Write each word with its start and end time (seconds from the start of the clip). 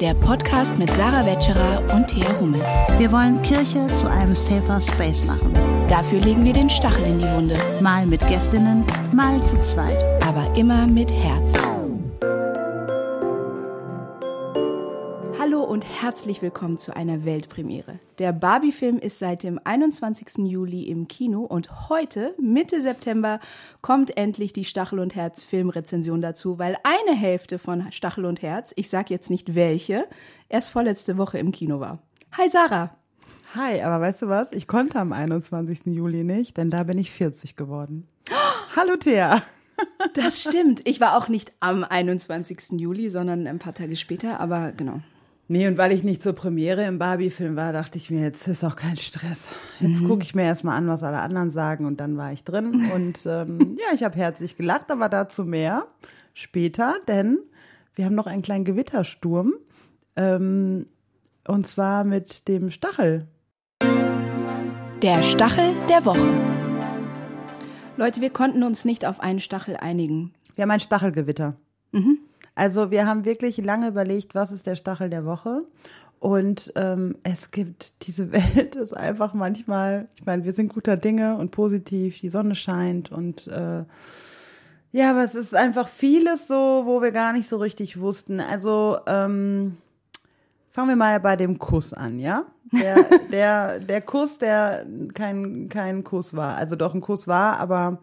der 0.00 0.14
Podcast 0.14 0.78
mit 0.78 0.90
Sarah 0.90 1.24
Wetscherer 1.24 1.82
und 1.94 2.06
Thea 2.08 2.28
Hummel. 2.40 2.60
Wir 2.98 3.10
wollen 3.10 3.40
Kirche 3.42 3.86
zu 3.88 4.08
einem 4.08 4.34
safer 4.34 4.80
Space 4.80 5.24
machen. 5.24 5.52
Dafür 5.88 6.20
legen 6.20 6.44
wir 6.44 6.52
den 6.52 6.68
Stachel 6.68 7.04
in 7.04 7.18
die 7.18 7.30
Wunde. 7.30 7.56
Mal 7.80 8.06
mit 8.06 8.20
Gästinnen, 8.28 8.84
mal 9.12 9.42
zu 9.42 9.60
zweit. 9.60 10.04
Aber 10.26 10.54
immer 10.56 10.86
mit 10.86 11.12
Herz. 11.12 11.54
Herzlich 15.94 16.42
willkommen 16.42 16.78
zu 16.78 16.94
einer 16.94 17.24
Weltpremiere. 17.24 17.98
Der 18.18 18.32
Barbie-Film 18.32 18.98
ist 18.98 19.18
seit 19.18 19.42
dem 19.42 19.60
21. 19.62 20.46
Juli 20.46 20.84
im 20.84 21.08
Kino 21.08 21.42
und 21.42 21.88
heute, 21.88 22.34
Mitte 22.40 22.82
September, 22.82 23.40
kommt 23.82 24.16
endlich 24.16 24.52
die 24.52 24.64
Stachel 24.64 24.98
und 24.98 25.14
Herz 25.14 25.42
Filmrezension 25.42 26.20
dazu, 26.20 26.58
weil 26.58 26.76
eine 26.82 27.16
Hälfte 27.16 27.58
von 27.58 27.90
Stachel 27.92 28.24
und 28.24 28.42
Herz, 28.42 28.72
ich 28.76 28.88
sag 28.88 29.10
jetzt 29.10 29.30
nicht 29.30 29.54
welche, 29.54 30.06
erst 30.48 30.70
vorletzte 30.70 31.18
Woche 31.18 31.38
im 31.38 31.52
Kino 31.52 31.80
war. 31.80 32.00
Hi 32.36 32.48
Sarah! 32.48 32.96
Hi, 33.54 33.80
aber 33.80 34.00
weißt 34.02 34.22
du 34.22 34.28
was? 34.28 34.52
Ich 34.52 34.66
konnte 34.66 34.98
am 34.98 35.12
21. 35.12 35.86
Juli 35.86 36.24
nicht, 36.24 36.56
denn 36.56 36.70
da 36.70 36.82
bin 36.82 36.98
ich 36.98 37.10
40 37.10 37.56
geworden. 37.56 38.06
Hallo 38.76 38.96
Thea! 38.96 39.42
Das 40.14 40.40
stimmt. 40.40 40.86
Ich 40.86 41.00
war 41.00 41.16
auch 41.16 41.28
nicht 41.28 41.52
am 41.60 41.84
21. 41.84 42.80
Juli, 42.80 43.10
sondern 43.10 43.46
ein 43.46 43.58
paar 43.58 43.74
Tage 43.74 43.96
später, 43.96 44.40
aber 44.40 44.72
genau. 44.72 45.00
Nee, 45.48 45.68
und 45.68 45.78
weil 45.78 45.92
ich 45.92 46.02
nicht 46.02 46.24
zur 46.24 46.32
Premiere 46.32 46.84
im 46.84 46.98
Barbie-Film 46.98 47.54
war, 47.54 47.72
dachte 47.72 47.98
ich 47.98 48.10
mir, 48.10 48.22
jetzt 48.22 48.48
ist 48.48 48.64
auch 48.64 48.74
kein 48.74 48.96
Stress. 48.96 49.50
Jetzt 49.78 50.02
mhm. 50.02 50.08
gucke 50.08 50.24
ich 50.24 50.34
mir 50.34 50.42
erstmal 50.42 50.76
an, 50.76 50.88
was 50.88 51.04
alle 51.04 51.20
anderen 51.20 51.50
sagen 51.50 51.86
und 51.86 52.00
dann 52.00 52.16
war 52.16 52.32
ich 52.32 52.42
drin. 52.42 52.90
Und 52.94 53.24
ähm, 53.26 53.78
ja, 53.78 53.94
ich 53.94 54.02
habe 54.02 54.16
herzlich 54.16 54.56
gelacht, 54.56 54.90
aber 54.90 55.08
dazu 55.08 55.44
mehr 55.44 55.86
später, 56.34 56.96
denn 57.06 57.38
wir 57.94 58.04
haben 58.04 58.16
noch 58.16 58.26
einen 58.26 58.42
kleinen 58.42 58.64
Gewittersturm. 58.64 59.54
Ähm, 60.16 60.86
und 61.46 61.66
zwar 61.66 62.02
mit 62.02 62.48
dem 62.48 62.70
Stachel. 62.70 63.28
Der 65.02 65.22
Stachel 65.22 65.74
der 65.88 66.04
Woche. 66.04 66.28
Leute, 67.96 68.20
wir 68.20 68.30
konnten 68.30 68.64
uns 68.64 68.84
nicht 68.84 69.06
auf 69.06 69.20
einen 69.20 69.38
Stachel 69.38 69.76
einigen. 69.76 70.34
Wir 70.56 70.62
haben 70.62 70.70
ein 70.72 70.80
Stachelgewitter. 70.80 71.54
Mhm. 71.92 72.18
Also 72.56 72.90
wir 72.90 73.06
haben 73.06 73.24
wirklich 73.24 73.58
lange 73.58 73.86
überlegt, 73.86 74.34
was 74.34 74.50
ist 74.50 74.66
der 74.66 74.74
Stachel 74.74 75.10
der 75.10 75.24
Woche. 75.24 75.62
Und 76.18 76.72
ähm, 76.74 77.16
es 77.22 77.52
gibt, 77.52 78.06
diese 78.06 78.32
Welt 78.56 78.74
ist 78.74 78.96
einfach 78.96 79.34
manchmal, 79.34 80.08
ich 80.16 80.26
meine, 80.26 80.44
wir 80.44 80.52
sind 80.52 80.72
guter 80.72 80.96
Dinge 80.96 81.36
und 81.36 81.52
positiv, 81.52 82.18
die 82.18 82.30
Sonne 82.30 82.56
scheint 82.56 83.12
und 83.12 83.46
äh, 83.46 83.84
ja, 84.92 85.10
aber 85.10 85.24
es 85.24 85.34
ist 85.34 85.54
einfach 85.54 85.88
vieles 85.88 86.48
so, 86.48 86.82
wo 86.86 87.02
wir 87.02 87.10
gar 87.10 87.34
nicht 87.34 87.48
so 87.50 87.58
richtig 87.58 88.00
wussten. 88.00 88.40
Also 88.40 88.98
ähm, 89.06 89.76
fangen 90.70 90.88
wir 90.88 90.96
mal 90.96 91.20
bei 91.20 91.36
dem 91.36 91.58
Kuss 91.58 91.92
an, 91.92 92.18
ja? 92.18 92.46
Der, 92.72 93.04
der, 93.30 93.80
der 93.80 94.00
Kuss, 94.00 94.38
der 94.38 94.86
kein, 95.12 95.68
kein 95.68 96.02
Kuss 96.02 96.34
war, 96.34 96.56
also 96.56 96.76
doch 96.76 96.94
ein 96.94 97.02
Kuss 97.02 97.28
war, 97.28 97.60
aber 97.60 97.98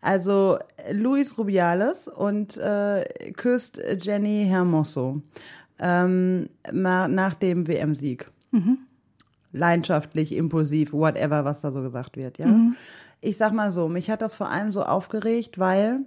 also 0.00 0.58
Luis 0.92 1.36
Rubiales 1.36 2.08
und 2.08 2.56
äh, 2.56 3.04
küsst 3.36 3.80
Jenny 4.00 4.46
Hermoso 4.48 5.22
ähm, 5.78 6.48
nach 6.72 7.34
dem 7.34 7.66
WM-Sieg. 7.66 8.30
Mhm. 8.50 8.78
Leidenschaftlich, 9.52 10.34
impulsiv, 10.34 10.92
whatever, 10.92 11.44
was 11.44 11.60
da 11.62 11.72
so 11.72 11.82
gesagt 11.82 12.16
wird, 12.16 12.38
ja. 12.38 12.46
Mhm. 12.46 12.76
Ich 13.20 13.36
sag 13.36 13.52
mal 13.52 13.72
so, 13.72 13.88
mich 13.88 14.10
hat 14.10 14.22
das 14.22 14.36
vor 14.36 14.48
allem 14.48 14.70
so 14.70 14.84
aufgeregt, 14.84 15.58
weil 15.58 16.00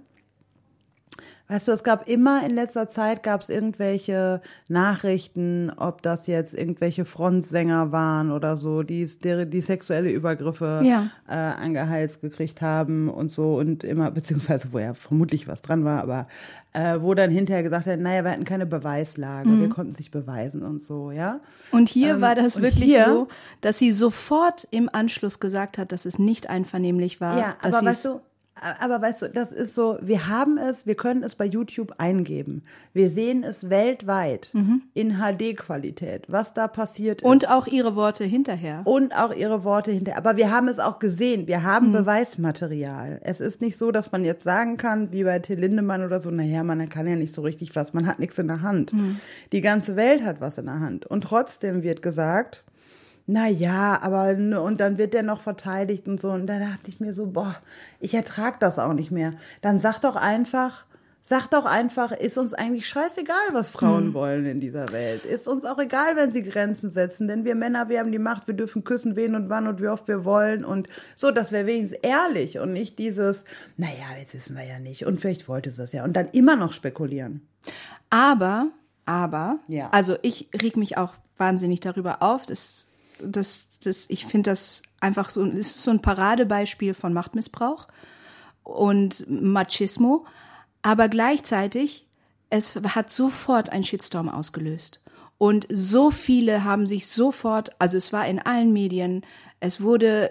Weißt 1.52 1.68
du, 1.68 1.72
es 1.72 1.84
gab 1.84 2.08
immer 2.08 2.42
in 2.46 2.54
letzter 2.54 2.88
Zeit 2.88 3.22
gab 3.22 3.42
es 3.42 3.50
irgendwelche 3.50 4.40
Nachrichten, 4.68 5.70
ob 5.76 6.00
das 6.00 6.26
jetzt 6.26 6.54
irgendwelche 6.54 7.04
Frontsänger 7.04 7.92
waren 7.92 8.32
oder 8.32 8.56
so, 8.56 8.82
die, 8.82 9.06
die, 9.22 9.60
sexuelle 9.60 10.10
Übergriffe 10.10 10.80
ja. 10.82 11.10
äh, 11.28 11.34
angeheizt 11.34 12.22
gekriegt 12.22 12.62
haben 12.62 13.10
und 13.10 13.30
so 13.30 13.56
und 13.56 13.84
immer, 13.84 14.10
beziehungsweise 14.10 14.68
wo 14.72 14.78
ja 14.78 14.94
vermutlich 14.94 15.46
was 15.46 15.60
dran 15.60 15.84
war, 15.84 16.02
aber 16.02 16.26
äh, 16.72 16.98
wo 17.02 17.12
dann 17.12 17.30
hinterher 17.30 17.62
gesagt 17.62 17.86
hat, 17.86 18.00
naja, 18.00 18.24
wir 18.24 18.30
hatten 18.30 18.44
keine 18.44 18.64
Beweislage, 18.64 19.50
mhm. 19.50 19.60
wir 19.60 19.68
konnten 19.68 19.92
es 19.92 19.98
nicht 19.98 20.10
beweisen 20.10 20.62
und 20.62 20.82
so, 20.82 21.10
ja. 21.10 21.40
Und 21.70 21.90
hier 21.90 22.14
ähm, 22.14 22.22
war 22.22 22.34
das 22.34 22.62
wirklich 22.62 22.84
hier, 22.84 23.04
so, 23.04 23.28
dass 23.60 23.78
sie 23.78 23.92
sofort 23.92 24.66
im 24.70 24.88
Anschluss 24.90 25.38
gesagt 25.38 25.76
hat, 25.76 25.92
dass 25.92 26.06
es 26.06 26.18
nicht 26.18 26.48
einvernehmlich 26.48 27.20
war. 27.20 27.38
Ja, 27.38 27.56
aber 27.60 27.84
weißt 27.84 28.06
du, 28.06 28.20
aber 28.54 29.00
weißt 29.00 29.22
du, 29.22 29.28
das 29.28 29.50
ist 29.50 29.74
so, 29.74 29.98
wir 30.02 30.28
haben 30.28 30.58
es, 30.58 30.86
wir 30.86 30.94
können 30.94 31.22
es 31.22 31.34
bei 31.34 31.46
YouTube 31.46 31.94
eingeben. 31.98 32.62
Wir 32.92 33.08
sehen 33.08 33.44
es 33.44 33.70
weltweit 33.70 34.50
mhm. 34.52 34.82
in 34.92 35.18
HD-Qualität, 35.18 36.26
was 36.28 36.52
da 36.52 36.68
passiert 36.68 37.22
ist. 37.22 37.26
Und 37.26 37.48
auch 37.50 37.66
ihre 37.66 37.96
Worte 37.96 38.24
hinterher. 38.24 38.82
Und 38.84 39.16
auch 39.16 39.34
ihre 39.34 39.64
Worte 39.64 39.90
hinterher. 39.90 40.18
Aber 40.18 40.36
wir 40.36 40.50
haben 40.50 40.68
es 40.68 40.78
auch 40.78 40.98
gesehen. 40.98 41.46
Wir 41.46 41.62
haben 41.62 41.88
mhm. 41.88 41.92
Beweismaterial. 41.92 43.20
Es 43.24 43.40
ist 43.40 43.62
nicht 43.62 43.78
so, 43.78 43.90
dass 43.90 44.12
man 44.12 44.24
jetzt 44.24 44.44
sagen 44.44 44.76
kann, 44.76 45.12
wie 45.12 45.24
bei 45.24 45.38
Till 45.38 45.58
Lindemann 45.58 46.04
oder 46.04 46.20
so, 46.20 46.30
naja, 46.30 46.62
man 46.62 46.88
kann 46.88 47.06
ja 47.06 47.16
nicht 47.16 47.34
so 47.34 47.42
richtig 47.42 47.74
was, 47.74 47.94
man 47.94 48.06
hat 48.06 48.18
nichts 48.18 48.38
in 48.38 48.48
der 48.48 48.62
Hand. 48.62 48.92
Mhm. 48.92 49.18
Die 49.52 49.62
ganze 49.62 49.96
Welt 49.96 50.22
hat 50.22 50.40
was 50.40 50.58
in 50.58 50.66
der 50.66 50.80
Hand. 50.80 51.06
Und 51.06 51.24
trotzdem 51.24 51.82
wird 51.82 52.02
gesagt, 52.02 52.64
na 53.26 53.48
ja, 53.48 54.00
aber 54.02 54.30
und 54.62 54.80
dann 54.80 54.98
wird 54.98 55.14
der 55.14 55.22
noch 55.22 55.40
verteidigt 55.40 56.08
und 56.08 56.20
so. 56.20 56.30
Und 56.30 56.46
da 56.46 56.58
dachte 56.58 56.88
ich 56.88 57.00
mir 57.00 57.14
so, 57.14 57.26
boah, 57.26 57.56
ich 58.00 58.14
ertrag 58.14 58.60
das 58.60 58.78
auch 58.78 58.94
nicht 58.94 59.10
mehr. 59.10 59.34
Dann 59.60 59.78
sag 59.78 60.00
doch 60.00 60.16
einfach, 60.16 60.84
sag 61.22 61.48
doch 61.48 61.64
einfach, 61.64 62.10
ist 62.12 62.36
uns 62.36 62.52
eigentlich 62.52 62.88
scheißegal, 62.88 63.36
was 63.52 63.68
Frauen 63.68 64.06
hm. 64.06 64.14
wollen 64.14 64.46
in 64.46 64.60
dieser 64.60 64.90
Welt. 64.90 65.24
Ist 65.24 65.46
uns 65.46 65.64
auch 65.64 65.78
egal, 65.78 66.16
wenn 66.16 66.32
sie 66.32 66.42
Grenzen 66.42 66.90
setzen, 66.90 67.28
denn 67.28 67.44
wir 67.44 67.54
Männer, 67.54 67.88
wir 67.88 68.00
haben 68.00 68.12
die 68.12 68.18
Macht, 68.18 68.48
wir 68.48 68.54
dürfen 68.54 68.82
küssen, 68.82 69.14
wen 69.14 69.36
und 69.36 69.48
wann 69.48 69.68
und 69.68 69.80
wie 69.80 69.88
oft 69.88 70.08
wir 70.08 70.24
wollen 70.24 70.64
und 70.64 70.88
so, 71.14 71.30
das 71.30 71.52
wäre 71.52 71.66
wenigstens 71.66 72.00
ehrlich 72.02 72.58
und 72.58 72.72
nicht 72.72 72.98
dieses, 72.98 73.44
naja, 73.76 74.16
jetzt 74.18 74.34
wissen 74.34 74.56
wir 74.56 74.64
ja 74.64 74.80
nicht 74.80 75.06
und 75.06 75.20
vielleicht 75.20 75.48
wollte 75.48 75.70
es 75.70 75.76
das 75.76 75.92
ja 75.92 76.02
und 76.04 76.14
dann 76.14 76.28
immer 76.32 76.56
noch 76.56 76.72
spekulieren. 76.72 77.46
Aber, 78.10 78.68
aber, 79.06 79.60
ja. 79.68 79.88
also 79.92 80.16
ich 80.22 80.48
reg 80.60 80.76
mich 80.76 80.98
auch 80.98 81.14
wahnsinnig 81.36 81.80
darüber 81.80 82.22
auf, 82.22 82.46
dass 82.46 82.91
das, 83.24 83.78
das, 83.82 84.08
ich 84.10 84.26
finde 84.26 84.50
das 84.50 84.82
einfach 85.00 85.28
so, 85.28 85.44
ist 85.44 85.82
so 85.82 85.90
ein 85.90 86.02
Paradebeispiel 86.02 86.94
von 86.94 87.12
Machtmissbrauch 87.12 87.88
und 88.62 89.28
Machismo, 89.28 90.26
aber 90.82 91.08
gleichzeitig, 91.08 92.06
es 92.50 92.76
hat 92.76 93.10
sofort 93.10 93.70
einen 93.70 93.84
Shitstorm 93.84 94.28
ausgelöst. 94.28 95.00
Und 95.38 95.66
so 95.70 96.10
viele 96.10 96.64
haben 96.64 96.86
sich 96.86 97.08
sofort, 97.08 97.74
also 97.80 97.96
es 97.96 98.12
war 98.12 98.26
in 98.28 98.38
allen 98.38 98.72
Medien, 98.72 99.24
es 99.58 99.80
wurde 99.80 100.30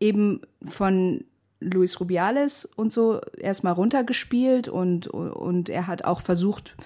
eben 0.00 0.40
von 0.64 1.24
Luis 1.60 2.00
Rubiales 2.00 2.64
und 2.64 2.92
so 2.92 3.20
erstmal 3.36 3.72
runtergespielt 3.72 4.68
und, 4.68 5.08
und 5.08 5.68
er 5.68 5.86
hat 5.86 6.04
auch 6.04 6.20
versucht, 6.20 6.76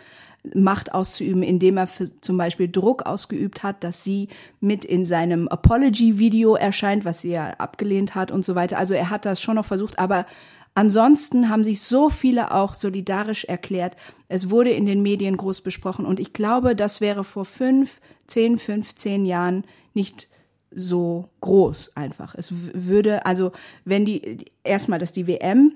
Macht 0.55 0.93
auszuüben, 0.93 1.45
indem 1.45 1.77
er 1.77 1.87
für, 1.87 2.21
zum 2.21 2.37
Beispiel 2.37 2.69
Druck 2.69 3.07
ausgeübt 3.07 3.63
hat, 3.63 3.85
dass 3.85 4.03
sie 4.03 4.27
mit 4.59 4.85
in 4.85 5.07
seinem 5.07 5.47
Apology-Video 5.47 6.57
erscheint, 6.57 7.05
was 7.05 7.21
sie 7.21 7.31
ja 7.31 7.51
abgelehnt 7.59 8.17
hat 8.17 8.33
und 8.33 8.45
so 8.45 8.57
weiter. 8.57 8.77
Also 8.77 8.95
er 8.95 9.09
hat 9.09 9.25
das 9.25 9.41
schon 9.41 9.55
noch 9.55 9.67
versucht, 9.67 10.01
aber 10.01 10.27
ansonsten 10.75 11.49
haben 11.49 11.63
sich 11.63 11.83
so 11.83 12.11
viele 12.11 12.53
auch 12.53 12.75
solidarisch 12.75 13.45
erklärt. 13.45 13.97
Es 14.27 14.51
wurde 14.51 14.71
in 14.71 14.85
den 14.85 15.01
Medien 15.01 15.37
groß 15.37 15.61
besprochen 15.61 16.07
und 16.07 16.19
ich 16.19 16.33
glaube, 16.33 16.75
das 16.75 17.01
wäre 17.01 17.23
vor 17.23 17.45
fünf, 17.45 18.01
zehn, 18.27 18.59
fünfzehn 18.59 19.25
Jahren 19.25 19.63
nicht 19.95 20.29
so 20.73 21.29
groß 21.41 21.97
einfach. 21.97 22.35
Es 22.35 22.53
würde, 22.53 23.27
also 23.27 23.53
wenn 23.85 24.05
die, 24.05 24.47
erstmal, 24.65 24.99
dass 24.99 25.13
die 25.13 25.29
WM 25.29 25.75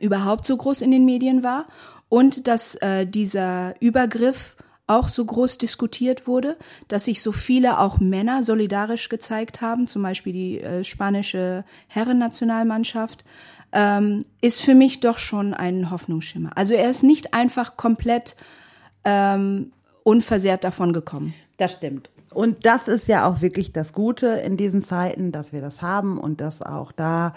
überhaupt 0.00 0.46
so 0.46 0.56
groß 0.56 0.82
in 0.82 0.92
den 0.92 1.04
Medien 1.04 1.42
war 1.42 1.64
und 2.08 2.48
dass 2.48 2.74
äh, 2.76 3.06
dieser 3.06 3.74
Übergriff 3.80 4.56
auch 4.86 5.08
so 5.08 5.24
groß 5.24 5.58
diskutiert 5.58 6.26
wurde, 6.26 6.56
dass 6.88 7.04
sich 7.04 7.22
so 7.22 7.30
viele 7.30 7.78
auch 7.78 8.00
Männer 8.00 8.42
solidarisch 8.42 9.08
gezeigt 9.10 9.60
haben, 9.60 9.86
zum 9.86 10.02
Beispiel 10.02 10.32
die 10.32 10.60
äh, 10.60 10.82
spanische 10.82 11.64
Herrennationalmannschaft, 11.88 13.24
ähm, 13.72 14.24
ist 14.40 14.62
für 14.62 14.74
mich 14.74 15.00
doch 15.00 15.18
schon 15.18 15.52
ein 15.52 15.90
Hoffnungsschimmer. 15.90 16.56
Also 16.56 16.74
er 16.74 16.88
ist 16.88 17.02
nicht 17.02 17.34
einfach 17.34 17.76
komplett 17.76 18.34
ähm, 19.04 19.72
unversehrt 20.04 20.64
davon 20.64 20.94
gekommen. 20.94 21.34
Das 21.58 21.74
stimmt. 21.74 22.08
Und 22.32 22.64
das 22.64 22.88
ist 22.88 23.08
ja 23.08 23.26
auch 23.26 23.40
wirklich 23.40 23.72
das 23.72 23.92
Gute 23.92 24.28
in 24.28 24.56
diesen 24.56 24.80
Zeiten, 24.80 25.32
dass 25.32 25.52
wir 25.52 25.60
das 25.60 25.82
haben 25.82 26.18
und 26.18 26.40
dass 26.40 26.62
auch 26.62 26.92
da 26.92 27.34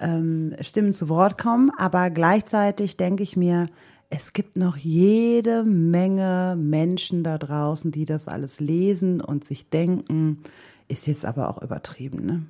ähm, 0.00 0.54
Stimmen 0.60 0.92
zu 0.92 1.08
Wort 1.08 1.38
kommen. 1.38 1.70
Aber 1.76 2.10
gleichzeitig 2.10 2.96
denke 2.96 3.22
ich 3.22 3.36
mir, 3.36 3.66
es 4.10 4.32
gibt 4.32 4.56
noch 4.56 4.76
jede 4.76 5.64
Menge 5.64 6.56
Menschen 6.58 7.24
da 7.24 7.38
draußen, 7.38 7.90
die 7.90 8.04
das 8.04 8.28
alles 8.28 8.60
lesen 8.60 9.20
und 9.20 9.44
sich 9.44 9.68
denken, 9.68 10.42
ist 10.88 11.06
jetzt 11.06 11.24
aber 11.24 11.50
auch 11.50 11.62
übertrieben, 11.62 12.24
ne? 12.24 12.46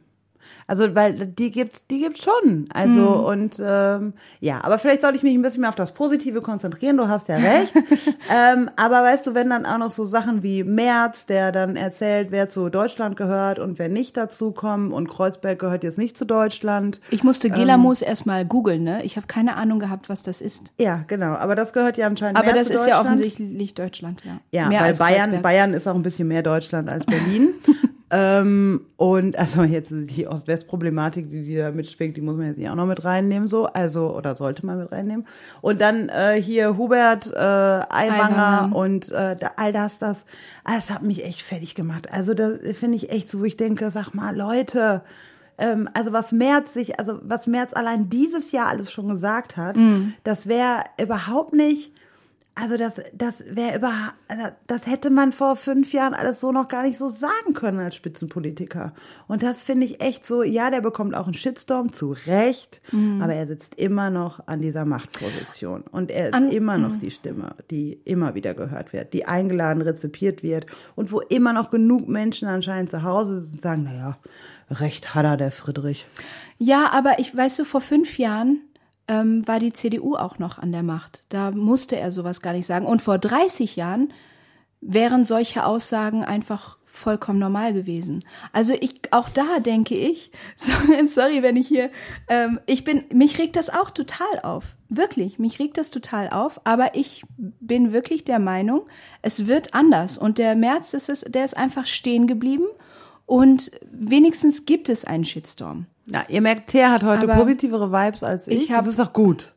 Also, 0.66 0.94
weil 0.94 1.26
die 1.26 1.50
gibt's, 1.50 1.86
die 1.86 2.00
gibt's 2.00 2.24
schon. 2.24 2.66
Also, 2.72 3.00
mhm. 3.00 3.24
und 3.24 3.62
ähm, 3.64 4.12
ja, 4.40 4.62
aber 4.64 4.78
vielleicht 4.78 5.02
sollte 5.02 5.16
ich 5.16 5.22
mich 5.22 5.34
ein 5.34 5.42
bisschen 5.42 5.60
mehr 5.60 5.68
auf 5.68 5.76
das 5.76 5.92
Positive 5.92 6.40
konzentrieren, 6.40 6.96
du 6.96 7.08
hast 7.08 7.28
ja 7.28 7.36
recht. 7.36 7.74
ähm, 8.34 8.70
aber 8.76 9.02
weißt 9.02 9.26
du, 9.26 9.34
wenn 9.34 9.50
dann 9.50 9.64
auch 9.64 9.78
noch 9.78 9.90
so 9.90 10.04
Sachen 10.04 10.42
wie 10.42 10.64
Merz, 10.64 11.26
der 11.26 11.52
dann 11.52 11.76
erzählt, 11.76 12.30
wer 12.30 12.48
zu 12.48 12.68
Deutschland 12.68 13.16
gehört 13.16 13.58
und 13.58 13.78
wer 13.78 13.88
nicht 13.88 14.16
dazu 14.16 14.50
kommt 14.50 14.92
und 14.92 15.08
Kreuzberg 15.08 15.58
gehört 15.58 15.84
jetzt 15.84 15.98
nicht 15.98 16.18
zu 16.18 16.24
Deutschland. 16.24 17.00
Ich 17.10 17.22
musste 17.22 17.50
Gelamos 17.50 18.02
ähm, 18.02 18.08
erstmal 18.08 18.44
googeln, 18.44 18.82
ne? 18.82 19.04
Ich 19.04 19.16
habe 19.16 19.26
keine 19.28 19.56
Ahnung 19.56 19.78
gehabt, 19.78 20.08
was 20.08 20.22
das 20.22 20.40
ist. 20.40 20.72
Ja, 20.78 21.04
genau. 21.06 21.34
Aber 21.34 21.54
das 21.54 21.72
gehört 21.72 21.96
ja 21.96 22.06
anscheinend 22.06 22.38
Aber 22.38 22.52
das 22.52 22.70
ist 22.70 22.86
ja 22.86 23.00
offensichtlich 23.00 23.74
Deutschland, 23.74 24.24
ja. 24.24 24.40
Ja, 24.50 24.68
mehr 24.68 24.80
weil 24.80 24.94
Bayern, 24.94 25.42
Bayern 25.42 25.74
ist 25.74 25.86
auch 25.86 25.94
ein 25.94 26.02
bisschen 26.02 26.28
mehr 26.28 26.42
Deutschland 26.42 26.88
als 26.88 27.06
Berlin. 27.06 27.54
Ähm, 28.08 28.82
und 28.96 29.36
also 29.36 29.64
jetzt 29.64 29.90
die 29.90 30.28
Ost-West-Problematik, 30.28 31.28
die, 31.28 31.42
die 31.42 31.56
da 31.56 31.72
mitschwingt, 31.72 32.16
die 32.16 32.20
muss 32.20 32.36
man 32.36 32.46
jetzt 32.46 32.58
nicht 32.58 32.70
auch 32.70 32.76
noch 32.76 32.86
mit 32.86 33.04
reinnehmen, 33.04 33.48
so, 33.48 33.66
also, 33.66 34.14
oder 34.14 34.36
sollte 34.36 34.64
man 34.64 34.78
mit 34.78 34.92
reinnehmen. 34.92 35.26
Und 35.60 35.80
dann 35.80 36.08
äh, 36.08 36.40
hier 36.40 36.76
Hubert 36.76 37.26
äh, 37.32 37.36
Aiwanger 37.36 38.70
und 38.74 39.10
äh, 39.10 39.36
all 39.56 39.72
das, 39.72 39.98
das, 39.98 40.24
das 40.64 40.90
hat 40.90 41.02
mich 41.02 41.24
echt 41.24 41.42
fertig 41.42 41.74
gemacht. 41.74 42.08
Also 42.12 42.34
das 42.34 42.60
finde 42.74 42.96
ich 42.96 43.10
echt 43.10 43.28
so, 43.28 43.40
wo 43.40 43.44
ich 43.44 43.56
denke, 43.56 43.90
sag 43.90 44.14
mal, 44.14 44.36
Leute, 44.36 45.02
ähm, 45.58 45.88
also 45.92 46.12
was 46.12 46.30
Merz 46.30 46.74
sich, 46.74 47.00
also 47.00 47.18
was 47.22 47.48
Merz 47.48 47.72
allein 47.72 48.08
dieses 48.08 48.52
Jahr 48.52 48.68
alles 48.68 48.92
schon 48.92 49.08
gesagt 49.08 49.56
hat, 49.56 49.76
mm. 49.76 50.12
das 50.22 50.46
wäre 50.46 50.84
überhaupt 51.00 51.54
nicht 51.54 51.92
also 52.58 52.78
das, 52.78 52.94
das 53.12 53.44
wäre 53.46 53.76
über, 53.76 53.92
das 54.66 54.86
hätte 54.86 55.10
man 55.10 55.32
vor 55.32 55.56
fünf 55.56 55.92
Jahren 55.92 56.14
alles 56.14 56.40
so 56.40 56.52
noch 56.52 56.68
gar 56.68 56.82
nicht 56.82 56.96
so 56.96 57.10
sagen 57.10 57.52
können 57.52 57.78
als 57.80 57.94
Spitzenpolitiker. 57.94 58.94
Und 59.28 59.42
das 59.42 59.62
finde 59.62 59.84
ich 59.84 60.00
echt 60.00 60.24
so, 60.24 60.42
ja, 60.42 60.70
der 60.70 60.80
bekommt 60.80 61.14
auch 61.14 61.26
einen 61.26 61.34
Shitstorm, 61.34 61.92
zu 61.92 62.16
Recht, 62.26 62.80
mhm. 62.92 63.20
aber 63.20 63.34
er 63.34 63.46
sitzt 63.46 63.74
immer 63.74 64.08
noch 64.08 64.46
an 64.48 64.62
dieser 64.62 64.86
Machtposition. 64.86 65.82
Und 65.82 66.10
er 66.10 66.28
ist 66.28 66.34
an, 66.34 66.48
immer 66.48 66.78
noch 66.78 66.94
mhm. 66.94 66.98
die 67.00 67.10
Stimme, 67.10 67.54
die 67.70 68.00
immer 68.06 68.34
wieder 68.34 68.54
gehört 68.54 68.94
wird, 68.94 69.12
die 69.12 69.26
eingeladen, 69.26 69.82
rezipiert 69.82 70.42
wird 70.42 70.64
und 70.94 71.12
wo 71.12 71.20
immer 71.20 71.52
noch 71.52 71.70
genug 71.70 72.08
Menschen 72.08 72.48
anscheinend 72.48 72.88
zu 72.88 73.02
Hause 73.02 73.42
sind 73.42 73.52
und 73.52 73.60
sagen, 73.60 73.82
naja, 73.82 74.16
recht 74.70 75.14
hat 75.14 75.26
er, 75.26 75.36
der 75.36 75.52
Friedrich. 75.52 76.06
Ja, 76.56 76.90
aber 76.90 77.18
ich 77.18 77.36
weißt 77.36 77.58
du, 77.58 77.64
vor 77.64 77.82
fünf 77.82 78.16
Jahren 78.16 78.62
ähm, 79.08 79.46
war 79.46 79.58
die 79.58 79.72
CDU 79.72 80.16
auch 80.16 80.38
noch 80.38 80.58
an 80.58 80.72
der 80.72 80.82
Macht. 80.82 81.22
Da 81.28 81.50
musste 81.50 81.96
er 81.96 82.10
sowas 82.10 82.40
gar 82.40 82.52
nicht 82.52 82.66
sagen. 82.66 82.86
Und 82.86 83.02
vor 83.02 83.18
30 83.18 83.76
Jahren 83.76 84.12
wären 84.80 85.24
solche 85.24 85.64
Aussagen 85.64 86.24
einfach 86.24 86.78
vollkommen 86.84 87.38
normal 87.38 87.72
gewesen. 87.72 88.24
Also 88.52 88.74
ich, 88.80 89.12
auch 89.12 89.28
da 89.28 89.60
denke 89.60 89.94
ich, 89.94 90.30
sorry, 90.56 91.42
wenn 91.42 91.56
ich 91.56 91.68
hier, 91.68 91.90
ähm, 92.28 92.60
ich 92.66 92.84
bin, 92.84 93.04
mich 93.12 93.38
regt 93.38 93.56
das 93.56 93.70
auch 93.70 93.90
total 93.90 94.40
auf. 94.42 94.76
Wirklich, 94.88 95.38
mich 95.38 95.58
regt 95.58 95.78
das 95.78 95.90
total 95.90 96.30
auf. 96.30 96.60
Aber 96.64 96.94
ich 96.94 97.24
bin 97.36 97.92
wirklich 97.92 98.24
der 98.24 98.38
Meinung, 98.38 98.86
es 99.22 99.46
wird 99.46 99.74
anders. 99.74 100.18
Und 100.18 100.38
der 100.38 100.56
März, 100.56 100.94
ist, 100.94 101.34
der 101.34 101.44
ist 101.44 101.56
einfach 101.56 101.86
stehen 101.86 102.26
geblieben. 102.26 102.66
Und 103.26 103.72
wenigstens 103.90 104.64
gibt 104.64 104.88
es 104.88 105.04
einen 105.04 105.24
Shitstorm. 105.24 105.86
Ja, 106.08 106.24
ihr 106.28 106.40
merkt, 106.40 106.68
Thea 106.68 106.90
hat 106.90 107.02
heute 107.02 107.24
Aber 107.24 107.34
positivere 107.34 107.90
Vibes 107.90 108.22
als 108.22 108.46
ich. 108.46 108.64
ich 108.64 108.72
hab, 108.72 108.84
das 108.84 108.94
ist 108.94 109.00
auch 109.00 109.12
gut. 109.12 109.55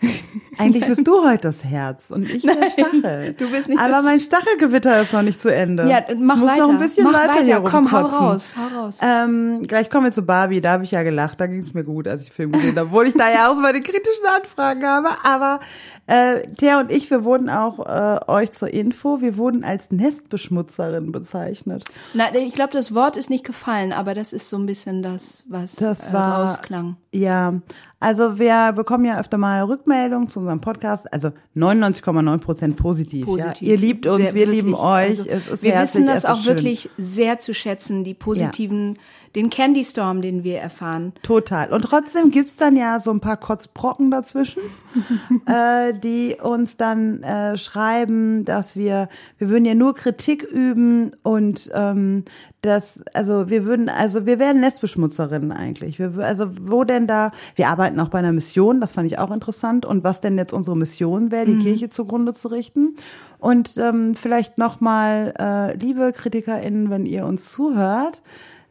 Eigentlich 0.58 0.86
bist 0.86 1.06
du 1.06 1.24
heute 1.24 1.42
das 1.42 1.64
Herz 1.64 2.10
und 2.10 2.28
ich 2.28 2.44
Nein, 2.44 2.58
der 2.60 2.70
Stachel. 2.70 3.32
Du 3.34 3.50
bist 3.50 3.68
nicht 3.68 3.80
Aber 3.80 4.02
mein 4.02 4.20
Stachelgewitter 4.20 5.02
ist 5.02 5.12
noch 5.12 5.22
nicht 5.22 5.40
zu 5.40 5.52
Ende. 5.54 5.88
Ja, 5.88 6.02
mach 6.16 6.36
ich 6.36 6.40
muss 6.40 6.50
weiter. 6.50 6.62
noch 6.62 6.68
ein 6.70 6.78
bisschen 6.78 7.04
mach 7.04 7.14
weiter, 7.14 7.34
weiter. 7.34 7.44
hier 7.44 7.60
Komm, 7.60 7.92
hau 7.92 8.06
raus, 8.06 8.54
hau 8.56 8.80
raus. 8.80 8.98
Ähm, 9.02 9.64
gleich 9.66 9.90
kommen 9.90 10.06
wir 10.06 10.12
zu 10.12 10.22
Barbie. 10.22 10.60
Da 10.60 10.72
habe 10.72 10.84
ich 10.84 10.90
ja 10.90 11.02
gelacht. 11.02 11.40
Da 11.40 11.46
ging 11.46 11.60
es 11.60 11.74
mir 11.74 11.84
gut, 11.84 12.08
als 12.08 12.22
ich 12.22 12.32
Film 12.32 12.52
gesehen 12.52 12.76
habe. 12.76 12.88
Obwohl 12.88 13.06
ich 13.06 13.14
da 13.14 13.30
ja 13.30 13.50
auch 13.50 13.54
so 13.54 13.60
meine 13.60 13.80
kritischen 13.80 14.26
Anfragen 14.26 14.84
habe. 14.84 15.08
Aber 15.22 15.60
äh, 16.08 16.48
Thea 16.56 16.80
und 16.80 16.90
ich, 16.90 17.10
wir 17.10 17.22
wurden 17.22 17.50
auch 17.50 17.80
äh, 17.86 18.20
euch 18.28 18.50
zur 18.52 18.72
Info, 18.72 19.20
wir 19.20 19.36
wurden 19.36 19.62
als 19.62 19.90
Nestbeschmutzerin 19.90 21.12
bezeichnet. 21.12 21.84
Na, 22.14 22.34
ich 22.34 22.54
glaube, 22.54 22.72
das 22.72 22.94
Wort 22.94 23.18
ist 23.18 23.28
nicht 23.28 23.44
gefallen, 23.44 23.92
aber 23.92 24.14
das 24.14 24.32
ist 24.32 24.48
so 24.48 24.56
ein 24.56 24.64
bisschen 24.64 25.02
das, 25.02 25.44
was 25.48 25.76
das 25.76 26.10
war, 26.12 26.38
äh, 26.38 26.40
rausklang. 26.40 26.96
Ja, 27.12 27.60
also 28.00 28.38
wir 28.38 28.72
bekommen 28.72 29.04
ja 29.04 29.18
öfter 29.18 29.38
mal 29.38 29.64
Rückmeldungen 29.64 30.28
zu 30.28 30.38
unserem 30.38 30.60
Podcast, 30.60 31.12
also 31.12 31.32
99,9 31.56 32.38
Prozent 32.38 32.76
positiv. 32.76 33.24
positiv. 33.24 33.66
Ja? 33.66 33.72
Ihr 33.72 33.76
liebt 33.76 34.06
uns, 34.06 34.18
sehr, 34.18 34.34
wir 34.34 34.46
wirklich. 34.46 34.62
lieben 34.64 34.74
euch. 34.74 35.18
Also, 35.18 35.24
es 35.26 35.48
ist 35.48 35.62
wir 35.64 35.72
herzlich, 35.72 36.04
wissen 36.04 36.06
das 36.06 36.24
auch 36.24 36.40
schön. 36.42 36.54
wirklich 36.54 36.90
sehr 36.96 37.38
zu 37.38 37.54
schätzen, 37.54 38.04
die 38.04 38.14
positiven, 38.14 38.94
ja. 38.94 39.00
den 39.34 39.50
Candy 39.50 39.82
Storm, 39.82 40.22
den 40.22 40.44
wir 40.44 40.58
erfahren. 40.60 41.12
Total. 41.24 41.72
Und 41.72 41.82
trotzdem 41.82 42.30
gibt's 42.30 42.56
dann 42.56 42.76
ja 42.76 43.00
so 43.00 43.10
ein 43.10 43.18
paar 43.18 43.36
Kotzbrocken 43.36 44.12
dazwischen, 44.12 44.62
äh, 45.46 45.92
die 45.92 46.36
uns 46.40 46.76
dann 46.76 47.24
äh, 47.24 47.58
schreiben, 47.58 48.44
dass 48.44 48.76
wir, 48.76 49.08
wir 49.38 49.50
würden 49.50 49.64
ja 49.64 49.74
nur 49.74 49.96
Kritik 49.96 50.44
üben 50.44 51.16
und 51.24 51.68
ähm, 51.74 52.24
das, 52.60 53.04
also 53.14 53.48
wir 53.50 53.64
würden, 53.64 53.88
also 53.88 54.26
wir 54.26 54.38
wären 54.38 54.60
Nestbeschmutzerinnen 54.60 55.52
eigentlich. 55.52 55.98
Wir, 55.98 56.18
also 56.18 56.50
wo 56.60 56.84
denn 56.84 57.06
da, 57.06 57.30
wir 57.54 57.68
arbeiten 57.68 58.00
auch 58.00 58.08
bei 58.08 58.18
einer 58.18 58.32
Mission, 58.32 58.80
das 58.80 58.92
fand 58.92 59.06
ich 59.06 59.18
auch 59.18 59.30
interessant. 59.30 59.86
Und 59.86 60.02
was 60.02 60.20
denn 60.20 60.36
jetzt 60.36 60.52
unsere 60.52 60.76
Mission 60.76 61.30
wäre, 61.30 61.46
die 61.46 61.54
mhm. 61.54 61.62
Kirche 61.62 61.88
zugrunde 61.88 62.34
zu 62.34 62.48
richten. 62.48 62.96
Und 63.38 63.76
ähm, 63.78 64.16
vielleicht 64.16 64.58
nochmal, 64.58 65.34
äh, 65.38 65.76
liebe 65.76 66.12
KritikerInnen, 66.12 66.90
wenn 66.90 67.06
ihr 67.06 67.26
uns 67.26 67.52
zuhört, 67.52 68.22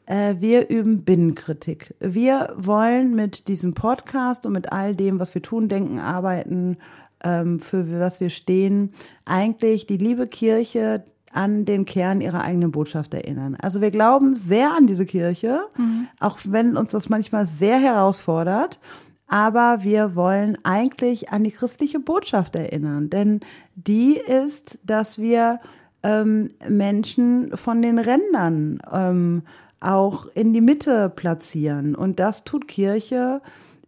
äh, 0.05 0.35
wir 0.39 0.69
üben 0.69 1.03
Binnenkritik. 1.03 1.95
Wir 1.99 2.53
wollen 2.57 3.15
mit 3.15 3.47
diesem 3.47 3.73
Podcast 3.73 4.45
und 4.45 4.51
mit 4.51 4.71
all 4.71 4.95
dem, 4.95 5.19
was 5.19 5.33
wir 5.33 5.41
tun, 5.41 5.69
denken, 5.69 5.99
arbeiten, 5.99 6.77
ähm, 7.23 7.59
für 7.59 7.99
was 7.99 8.19
wir 8.19 8.29
stehen, 8.29 8.93
eigentlich 9.25 9.87
die 9.87 9.97
liebe 9.97 10.27
Kirche 10.27 11.05
an 11.37 11.65
den 11.65 11.85
Kern 11.85 12.19
ihrer 12.19 12.41
eigenen 12.41 12.71
Botschaft 12.71 13.13
erinnern. 13.13 13.55
Also 13.61 13.79
wir 13.79 13.91
glauben 13.91 14.35
sehr 14.35 14.75
an 14.75 14.87
diese 14.87 15.05
Kirche, 15.05 15.61
mhm. 15.77 16.07
auch 16.19 16.39
wenn 16.45 16.75
uns 16.75 16.91
das 16.91 17.09
manchmal 17.09 17.45
sehr 17.45 17.77
herausfordert. 17.77 18.79
Aber 19.27 19.79
wir 19.83 20.15
wollen 20.15 20.57
eigentlich 20.63 21.29
an 21.29 21.43
die 21.43 21.51
christliche 21.51 21.99
Botschaft 21.99 22.55
erinnern, 22.55 23.09
denn 23.09 23.41
die 23.75 24.17
ist, 24.17 24.79
dass 24.83 25.19
wir 25.19 25.59
ähm, 26.01 26.51
Menschen 26.67 27.55
von 27.55 27.81
den 27.81 27.99
Rändern 27.99 28.79
ähm, 28.91 29.43
auch 29.79 30.25
in 30.33 30.53
die 30.53 30.61
Mitte 30.61 31.11
platzieren. 31.15 31.93
Und 31.93 32.19
das 32.19 32.45
tut 32.45 32.67
Kirche 32.67 33.41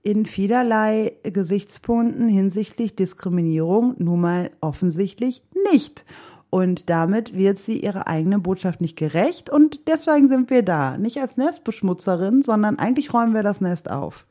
in 0.04 0.28
vielerlei 0.28 1.13
Gesichtspunkten 1.24 2.27
hinsichtlich 2.27 2.96
Diskriminierung 2.96 3.96
nun 3.98 4.22
mal 4.22 4.51
offensichtlich 4.62 5.41
nicht. 5.72 6.06
Und 6.50 6.89
damit 6.89 7.36
wird 7.36 7.60
sie 7.60 7.79
ihrer 7.79 8.08
eigenen 8.08 8.41
Botschaft 8.41 8.82
nicht 8.82 8.96
gerecht. 8.96 9.50
Und 9.50 9.82
deswegen 9.88 10.27
sind 10.27 10.50
wir 10.50 10.63
da. 10.63 10.98
Nicht 10.98 11.20
als 11.20 11.38
Nestbeschmutzerin, 11.38 12.41
sondern 12.41 12.79
eigentlich 12.79 13.13
räumen 13.13 13.36
wir 13.36 13.44
das 13.44 13.62
Nest 13.62 13.91
auf. 13.91 14.25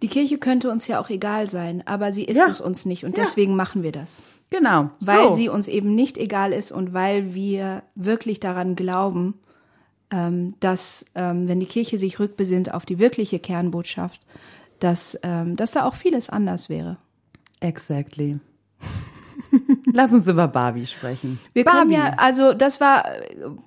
Die 0.00 0.08
Kirche 0.08 0.38
könnte 0.38 0.70
uns 0.70 0.88
ja 0.88 0.98
auch 0.98 1.10
egal 1.10 1.48
sein, 1.48 1.82
aber 1.86 2.10
sie 2.10 2.24
ist 2.24 2.38
ja. 2.38 2.48
es 2.48 2.60
uns 2.60 2.86
nicht. 2.86 3.04
Und 3.04 3.16
ja. 3.16 3.24
deswegen 3.24 3.54
machen 3.54 3.82
wir 3.82 3.92
das. 3.92 4.22
Genau. 4.50 4.90
Weil 5.00 5.28
so. 5.28 5.32
sie 5.34 5.48
uns 5.48 5.68
eben 5.68 5.94
nicht 5.94 6.18
egal 6.18 6.52
ist 6.52 6.72
und 6.72 6.92
weil 6.92 7.34
wir 7.34 7.82
wirklich 7.94 8.40
daran 8.40 8.74
glauben, 8.74 9.34
ähm, 10.10 10.54
dass, 10.60 11.06
ähm, 11.14 11.48
wenn 11.48 11.60
die 11.60 11.66
Kirche 11.66 11.98
sich 11.98 12.18
rückbesinnt 12.18 12.72
auf 12.72 12.84
die 12.84 12.98
wirkliche 12.98 13.38
Kernbotschaft, 13.38 14.20
dass, 14.80 15.18
ähm, 15.22 15.56
dass 15.56 15.72
da 15.72 15.86
auch 15.86 15.94
vieles 15.94 16.28
anders 16.28 16.68
wäre. 16.68 16.96
Exactly. 17.60 18.40
Lass 19.92 20.12
uns 20.12 20.26
über 20.26 20.48
Barbie 20.48 20.86
sprechen. 20.86 21.38
Wir 21.52 21.64
Barbie. 21.64 21.78
können 21.78 21.92
ja, 21.92 22.14
also 22.16 22.54
das 22.54 22.80
war, 22.80 23.04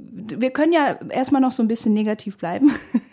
wir 0.10 0.52
können 0.52 0.74
ja 0.74 0.98
erstmal 1.10 1.42
noch 1.42 1.52
so 1.52 1.64
ein 1.64 1.68
bisschen 1.68 1.94
negativ 1.94 2.38
bleiben 2.38 2.72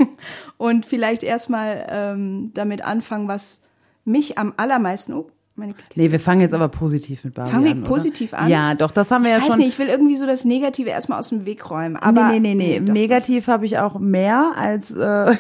und 0.57 0.87
vielleicht 0.87 1.23
erstmal 1.23 1.87
ähm, 1.89 2.51
damit 2.55 2.85
anfangen, 2.85 3.29
was 3.29 3.63
mich 4.05 4.39
am 4.39 4.55
allermeisten, 4.57 5.13
oh, 5.13 5.31
meine 5.55 5.75
nee, 5.97 6.11
wir 6.11 6.19
fangen 6.19 6.41
jetzt 6.41 6.55
aber 6.55 6.69
positiv 6.69 7.25
mit 7.25 7.35
Barbie 7.35 7.51
an. 7.51 7.63
Fangen 7.63 7.83
wir 7.83 7.89
positiv 7.89 8.33
an? 8.33 8.49
Ja, 8.49 8.75
doch, 8.75 8.91
das 8.91 9.11
haben 9.11 9.25
wir 9.25 9.33
ich 9.33 9.37
ja 9.37 9.41
schon. 9.41 9.49
Ich 9.49 9.53
weiß 9.53 9.59
nicht, 9.59 9.69
ich 9.69 9.79
will 9.79 9.89
irgendwie 9.89 10.17
so 10.17 10.27
das 10.27 10.47
Negative 10.47 10.89
erstmal 10.89 11.19
aus 11.19 11.29
dem 11.29 11.45
Weg 11.45 11.69
räumen. 11.71 11.97
Aber 11.97 12.29
nee, 12.29 12.41
nee, 12.41 12.55
nee, 12.55 12.81
nee. 12.81 12.81
nee 12.81 12.93
Negativ 12.93 13.49
habe 13.49 13.67
ich 13.67 13.79
auch 13.79 13.99
mehr 13.99 14.53
als. 14.57 14.91
Äh 14.93 14.97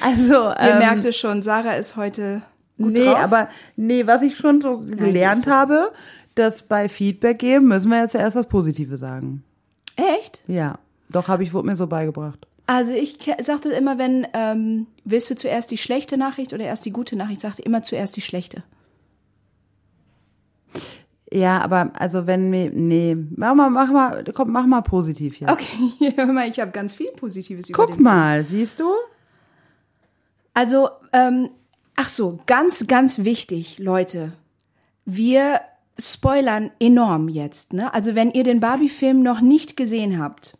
also. 0.00 0.34
Ihr 0.48 0.56
ähm, 0.58 0.78
merkt 0.78 1.04
es 1.04 1.16
schon, 1.16 1.42
Sarah 1.42 1.74
ist 1.74 1.94
heute 1.96 2.42
Gut 2.78 2.92
nee, 2.92 3.04
drauf? 3.04 3.18
aber 3.18 3.48
nee, 3.76 4.06
was 4.06 4.22
ich 4.22 4.36
schon 4.36 4.60
so 4.60 4.78
gelernt 4.78 5.46
ja, 5.46 5.52
habe, 5.52 5.92
dass 6.34 6.62
bei 6.62 6.88
Feedback 6.88 7.40
geben 7.40 7.68
müssen 7.68 7.90
wir 7.90 7.98
ja 7.98 8.08
zuerst 8.08 8.36
das 8.36 8.46
Positive 8.46 8.96
sagen. 8.96 9.42
Echt? 9.96 10.42
Ja, 10.46 10.78
doch 11.10 11.28
habe 11.28 11.42
ich 11.42 11.52
wurde 11.52 11.66
mir 11.66 11.76
so 11.76 11.86
beigebracht. 11.88 12.46
Also 12.66 12.92
ich 12.92 13.18
sagte 13.40 13.70
immer, 13.70 13.98
wenn 13.98 14.26
ähm, 14.34 14.86
willst 15.04 15.30
du 15.30 15.34
zuerst 15.34 15.70
die 15.70 15.78
schlechte 15.78 16.16
Nachricht 16.16 16.52
oder 16.52 16.64
erst 16.64 16.84
die 16.84 16.92
gute 16.92 17.16
Nachricht, 17.16 17.40
sagte 17.40 17.62
immer 17.62 17.82
zuerst 17.82 18.16
die 18.16 18.20
schlechte. 18.20 18.62
Ja, 21.32 21.60
aber 21.60 21.92
also 21.98 22.26
wenn 22.26 22.50
mir, 22.50 22.70
nee, 22.70 23.16
mach 23.36 23.54
mal, 23.54 23.70
mach 23.70 23.90
mal, 23.90 24.24
komm, 24.34 24.52
mach 24.52 24.66
mal 24.66 24.82
positiv 24.82 25.36
hier. 25.36 25.48
Okay, 25.48 26.12
hör 26.16 26.26
mal, 26.26 26.48
ich 26.48 26.60
habe 26.60 26.70
ganz 26.70 26.94
viel 26.94 27.10
Positives 27.12 27.68
über 27.68 27.86
Guck 27.86 28.00
mal, 28.00 28.44
siehst 28.44 28.80
du? 28.80 28.92
Also, 30.54 30.88
ähm, 31.12 31.50
ach 31.98 32.08
so, 32.08 32.38
ganz, 32.46 32.86
ganz 32.86 33.24
wichtig, 33.24 33.78
Leute. 33.78 34.32
Wir 35.04 35.60
spoilern 35.98 36.70
enorm 36.78 37.28
jetzt, 37.28 37.72
ne? 37.72 37.92
Also 37.92 38.14
wenn 38.14 38.30
ihr 38.30 38.44
den 38.44 38.60
Barbie-Film 38.60 39.20
noch 39.22 39.40
nicht 39.40 39.76
gesehen 39.76 40.22
habt, 40.22 40.56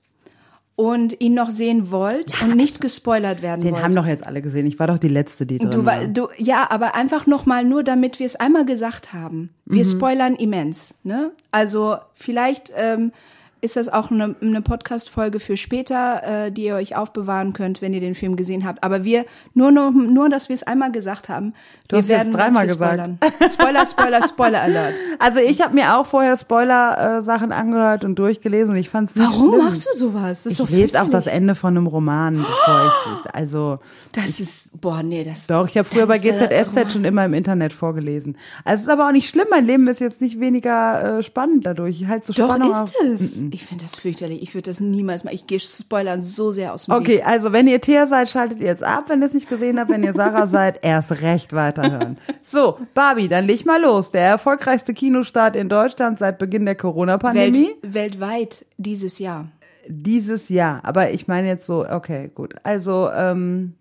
und 0.74 1.20
ihn 1.20 1.34
noch 1.34 1.50
sehen 1.50 1.90
wollt 1.90 2.40
und 2.40 2.54
nicht 2.54 2.80
gespoilert 2.80 3.42
werden 3.42 3.62
den 3.62 3.72
wollt. 3.72 3.80
Den 3.80 3.84
haben 3.84 3.94
doch 3.96 4.06
jetzt 4.06 4.24
alle 4.24 4.40
gesehen. 4.40 4.64
Ich 4.64 4.78
war 4.78 4.86
doch 4.86 4.98
die 4.98 5.08
letzte, 5.08 5.44
die 5.44 5.58
drin 5.58 5.72
du, 5.72 5.84
war. 5.84 6.06
Du, 6.06 6.28
ja, 6.36 6.70
aber 6.70 6.94
einfach 6.94 7.26
noch 7.26 7.46
mal 7.46 7.64
nur, 7.64 7.82
damit 7.82 8.20
wir 8.20 8.26
es 8.26 8.36
einmal 8.36 8.64
gesagt 8.64 9.12
haben. 9.12 9.50
Wir 9.64 9.84
mhm. 9.84 9.90
spoilern 9.90 10.36
immens. 10.36 10.94
Ne? 11.02 11.32
Also 11.50 11.96
vielleicht 12.14 12.72
ähm, 12.76 13.10
ist 13.60 13.76
das 13.76 13.88
auch 13.88 14.10
eine, 14.10 14.36
eine 14.40 14.62
Podcast-Folge 14.62 15.40
für 15.40 15.56
später, 15.56 16.46
äh, 16.46 16.52
die 16.52 16.64
ihr 16.64 16.76
euch 16.76 16.94
aufbewahren 16.96 17.52
könnt, 17.52 17.82
wenn 17.82 17.92
ihr 17.92 18.00
den 18.00 18.14
Film 18.14 18.36
gesehen 18.36 18.64
habt. 18.64 18.84
Aber 18.84 19.04
wir, 19.04 19.24
nur, 19.54 19.72
nur, 19.72 19.90
nur 19.90 20.28
dass 20.28 20.48
wir 20.48 20.54
es 20.54 20.62
einmal 20.62 20.92
gesagt 20.92 21.28
haben. 21.28 21.54
Du 21.88 21.96
wir 21.96 21.98
hast 22.00 22.08
werden 22.08 22.28
jetzt 22.28 22.36
dreimal 22.36 22.66
gesagt. 22.66 23.10
Spoiler, 23.52 23.86
Spoiler, 23.86 24.22
Spoiler 24.26 24.62
Alert. 24.62 24.94
Also 25.20 25.40
ich 25.40 25.60
habe 25.60 25.74
mir 25.74 25.96
auch 25.96 26.06
vorher 26.06 26.36
Spoiler-Sachen 26.36 27.50
angehört 27.50 28.04
und 28.04 28.16
durchgelesen. 28.18 28.76
Ich 28.76 28.88
fand's 28.88 29.16
nicht 29.16 29.26
Warum 29.26 29.54
schlimm. 29.54 29.64
machst 29.64 29.88
du 29.92 29.98
sowas? 29.98 30.44
Das 30.44 30.60
ich 30.60 30.70
lese 30.70 31.02
auch 31.02 31.10
das 31.10 31.26
Ende 31.26 31.54
von 31.54 31.76
einem 31.76 31.86
Roman, 31.88 32.36
bevor 32.36 32.92
ich 33.24 33.30
also 33.34 33.78
Das 34.12 34.26
ich, 34.26 34.40
ist 34.40 34.80
boah 34.80 35.02
nee, 35.02 35.24
das 35.24 35.46
Doch, 35.48 35.66
ich 35.66 35.76
habe 35.76 35.88
früher 35.88 36.06
bei 36.06 36.18
GZSZ 36.18 36.92
schon 36.92 37.04
immer 37.04 37.24
im 37.24 37.34
Internet 37.34 37.72
vorgelesen. 37.72 38.36
Also 38.64 38.82
es 38.82 38.86
ist 38.86 38.92
aber 38.92 39.08
auch 39.08 39.12
nicht 39.12 39.28
schlimm, 39.28 39.46
mein 39.50 39.66
Leben 39.66 39.88
ist 39.88 40.00
jetzt 40.00 40.20
nicht 40.20 40.38
weniger 40.38 41.18
äh, 41.18 41.22
spannend 41.22 41.66
dadurch. 41.66 42.02
Ich 42.02 42.08
halt 42.08 42.24
so 42.24 42.32
Doch 42.32 42.44
Spannung 42.44 42.70
ist 42.70 42.78
auf. 42.78 42.92
es. 43.04 43.36
Mm 43.36 43.40
-mm. 43.46 43.47
Ich 43.52 43.64
finde 43.64 43.84
das 43.84 43.96
fürchterlich. 43.96 44.42
Ich 44.42 44.54
würde 44.54 44.70
das 44.70 44.80
niemals 44.80 45.24
mal. 45.24 45.34
Ich 45.34 45.46
gehe 45.46 45.60
Spoilern 45.60 46.20
so 46.22 46.50
sehr 46.52 46.72
aus 46.72 46.86
dem 46.86 46.94
Okay, 46.94 47.18
Weg. 47.18 47.26
also 47.26 47.52
wenn 47.52 47.66
ihr 47.66 47.80
Thea 47.80 48.06
seid, 48.06 48.28
schaltet 48.28 48.60
ihr 48.60 48.66
jetzt 48.66 48.82
ab, 48.82 49.04
wenn 49.08 49.20
ihr 49.20 49.26
es 49.26 49.34
nicht 49.34 49.48
gesehen 49.48 49.78
habt. 49.78 49.90
Wenn 49.90 50.02
ihr 50.02 50.12
Sarah 50.14 50.46
seid, 50.48 50.84
erst 50.84 51.22
recht 51.22 51.52
weiterhören. 51.52 52.18
So, 52.42 52.78
Barbie, 52.94 53.28
dann 53.28 53.46
leg 53.46 53.64
mal 53.66 53.80
los. 53.80 54.10
Der 54.10 54.22
erfolgreichste 54.22 54.94
Kinostart 54.94 55.56
in 55.56 55.68
Deutschland 55.68 56.18
seit 56.18 56.38
Beginn 56.38 56.64
der 56.64 56.74
Corona-Pandemie. 56.74 57.74
Welt, 57.82 57.94
weltweit 57.94 58.66
dieses 58.76 59.18
Jahr. 59.18 59.48
Dieses 59.88 60.48
Jahr. 60.48 60.80
Aber 60.84 61.10
ich 61.12 61.28
meine 61.28 61.48
jetzt 61.48 61.66
so, 61.66 61.86
okay, 61.88 62.30
gut. 62.34 62.54
Also, 62.62 63.10
ähm, 63.10 63.74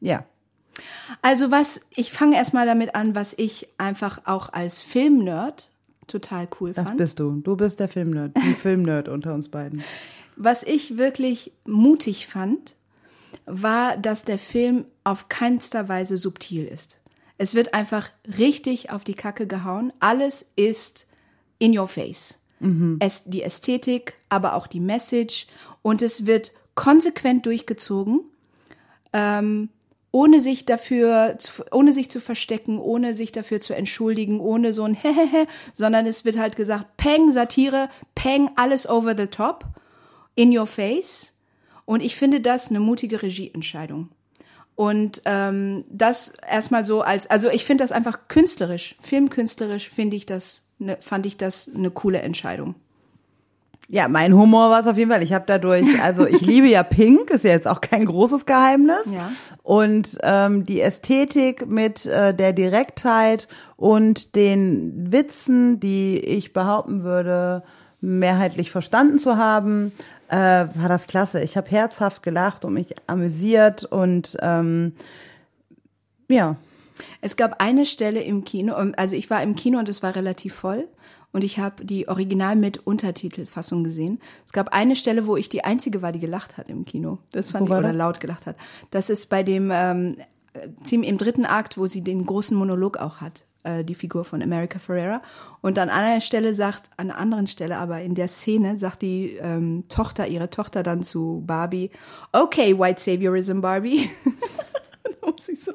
ja. 0.00 0.24
Also 1.22 1.50
was, 1.50 1.82
ich 1.94 2.12
fange 2.12 2.36
erstmal 2.36 2.66
damit 2.66 2.94
an, 2.94 3.14
was 3.14 3.34
ich 3.36 3.68
einfach 3.78 4.22
auch 4.24 4.52
als 4.52 4.82
Filmnerd 4.82 5.70
total 6.06 6.48
cool 6.60 6.72
das 6.72 6.88
fand. 6.88 7.00
Das 7.00 7.08
bist 7.08 7.20
du. 7.20 7.40
Du 7.40 7.56
bist 7.56 7.80
der 7.80 7.88
Filmnerd, 7.88 8.36
die 8.36 8.54
Filmnerd 8.54 9.08
unter 9.08 9.34
uns 9.34 9.48
beiden. 9.48 9.82
Was 10.36 10.62
ich 10.62 10.98
wirklich 10.98 11.52
mutig 11.64 12.26
fand, 12.26 12.74
war, 13.46 13.96
dass 13.96 14.24
der 14.24 14.38
Film 14.38 14.84
auf 15.04 15.28
keinster 15.28 15.88
Weise 15.88 16.16
subtil 16.16 16.66
ist. 16.66 16.98
Es 17.36 17.54
wird 17.54 17.74
einfach 17.74 18.10
richtig 18.38 18.90
auf 18.90 19.04
die 19.04 19.14
Kacke 19.14 19.46
gehauen. 19.46 19.92
Alles 20.00 20.52
ist 20.56 21.06
in 21.58 21.76
your 21.76 21.88
face. 21.88 22.38
Mhm. 22.60 22.96
Es, 23.00 23.24
die 23.24 23.42
Ästhetik, 23.42 24.14
aber 24.28 24.54
auch 24.54 24.66
die 24.66 24.80
Message. 24.80 25.46
Und 25.82 26.00
es 26.02 26.26
wird 26.26 26.52
konsequent 26.74 27.46
durchgezogen. 27.46 28.20
Ähm, 29.12 29.68
ohne 30.14 30.38
sich 30.38 30.64
dafür, 30.64 31.36
ohne 31.72 31.92
sich 31.92 32.08
zu 32.08 32.20
verstecken, 32.20 32.78
ohne 32.78 33.14
sich 33.14 33.32
dafür 33.32 33.58
zu 33.58 33.74
entschuldigen, 33.74 34.38
ohne 34.38 34.72
so 34.72 34.84
ein 34.84 34.94
Hehehe, 35.02 35.48
sondern 35.74 36.06
es 36.06 36.24
wird 36.24 36.38
halt 36.38 36.54
gesagt, 36.54 36.96
Peng, 36.96 37.32
Satire, 37.32 37.88
Peng, 38.14 38.48
alles 38.54 38.88
over 38.88 39.16
the 39.16 39.26
top, 39.26 39.64
in 40.36 40.56
your 40.56 40.68
face. 40.68 41.36
Und 41.84 42.00
ich 42.00 42.14
finde 42.14 42.40
das 42.40 42.70
eine 42.70 42.78
mutige 42.78 43.22
Regieentscheidung. 43.22 44.10
Und 44.76 45.20
ähm, 45.24 45.84
das 45.90 46.34
erstmal 46.48 46.84
so 46.84 47.02
als, 47.02 47.26
also 47.26 47.50
ich 47.50 47.64
finde 47.64 47.82
das 47.82 47.90
einfach 47.90 48.28
künstlerisch, 48.28 48.94
filmkünstlerisch 49.00 49.88
finde 49.88 50.16
ich 50.16 50.26
das, 50.26 50.62
ne, 50.78 50.96
fand 51.00 51.26
ich 51.26 51.38
das 51.38 51.68
eine 51.74 51.90
coole 51.90 52.20
Entscheidung. 52.20 52.76
Ja, 53.88 54.08
mein 54.08 54.34
Humor 54.34 54.70
war 54.70 54.80
es 54.80 54.86
auf 54.86 54.96
jeden 54.96 55.10
Fall. 55.10 55.22
Ich 55.22 55.32
habe 55.32 55.44
dadurch, 55.46 55.86
also 56.02 56.26
ich 56.26 56.40
liebe 56.46 56.68
ja 56.68 56.82
Pink, 56.82 57.30
ist 57.30 57.44
ja 57.44 57.50
jetzt 57.50 57.68
auch 57.68 57.80
kein 57.80 58.06
großes 58.06 58.46
Geheimnis. 58.46 59.12
Ja. 59.12 59.30
Und 59.62 60.18
ähm, 60.22 60.64
die 60.64 60.80
Ästhetik 60.80 61.66
mit 61.66 62.06
äh, 62.06 62.34
der 62.34 62.52
Direktheit 62.52 63.46
und 63.76 64.36
den 64.36 65.12
Witzen, 65.12 65.80
die 65.80 66.18
ich 66.18 66.52
behaupten 66.52 67.04
würde, 67.04 67.62
mehrheitlich 68.00 68.70
verstanden 68.70 69.18
zu 69.18 69.36
haben, 69.36 69.92
äh, 70.28 70.36
war 70.36 70.88
das 70.88 71.06
klasse. 71.06 71.42
Ich 71.42 71.56
habe 71.56 71.70
herzhaft 71.70 72.22
gelacht 72.22 72.64
und 72.64 72.74
mich 72.74 72.94
amüsiert 73.06 73.84
und 73.84 74.36
ähm, 74.40 74.92
ja. 76.28 76.56
Es 77.20 77.36
gab 77.36 77.60
eine 77.60 77.86
Stelle 77.86 78.22
im 78.22 78.44
Kino, 78.44 78.74
also 78.96 79.16
ich 79.16 79.28
war 79.28 79.42
im 79.42 79.56
Kino 79.56 79.80
und 79.80 79.88
es 79.88 80.02
war 80.02 80.14
relativ 80.14 80.54
voll 80.54 80.86
und 81.34 81.42
ich 81.42 81.58
habe 81.58 81.84
die 81.84 82.08
Original 82.08 82.54
mit 82.54 82.86
Untertitelfassung 82.86 83.82
gesehen. 83.82 84.20
Es 84.46 84.52
gab 84.52 84.72
eine 84.72 84.94
Stelle, 84.94 85.26
wo 85.26 85.36
ich 85.36 85.48
die 85.48 85.64
einzige 85.64 86.00
war, 86.00 86.12
die 86.12 86.20
gelacht 86.20 86.56
hat 86.56 86.68
im 86.68 86.84
Kino. 86.84 87.18
Das 87.32 87.50
fand 87.50 87.68
wo 87.68 87.74
ich 87.74 87.78
oder 87.78 87.88
das? 87.88 87.96
laut 87.96 88.20
gelacht 88.20 88.46
hat. 88.46 88.56
Das 88.92 89.10
ist 89.10 89.28
bei 89.30 89.42
dem 89.42 89.68
ähm, 89.72 90.16
ziemlich 90.84 91.10
im 91.10 91.18
dritten 91.18 91.44
Akt, 91.44 91.76
wo 91.76 91.86
sie 91.86 92.02
den 92.02 92.24
großen 92.24 92.56
Monolog 92.56 92.98
auch 92.98 93.20
hat, 93.20 93.42
äh, 93.64 93.82
die 93.82 93.96
Figur 93.96 94.24
von 94.24 94.42
America 94.44 94.78
Ferrera. 94.78 95.22
Und 95.60 95.76
an 95.80 95.90
einer 95.90 96.20
Stelle 96.20 96.54
sagt, 96.54 96.90
an 96.96 97.10
einer 97.10 97.18
anderen 97.18 97.48
Stelle, 97.48 97.78
aber 97.78 98.00
in 98.00 98.14
der 98.14 98.28
Szene 98.28 98.78
sagt 98.78 99.02
die 99.02 99.36
ähm, 99.40 99.82
Tochter, 99.88 100.28
ihre 100.28 100.50
Tochter 100.50 100.84
dann 100.84 101.02
zu 101.02 101.42
Barbie, 101.44 101.90
okay, 102.30 102.78
White 102.78 103.00
Saviorism 103.00 103.60
Barbie. 103.60 104.08
so 105.56 105.72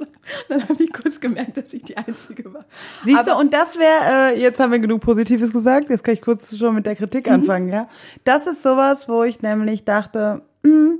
Dann 0.47 0.67
habe 0.67 0.83
ich 0.83 0.91
kurz 0.93 1.19
gemerkt, 1.19 1.57
dass 1.57 1.73
ich 1.73 1.83
die 1.83 1.97
Einzige 1.97 2.53
war. 2.53 2.65
Siehst 3.03 3.19
Aber, 3.19 3.31
du, 3.31 3.37
und 3.37 3.53
das 3.53 3.77
wäre, 3.77 4.33
äh, 4.33 4.41
jetzt 4.41 4.59
haben 4.59 4.71
wir 4.71 4.79
genug 4.79 5.01
Positives 5.01 5.51
gesagt, 5.51 5.89
jetzt 5.89 6.03
kann 6.03 6.13
ich 6.13 6.21
kurz 6.21 6.55
schon 6.55 6.75
mit 6.75 6.85
der 6.85 6.95
Kritik 6.95 7.27
mhm. 7.27 7.33
anfangen, 7.33 7.69
ja. 7.69 7.87
Das 8.23 8.47
ist 8.47 8.63
sowas, 8.63 9.07
wo 9.07 9.23
ich 9.23 9.41
nämlich 9.41 9.85
dachte, 9.85 10.41
mh, 10.63 10.71
hm, 10.71 10.99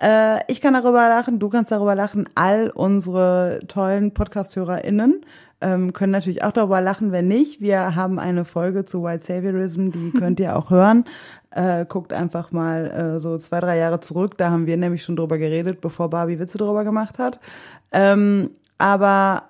äh, 0.00 0.40
ich 0.52 0.60
kann 0.60 0.74
darüber 0.74 1.08
lachen, 1.08 1.38
du 1.38 1.48
kannst 1.48 1.70
darüber 1.70 1.94
lachen, 1.94 2.28
all 2.34 2.70
unsere 2.70 3.60
tollen 3.68 4.12
Podcast-HörerInnen 4.12 5.24
ähm, 5.60 5.92
können 5.92 6.12
natürlich 6.12 6.42
auch 6.44 6.52
darüber 6.52 6.80
lachen, 6.80 7.12
wenn 7.12 7.28
nicht. 7.28 7.60
Wir 7.60 7.94
haben 7.94 8.18
eine 8.18 8.44
Folge 8.44 8.84
zu 8.84 9.02
White 9.02 9.24
Saviorism, 9.24 9.90
die 9.90 10.10
könnt 10.18 10.40
ihr 10.40 10.56
auch 10.56 10.70
hören. 10.70 11.04
Äh, 11.54 11.86
guckt 11.88 12.12
einfach 12.12 12.50
mal 12.50 12.90
äh, 13.16 13.20
so 13.20 13.38
zwei, 13.38 13.60
drei 13.60 13.78
Jahre 13.78 14.00
zurück. 14.00 14.36
Da 14.38 14.50
haben 14.50 14.66
wir 14.66 14.76
nämlich 14.76 15.04
schon 15.04 15.14
drüber 15.14 15.38
geredet, 15.38 15.80
bevor 15.80 16.10
Barbie 16.10 16.40
Witze 16.40 16.58
drüber 16.58 16.82
gemacht 16.82 17.20
hat. 17.20 17.38
Ähm, 17.92 18.50
aber 18.76 19.44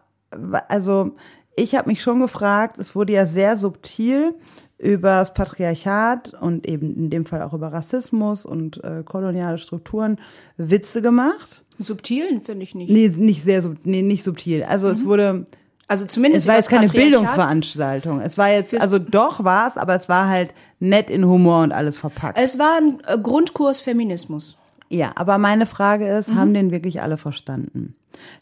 also 0.69 1.13
ich 1.57 1.75
habe 1.75 1.89
mich 1.89 2.03
schon 2.03 2.21
gefragt, 2.21 2.79
es 2.79 2.95
wurde 2.95 3.15
ja 3.15 3.25
sehr 3.25 3.57
subtil 3.57 4.35
über 4.77 5.17
das 5.17 5.33
Patriarchat 5.33 6.35
und 6.35 6.67
eben 6.67 6.95
in 6.95 7.09
dem 7.09 7.25
Fall 7.25 7.41
auch 7.41 7.55
über 7.55 7.73
Rassismus 7.73 8.45
und 8.45 8.85
äh, 8.85 9.03
koloniale 9.03 9.57
Strukturen 9.57 10.19
Witze 10.59 11.01
gemacht. 11.01 11.63
Subtilen 11.79 12.43
finde 12.43 12.65
ich 12.65 12.75
nicht. 12.75 12.91
Nee, 12.91 13.09
nicht 13.09 13.45
sehr 13.45 13.63
nee, 13.85 14.03
nicht 14.03 14.25
subtil. 14.25 14.63
Also 14.65 14.89
mhm. 14.89 14.93
es 14.93 15.05
wurde 15.07 15.45
also 15.87 16.07
zumindest 16.07 16.45
es 16.45 16.49
war 16.49 16.57
jetzt 16.57 16.69
keine 16.69 16.89
Bildungsveranstaltung. 16.89 18.21
Es 18.21 18.39
war 18.39 18.51
jetzt 18.51 18.75
also 18.81 18.99
doch 18.99 19.45
war 19.45 19.67
es, 19.67 19.77
aber 19.77 19.95
es 19.95 20.09
war 20.09 20.29
halt 20.29 20.55
nett 20.81 21.11
in 21.11 21.25
Humor 21.27 21.63
und 21.63 21.73
alles 21.73 21.99
verpackt. 21.99 22.39
Es 22.39 22.59
war 22.59 22.79
ein 22.79 23.03
äh, 23.07 23.19
Grundkurs 23.19 23.81
Feminismus. 23.81 24.57
Ja, 24.89 25.13
aber 25.17 25.39
meine 25.39 25.67
Frage 25.67 26.09
ist, 26.09 26.31
mhm. 26.31 26.37
haben 26.37 26.55
den 26.55 26.71
wirklich 26.71 27.03
alle 27.03 27.17
verstanden? 27.17 27.97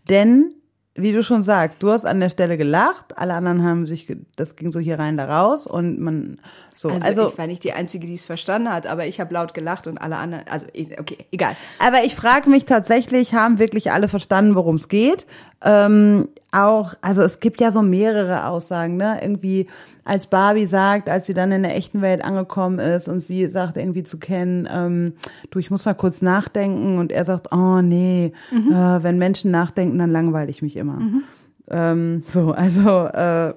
Denn 0.08 0.54
wie 0.94 1.12
du 1.12 1.22
schon 1.22 1.42
sagst, 1.42 1.82
du 1.82 1.90
hast 1.90 2.04
an 2.04 2.20
der 2.20 2.28
Stelle 2.28 2.58
gelacht, 2.58 3.16
alle 3.16 3.32
anderen 3.32 3.64
haben 3.64 3.86
sich, 3.86 4.14
das 4.36 4.56
ging 4.56 4.72
so 4.72 4.78
hier 4.78 4.98
rein, 4.98 5.16
da 5.16 5.24
raus 5.24 5.66
und 5.66 5.98
man 5.98 6.38
so. 6.76 6.90
Also, 6.90 7.06
also 7.06 7.28
ich 7.28 7.38
war 7.38 7.46
nicht 7.46 7.64
die 7.64 7.72
Einzige, 7.72 8.06
die 8.06 8.12
es 8.12 8.26
verstanden 8.26 8.70
hat, 8.70 8.86
aber 8.86 9.06
ich 9.06 9.18
habe 9.18 9.32
laut 9.32 9.54
gelacht 9.54 9.86
und 9.86 9.96
alle 9.96 10.16
anderen, 10.16 10.46
also 10.48 10.66
okay, 10.98 11.18
egal. 11.30 11.56
Aber 11.78 12.04
ich 12.04 12.14
frage 12.14 12.50
mich 12.50 12.66
tatsächlich, 12.66 13.32
haben 13.32 13.58
wirklich 13.58 13.90
alle 13.90 14.08
verstanden, 14.08 14.54
worum 14.54 14.76
es 14.76 14.88
geht? 14.88 15.26
Ähm, 15.64 16.28
auch, 16.50 16.94
also 17.00 17.22
es 17.22 17.40
gibt 17.40 17.60
ja 17.60 17.72
so 17.72 17.82
mehrere 17.82 18.46
Aussagen, 18.46 18.96
ne? 18.96 19.18
Irgendwie 19.22 19.68
als 20.04 20.26
Barbie 20.26 20.66
sagt, 20.66 21.08
als 21.08 21.26
sie 21.26 21.34
dann 21.34 21.52
in 21.52 21.62
der 21.62 21.76
echten 21.76 22.02
Welt 22.02 22.24
angekommen 22.24 22.78
ist 22.78 23.08
und 23.08 23.20
sie 23.20 23.46
sagt 23.46 23.76
irgendwie 23.76 24.02
zu 24.02 24.18
Ken, 24.18 24.68
ähm, 24.70 25.14
du, 25.50 25.58
ich 25.58 25.70
muss 25.70 25.84
mal 25.86 25.94
kurz 25.94 26.20
nachdenken 26.20 26.98
und 26.98 27.12
er 27.12 27.24
sagt, 27.24 27.52
oh 27.52 27.80
nee, 27.80 28.32
mhm. 28.50 28.72
äh, 28.72 29.02
wenn 29.02 29.18
Menschen 29.18 29.50
nachdenken, 29.50 29.98
dann 29.98 30.10
langweile 30.10 30.50
ich 30.50 30.60
mich 30.60 30.76
immer. 30.76 30.96
Mhm. 30.96 31.22
Ähm, 31.70 32.22
so, 32.28 32.52
also 32.52 33.06
äh, 33.06 33.54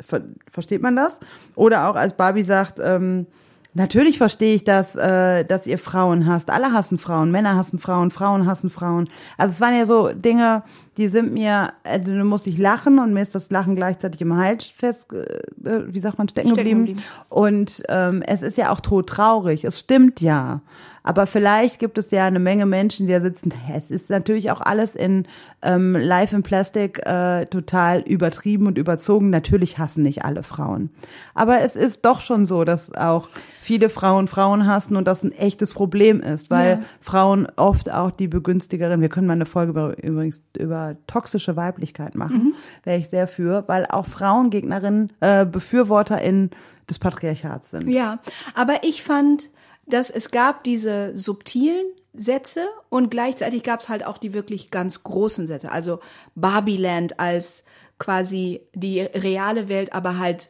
ver 0.00 0.22
versteht 0.50 0.80
man 0.80 0.96
das? 0.96 1.20
Oder 1.54 1.90
auch 1.90 1.96
als 1.96 2.14
Barbie 2.14 2.42
sagt, 2.42 2.80
ähm, 2.82 3.26
Natürlich 3.74 4.18
verstehe 4.18 4.54
ich, 4.54 4.64
dass, 4.64 4.96
äh, 4.96 5.44
dass 5.44 5.66
ihr 5.66 5.78
Frauen 5.78 6.26
hasst. 6.26 6.50
Alle 6.50 6.72
hassen 6.72 6.98
Frauen, 6.98 7.30
Männer 7.30 7.54
hassen 7.54 7.78
Frauen, 7.78 8.10
Frauen 8.10 8.46
hassen 8.46 8.70
Frauen. 8.70 9.08
Also 9.36 9.52
es 9.52 9.60
waren 9.60 9.76
ja 9.76 9.86
so 9.86 10.08
Dinge, 10.08 10.62
die 10.96 11.08
sind 11.08 11.32
mir, 11.32 11.72
also 11.84 12.12
du 12.12 12.24
musst 12.24 12.46
ich 12.46 12.58
lachen 12.58 12.98
und 12.98 13.12
mir 13.12 13.22
ist 13.22 13.34
das 13.34 13.50
Lachen 13.50 13.76
gleichzeitig 13.76 14.20
im 14.22 14.34
Hals 14.34 14.64
fest, 14.64 15.12
äh, 15.12 15.92
wie 15.92 16.00
sagt 16.00 16.18
man, 16.18 16.28
stecken, 16.28 16.48
stecken 16.48 16.70
geblieben. 16.70 16.86
geblieben. 16.86 17.02
Und 17.28 17.82
ähm, 17.88 18.22
es 18.22 18.42
ist 18.42 18.56
ja 18.56 18.70
auch 18.72 18.80
todtraurig. 18.80 19.64
Es 19.64 19.78
stimmt 19.78 20.20
ja. 20.20 20.62
Aber 21.08 21.26
vielleicht 21.26 21.78
gibt 21.78 21.96
es 21.96 22.10
ja 22.10 22.26
eine 22.26 22.38
Menge 22.38 22.66
Menschen, 22.66 23.06
die 23.06 23.14
da 23.14 23.22
sitzen. 23.22 23.54
Es 23.74 23.90
ist 23.90 24.10
natürlich 24.10 24.50
auch 24.50 24.60
alles 24.60 24.94
in 24.94 25.26
ähm, 25.62 25.96
Life 25.96 26.36
in 26.36 26.42
Plastic 26.42 27.00
äh, 27.06 27.46
total 27.46 28.02
übertrieben 28.02 28.66
und 28.66 28.76
überzogen. 28.76 29.30
Natürlich 29.30 29.78
hassen 29.78 30.02
nicht 30.02 30.26
alle 30.26 30.42
Frauen. 30.42 30.90
Aber 31.32 31.62
es 31.62 31.76
ist 31.76 32.04
doch 32.04 32.20
schon 32.20 32.44
so, 32.44 32.62
dass 32.64 32.94
auch 32.94 33.30
viele 33.58 33.88
Frauen 33.88 34.28
Frauen 34.28 34.66
hassen 34.66 34.96
und 34.96 35.08
das 35.08 35.22
ein 35.22 35.32
echtes 35.32 35.72
Problem 35.72 36.20
ist, 36.20 36.50
weil 36.50 36.72
ja. 36.72 36.80
Frauen 37.00 37.48
oft 37.56 37.90
auch 37.90 38.10
die 38.10 38.28
Begünstigerin, 38.28 39.00
wir 39.00 39.08
können 39.08 39.28
mal 39.28 39.32
eine 39.32 39.46
Folge 39.46 39.70
über, 39.70 40.04
übrigens 40.04 40.42
über 40.58 40.94
toxische 41.06 41.56
Weiblichkeit 41.56 42.16
machen, 42.16 42.36
mhm. 42.36 42.54
wäre 42.84 42.98
ich 42.98 43.08
sehr 43.08 43.26
für, 43.26 43.64
weil 43.66 43.86
auch 43.86 44.04
Frauengegnerinnen, 44.04 45.14
äh, 45.20 45.46
BefürworterInnen 45.46 46.50
des 46.90 46.98
Patriarchats 46.98 47.70
sind. 47.70 47.88
Ja, 47.88 48.18
aber 48.54 48.84
ich 48.84 49.02
fand, 49.02 49.48
dass 49.88 50.10
es 50.10 50.30
gab 50.30 50.64
diese 50.64 51.16
subtilen 51.16 51.86
Sätze 52.14 52.68
und 52.88 53.10
gleichzeitig 53.10 53.62
gab 53.62 53.80
es 53.80 53.88
halt 53.88 54.04
auch 54.04 54.18
die 54.18 54.34
wirklich 54.34 54.70
ganz 54.70 55.02
großen 55.04 55.46
Sätze. 55.46 55.70
Also 55.70 56.00
Barbieland 56.34 57.20
als 57.20 57.64
quasi 57.98 58.60
die 58.74 59.00
reale 59.00 59.68
Welt, 59.68 59.92
aber 59.92 60.18
halt 60.18 60.48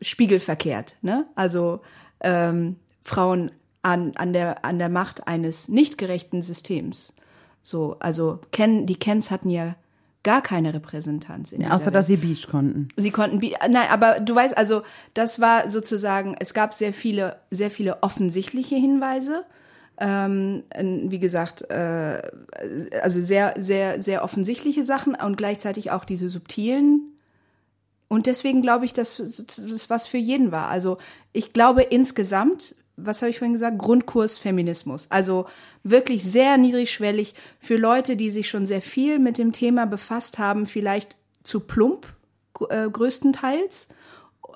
spiegelverkehrt. 0.00 0.96
Ne? 1.02 1.26
Also 1.34 1.80
ähm, 2.20 2.76
Frauen 3.02 3.50
an, 3.82 4.12
an, 4.16 4.32
der, 4.32 4.64
an 4.64 4.78
der 4.78 4.88
Macht 4.88 5.26
eines 5.28 5.68
nicht 5.68 5.98
gerechten 5.98 6.42
Systems. 6.42 7.12
So, 7.62 7.96
also 7.98 8.40
Ken, 8.52 8.86
die 8.86 8.98
Kens 8.98 9.30
hatten 9.30 9.50
ja 9.50 9.76
gar 10.26 10.42
keine 10.42 10.74
Repräsentanz. 10.74 11.52
In 11.52 11.60
ja, 11.60 11.70
außer 11.70 11.92
dass 11.92 12.08
sie 12.08 12.16
Beach 12.16 12.48
konnten. 12.48 12.88
Sie 12.96 13.12
konnten 13.12 13.38
Beach, 13.38 13.54
nein, 13.60 13.88
aber 13.88 14.18
du 14.18 14.34
weißt, 14.34 14.58
also 14.58 14.82
das 15.14 15.40
war 15.40 15.68
sozusagen, 15.68 16.34
es 16.40 16.52
gab 16.52 16.74
sehr 16.74 16.92
viele, 16.92 17.36
sehr 17.52 17.70
viele 17.70 18.02
offensichtliche 18.02 18.74
Hinweise. 18.74 19.44
Ähm, 19.98 20.64
wie 20.74 21.20
gesagt, 21.20 21.70
äh, 21.70 22.20
also 23.00 23.20
sehr, 23.20 23.54
sehr, 23.56 24.00
sehr 24.00 24.24
offensichtliche 24.24 24.82
Sachen 24.82 25.14
und 25.14 25.38
gleichzeitig 25.38 25.92
auch 25.92 26.04
diese 26.04 26.28
subtilen. 26.28 27.02
Und 28.08 28.26
deswegen 28.26 28.62
glaube 28.62 28.84
ich, 28.84 28.92
dass 28.92 29.18
das 29.18 29.88
was 29.88 30.08
für 30.08 30.18
jeden 30.18 30.50
war. 30.50 30.68
Also 30.68 30.98
ich 31.32 31.52
glaube 31.52 31.82
insgesamt 31.82 32.74
was 32.96 33.22
habe 33.22 33.30
ich 33.30 33.38
vorhin 33.38 33.52
gesagt? 33.52 33.78
Grundkurs 33.78 34.38
Feminismus. 34.38 35.06
Also 35.10 35.46
wirklich 35.82 36.24
sehr 36.24 36.56
niedrigschwellig 36.56 37.34
für 37.58 37.76
Leute, 37.76 38.16
die 38.16 38.30
sich 38.30 38.48
schon 38.48 38.66
sehr 38.66 38.82
viel 38.82 39.18
mit 39.18 39.38
dem 39.38 39.52
Thema 39.52 39.86
befasst 39.86 40.38
haben, 40.38 40.66
vielleicht 40.66 41.16
zu 41.42 41.60
plump 41.60 42.06
äh, 42.70 42.88
größtenteils. 42.88 43.88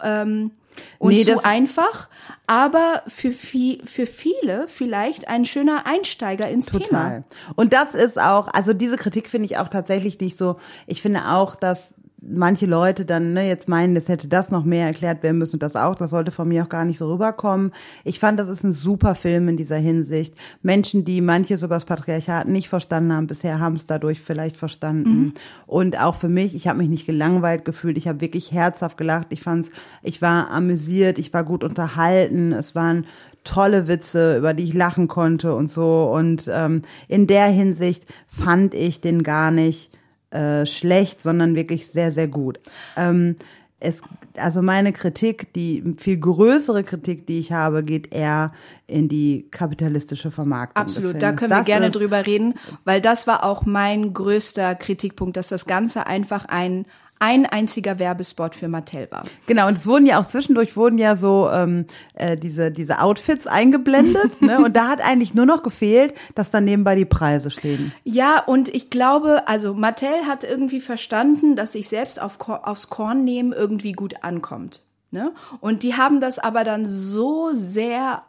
Ähm, 0.02 0.52
und 0.98 1.12
nee, 1.12 1.24
zu 1.24 1.44
einfach, 1.44 2.08
aber 2.46 3.02
für, 3.06 3.32
viel, 3.32 3.84
für 3.84 4.06
viele 4.06 4.68
vielleicht 4.68 5.28
ein 5.28 5.44
schöner 5.44 5.86
Einsteiger 5.86 6.48
ins 6.48 6.66
total. 6.66 6.88
Thema. 6.88 7.24
Und 7.56 7.72
das 7.72 7.94
ist 7.94 8.18
auch, 8.18 8.48
also 8.48 8.72
diese 8.72 8.96
Kritik 8.96 9.28
finde 9.28 9.46
ich 9.46 9.58
auch 9.58 9.68
tatsächlich 9.68 10.18
nicht 10.20 10.38
so. 10.38 10.56
Ich 10.86 11.02
finde 11.02 11.28
auch, 11.28 11.56
dass 11.56 11.94
manche 12.22 12.66
Leute 12.66 13.04
dann 13.04 13.32
ne, 13.32 13.48
jetzt 13.48 13.68
meinen, 13.68 13.94
das 13.94 14.08
hätte 14.08 14.28
das 14.28 14.50
noch 14.50 14.64
mehr 14.64 14.86
erklärt 14.86 15.22
werden 15.22 15.38
müssen 15.38 15.56
und 15.56 15.62
das 15.62 15.76
auch. 15.76 15.94
Das 15.94 16.10
sollte 16.10 16.30
von 16.30 16.48
mir 16.48 16.64
auch 16.64 16.68
gar 16.68 16.84
nicht 16.84 16.98
so 16.98 17.10
rüberkommen. 17.10 17.72
Ich 18.04 18.18
fand, 18.18 18.38
das 18.38 18.48
ist 18.48 18.64
ein 18.64 18.72
super 18.72 19.14
Film 19.14 19.48
in 19.48 19.56
dieser 19.56 19.76
Hinsicht. 19.76 20.34
Menschen, 20.62 21.04
die 21.04 21.20
manches 21.20 21.62
über 21.62 21.76
das 21.76 21.84
Patriarchat 21.84 22.48
nicht 22.48 22.68
verstanden 22.68 23.12
haben, 23.12 23.26
bisher 23.26 23.58
haben 23.58 23.76
es 23.76 23.86
dadurch 23.86 24.20
vielleicht 24.20 24.56
verstanden. 24.56 25.10
Mhm. 25.10 25.34
Und 25.66 25.98
auch 25.98 26.14
für 26.14 26.28
mich, 26.28 26.54
ich 26.54 26.68
habe 26.68 26.78
mich 26.78 26.88
nicht 26.88 27.06
gelangweilt 27.06 27.64
gefühlt. 27.64 27.96
Ich 27.96 28.08
habe 28.08 28.20
wirklich 28.20 28.52
herzhaft 28.52 28.96
gelacht. 28.96 29.28
Ich 29.30 29.42
fand's, 29.42 29.70
ich 30.02 30.20
war 30.20 30.50
amüsiert, 30.50 31.18
ich 31.18 31.32
war 31.32 31.44
gut 31.44 31.64
unterhalten. 31.64 32.52
Es 32.52 32.74
waren 32.74 33.06
tolle 33.44 33.88
Witze, 33.88 34.36
über 34.36 34.52
die 34.52 34.64
ich 34.64 34.74
lachen 34.74 35.08
konnte 35.08 35.54
und 35.54 35.70
so. 35.70 36.10
Und 36.12 36.50
ähm, 36.52 36.82
in 37.08 37.26
der 37.26 37.46
Hinsicht 37.46 38.04
fand 38.26 38.74
ich 38.74 39.00
den 39.00 39.22
gar 39.22 39.50
nicht 39.50 39.89
äh, 40.30 40.66
schlecht, 40.66 41.22
sondern 41.22 41.54
wirklich 41.54 41.88
sehr, 41.88 42.10
sehr 42.10 42.28
gut. 42.28 42.60
Ähm, 42.96 43.36
es, 43.80 44.02
also 44.36 44.62
meine 44.62 44.92
Kritik, 44.92 45.52
die 45.54 45.94
viel 45.96 46.18
größere 46.18 46.84
Kritik, 46.84 47.26
die 47.26 47.38
ich 47.38 47.52
habe, 47.52 47.82
geht 47.82 48.14
eher 48.14 48.52
in 48.86 49.08
die 49.08 49.46
kapitalistische 49.50 50.30
Vermarktung. 50.30 50.82
Absolut, 50.82 51.22
da 51.22 51.32
können 51.32 51.50
wir 51.50 51.58
das 51.58 51.66
gerne 51.66 51.90
drüber 51.90 52.26
reden, 52.26 52.54
weil 52.84 53.00
das 53.00 53.26
war 53.26 53.42
auch 53.42 53.64
mein 53.64 54.12
größter 54.12 54.74
Kritikpunkt, 54.74 55.36
dass 55.36 55.48
das 55.48 55.66
Ganze 55.66 56.06
einfach 56.06 56.44
ein 56.44 56.84
ein 57.20 57.44
einziger 57.44 57.98
Werbespot 57.98 58.54
für 58.54 58.66
Mattel 58.66 59.06
war. 59.10 59.22
Genau, 59.46 59.68
und 59.68 59.76
es 59.76 59.86
wurden 59.86 60.06
ja 60.06 60.18
auch 60.18 60.26
zwischendurch 60.26 60.74
wurden 60.74 60.96
ja 60.96 61.14
so 61.14 61.48
ähm, 61.52 61.84
äh, 62.14 62.36
diese, 62.36 62.72
diese 62.72 63.00
Outfits 63.00 63.46
eingeblendet, 63.46 64.40
ne? 64.42 64.58
Und 64.64 64.74
da 64.74 64.88
hat 64.88 65.00
eigentlich 65.00 65.34
nur 65.34 65.46
noch 65.46 65.62
gefehlt, 65.62 66.14
dass 66.34 66.50
dann 66.50 66.64
nebenbei 66.64 66.96
die 66.96 67.04
Preise 67.04 67.50
stehen. 67.50 67.92
Ja, 68.04 68.42
und 68.44 68.68
ich 68.68 68.90
glaube, 68.90 69.46
also 69.46 69.74
Mattel 69.74 70.26
hat 70.26 70.44
irgendwie 70.44 70.80
verstanden, 70.80 71.56
dass 71.56 71.72
sich 71.72 71.88
selbst 71.88 72.20
auf, 72.20 72.38
aufs 72.48 72.88
Korn 72.88 73.24
nehmen 73.24 73.52
irgendwie 73.52 73.92
gut 73.92 74.22
ankommt. 74.22 74.82
Ne? 75.10 75.32
Und 75.60 75.82
die 75.82 75.94
haben 75.94 76.20
das 76.20 76.38
aber 76.38 76.64
dann 76.64 76.86
so 76.86 77.50
sehr 77.54 78.22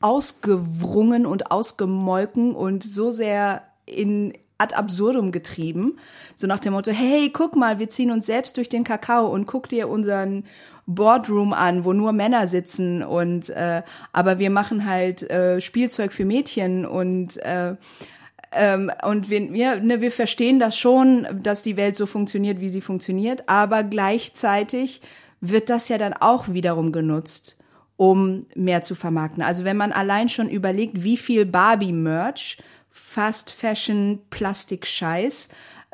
ausgewrungen 0.00 1.26
und 1.26 1.50
ausgemolken 1.50 2.54
und 2.54 2.84
so 2.84 3.10
sehr 3.10 3.62
in 3.86 4.32
ad 4.58 4.74
absurdum 4.74 5.30
getrieben. 5.32 5.98
So 6.34 6.46
nach 6.46 6.60
dem 6.60 6.72
Motto, 6.72 6.90
hey, 6.90 7.30
guck 7.30 7.56
mal, 7.56 7.78
wir 7.78 7.88
ziehen 7.90 8.10
uns 8.10 8.26
selbst 8.26 8.56
durch 8.56 8.68
den 8.68 8.84
Kakao 8.84 9.28
und 9.28 9.46
guck 9.46 9.68
dir 9.68 9.88
unseren 9.88 10.44
Boardroom 10.86 11.52
an, 11.52 11.84
wo 11.84 11.92
nur 11.92 12.12
Männer 12.12 12.48
sitzen 12.48 13.02
und 13.02 13.50
äh, 13.50 13.82
aber 14.12 14.38
wir 14.38 14.50
machen 14.50 14.86
halt 14.86 15.22
äh, 15.30 15.60
Spielzeug 15.60 16.12
für 16.12 16.24
Mädchen 16.24 16.86
und 16.86 17.36
äh, 17.38 17.76
ähm, 18.52 18.90
und 19.04 19.28
wir, 19.28 19.52
wir, 19.52 19.80
ne, 19.80 20.00
wir 20.00 20.10
verstehen 20.10 20.58
das 20.58 20.78
schon, 20.78 21.26
dass 21.42 21.62
die 21.62 21.76
Welt 21.76 21.96
so 21.96 22.06
funktioniert, 22.06 22.60
wie 22.60 22.70
sie 22.70 22.80
funktioniert, 22.80 23.44
aber 23.46 23.84
gleichzeitig 23.84 25.02
wird 25.42 25.68
das 25.68 25.90
ja 25.90 25.98
dann 25.98 26.14
auch 26.14 26.48
wiederum 26.48 26.90
genutzt, 26.90 27.58
um 27.98 28.46
mehr 28.54 28.80
zu 28.80 28.94
vermarkten. 28.94 29.42
Also 29.42 29.64
wenn 29.64 29.76
man 29.76 29.92
allein 29.92 30.30
schon 30.30 30.48
überlegt, 30.48 31.04
wie 31.04 31.18
viel 31.18 31.44
Barbie-Merch 31.44 32.56
Fast 32.90 33.50
Fashion 33.50 34.20
Plastik 34.30 34.86
Scheiß 34.86 35.48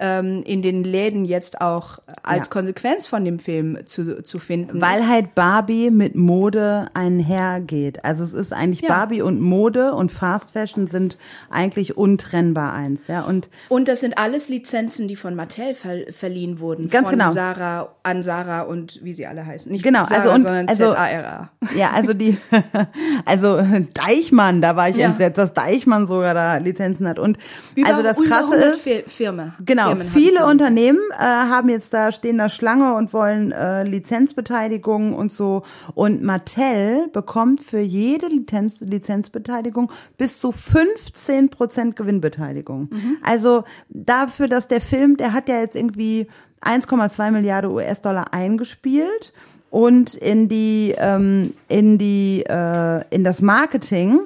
ähm, 0.04 0.42
in 0.42 0.60
den 0.60 0.84
Läden 0.84 1.24
jetzt 1.24 1.62
auch 1.62 1.98
als 2.22 2.46
ja. 2.46 2.50
Konsequenz 2.50 3.06
von 3.06 3.24
dem 3.24 3.38
Film 3.38 3.78
zu, 3.86 4.22
zu 4.22 4.38
finden 4.38 4.82
Weil 4.82 4.98
ist. 4.98 5.08
halt 5.08 5.34
Barbie 5.34 5.90
mit 5.90 6.14
Mode 6.14 6.88
einhergeht. 6.92 8.04
Also 8.04 8.22
es 8.22 8.34
ist 8.34 8.52
eigentlich 8.52 8.82
ja. 8.82 8.88
Barbie 8.88 9.22
und 9.22 9.40
Mode 9.40 9.94
und 9.94 10.12
Fast 10.12 10.50
Fashion 10.50 10.88
sind 10.88 11.16
eigentlich 11.48 11.96
untrennbar 11.96 12.74
eins, 12.74 13.06
ja. 13.06 13.22
Und, 13.22 13.48
und 13.70 13.88
das 13.88 14.00
sind 14.00 14.18
alles 14.18 14.50
Lizenzen, 14.50 15.08
die 15.08 15.16
von 15.16 15.34
Mattel 15.34 15.74
ver 15.74 16.12
verliehen 16.12 16.60
wurden. 16.60 16.90
Ganz 16.90 17.08
von 17.08 17.18
genau. 17.18 17.30
Sarah 17.30 17.88
an 18.02 18.22
Sarah 18.22 18.62
und 18.62 19.02
wie 19.02 19.14
sie 19.14 19.26
alle 19.26 19.46
heißen. 19.46 19.72
Nicht 19.72 19.84
genau, 19.84 20.04
Sarah, 20.04 20.20
also 20.20 20.30
und, 20.32 20.42
sondern 20.42 20.68
also, 20.68 20.90
Z-A-R-A. 20.90 21.50
Ja, 21.74 21.92
also 21.94 22.12
die, 22.12 22.36
also 23.24 23.58
Deichmann, 23.94 24.60
da 24.60 24.76
war 24.76 24.90
ich 24.90 24.96
ja. 24.96 25.06
entsetzt, 25.06 25.38
dass 25.38 25.54
Deichmann 25.54 26.06
sogar 26.06 26.34
da 26.34 26.58
Lizenzen 26.58 27.08
hat. 27.08 27.18
Und 27.18 27.38
über, 27.74 27.88
also 27.88 28.02
das 28.02 28.18
Krasse 28.18 28.56
ist, 28.56 29.10
Firma. 29.10 29.54
Genau, 29.64 29.93
Genau, 29.98 30.10
viele 30.10 30.46
Unternehmen 30.46 31.00
äh, 31.12 31.24
haben 31.24 31.68
jetzt 31.68 31.92
da, 31.94 32.12
stehen 32.12 32.38
da 32.38 32.48
Schlange 32.48 32.94
und 32.94 33.12
wollen 33.12 33.52
äh, 33.52 33.84
Lizenzbeteiligung 33.84 35.14
und 35.14 35.32
so. 35.32 35.62
Und 35.94 36.22
Mattel 36.22 37.08
bekommt 37.12 37.62
für 37.62 37.80
jede 37.80 38.26
Lizenz, 38.28 38.80
Lizenzbeteiligung 38.80 39.90
bis 40.16 40.38
zu 40.38 40.52
15 40.52 41.50
Prozent 41.50 41.96
Gewinnbeteiligung. 41.96 42.88
Mhm. 42.90 43.16
Also 43.22 43.64
dafür, 43.88 44.48
dass 44.48 44.68
der 44.68 44.80
Film, 44.80 45.16
der 45.16 45.32
hat 45.32 45.48
ja 45.48 45.60
jetzt 45.60 45.76
irgendwie 45.76 46.28
1,2 46.62 47.30
Milliarden 47.30 47.70
US-Dollar 47.70 48.32
eingespielt 48.32 49.32
und 49.70 50.14
in 50.14 50.48
die 50.48 50.94
ähm, 50.98 51.52
in 51.68 51.98
die 51.98 52.44
äh, 52.48 53.02
in 53.10 53.24
das 53.24 53.42
Marketing 53.42 54.20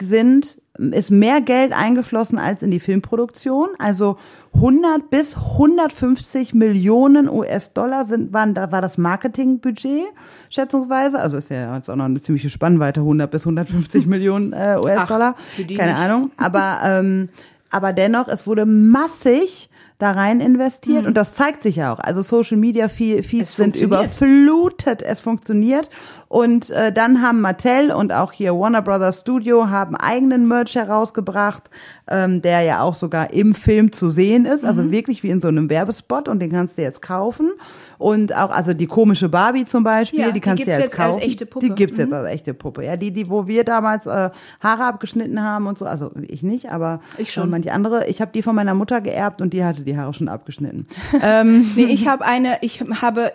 sind 0.00 0.61
ist 0.78 1.10
mehr 1.10 1.40
Geld 1.42 1.72
eingeflossen 1.72 2.38
als 2.38 2.62
in 2.62 2.70
die 2.70 2.80
Filmproduktion. 2.80 3.68
Also 3.78 4.16
100 4.54 5.10
bis 5.10 5.36
150 5.36 6.54
Millionen 6.54 7.28
US-Dollar 7.28 8.04
sind, 8.04 8.32
waren, 8.32 8.54
da 8.54 8.72
war 8.72 8.80
das 8.80 8.96
Marketingbudget, 8.96 10.06
schätzungsweise. 10.48 11.18
Also 11.20 11.36
ist 11.36 11.50
ja 11.50 11.76
jetzt 11.76 11.90
auch 11.90 11.96
noch 11.96 12.06
eine 12.06 12.20
ziemliche 12.20 12.48
Spannweite, 12.48 13.00
100 13.00 13.30
bis 13.30 13.42
150 13.42 14.06
Millionen 14.06 14.52
äh, 14.52 14.78
US-Dollar. 14.82 15.36
Keine 15.56 15.92
nicht. 15.92 16.00
Ahnung. 16.00 16.30
Aber, 16.38 16.78
ähm, 16.84 17.28
aber 17.70 17.92
dennoch, 17.92 18.28
es 18.28 18.46
wurde 18.46 18.64
massig 18.64 19.68
da 20.02 20.10
rein 20.10 20.40
investiert. 20.40 21.02
Mhm. 21.02 21.08
und 21.08 21.16
das 21.16 21.32
zeigt 21.32 21.62
sich 21.62 21.76
ja 21.76 21.92
auch. 21.92 22.00
Also 22.00 22.22
Social 22.22 22.56
Media 22.56 22.88
Feeds 22.88 23.54
sind 23.54 23.76
überflutet, 23.76 25.00
es 25.00 25.20
funktioniert. 25.20 25.90
Und 26.28 26.70
äh, 26.70 26.92
dann 26.92 27.22
haben 27.22 27.40
Mattel 27.40 27.92
und 27.92 28.12
auch 28.12 28.32
hier 28.32 28.52
Warner 28.58 28.82
Brothers 28.82 29.20
Studio 29.20 29.68
haben 29.68 29.94
eigenen 29.94 30.48
Merch 30.48 30.74
herausgebracht, 30.74 31.70
ähm, 32.08 32.42
der 32.42 32.62
ja 32.62 32.82
auch 32.82 32.94
sogar 32.94 33.32
im 33.32 33.54
Film 33.54 33.92
zu 33.92 34.10
sehen 34.10 34.44
ist, 34.44 34.64
also 34.64 34.82
mhm. 34.82 34.90
wirklich 34.90 35.22
wie 35.22 35.30
in 35.30 35.40
so 35.40 35.48
einem 35.48 35.70
Werbespot 35.70 36.28
und 36.28 36.40
den 36.40 36.50
kannst 36.50 36.76
du 36.76 36.82
jetzt 36.82 37.00
kaufen 37.00 37.52
und 37.98 38.34
auch 38.34 38.50
also 38.50 38.74
die 38.74 38.86
komische 38.86 39.28
Barbie 39.28 39.64
zum 39.64 39.84
Beispiel, 39.84 40.20
ja, 40.20 40.30
die 40.32 40.40
kannst 40.40 40.64
du 40.64 40.70
jetzt, 40.70 40.80
jetzt 40.80 40.96
kaufen. 40.96 41.14
Als 41.14 41.24
echte 41.24 41.46
Puppe. 41.46 41.66
Die 41.66 41.74
gibt's 41.74 41.98
mhm. 41.98 42.04
jetzt 42.04 42.12
als 42.12 42.28
echte 42.28 42.54
Puppe. 42.54 42.84
Ja, 42.84 42.96
die 42.96 43.12
die 43.12 43.30
wo 43.30 43.46
wir 43.46 43.64
damals 43.64 44.06
äh, 44.06 44.30
Haare 44.60 44.84
abgeschnitten 44.84 45.42
haben 45.42 45.66
und 45.66 45.78
so, 45.78 45.86
also 45.86 46.10
ich 46.26 46.42
nicht, 46.42 46.70
aber 46.70 47.00
ich 47.18 47.32
schon. 47.32 47.50
manche 47.50 47.72
andere. 47.72 48.08
Ich 48.08 48.20
habe 48.20 48.32
die 48.32 48.42
von 48.42 48.54
meiner 48.54 48.74
Mutter 48.74 49.00
geerbt 49.00 49.40
und 49.40 49.52
die 49.52 49.64
hatte 49.64 49.82
die 49.82 49.96
Haare 49.96 50.12
schon 50.12 50.28
abgeschnitten. 50.28 50.86
ähm. 51.22 51.70
Nee, 51.76 51.84
ich 51.84 52.08
habe 52.08 52.24
eine, 52.24 52.58
ich 52.62 52.80
habe 52.80 53.32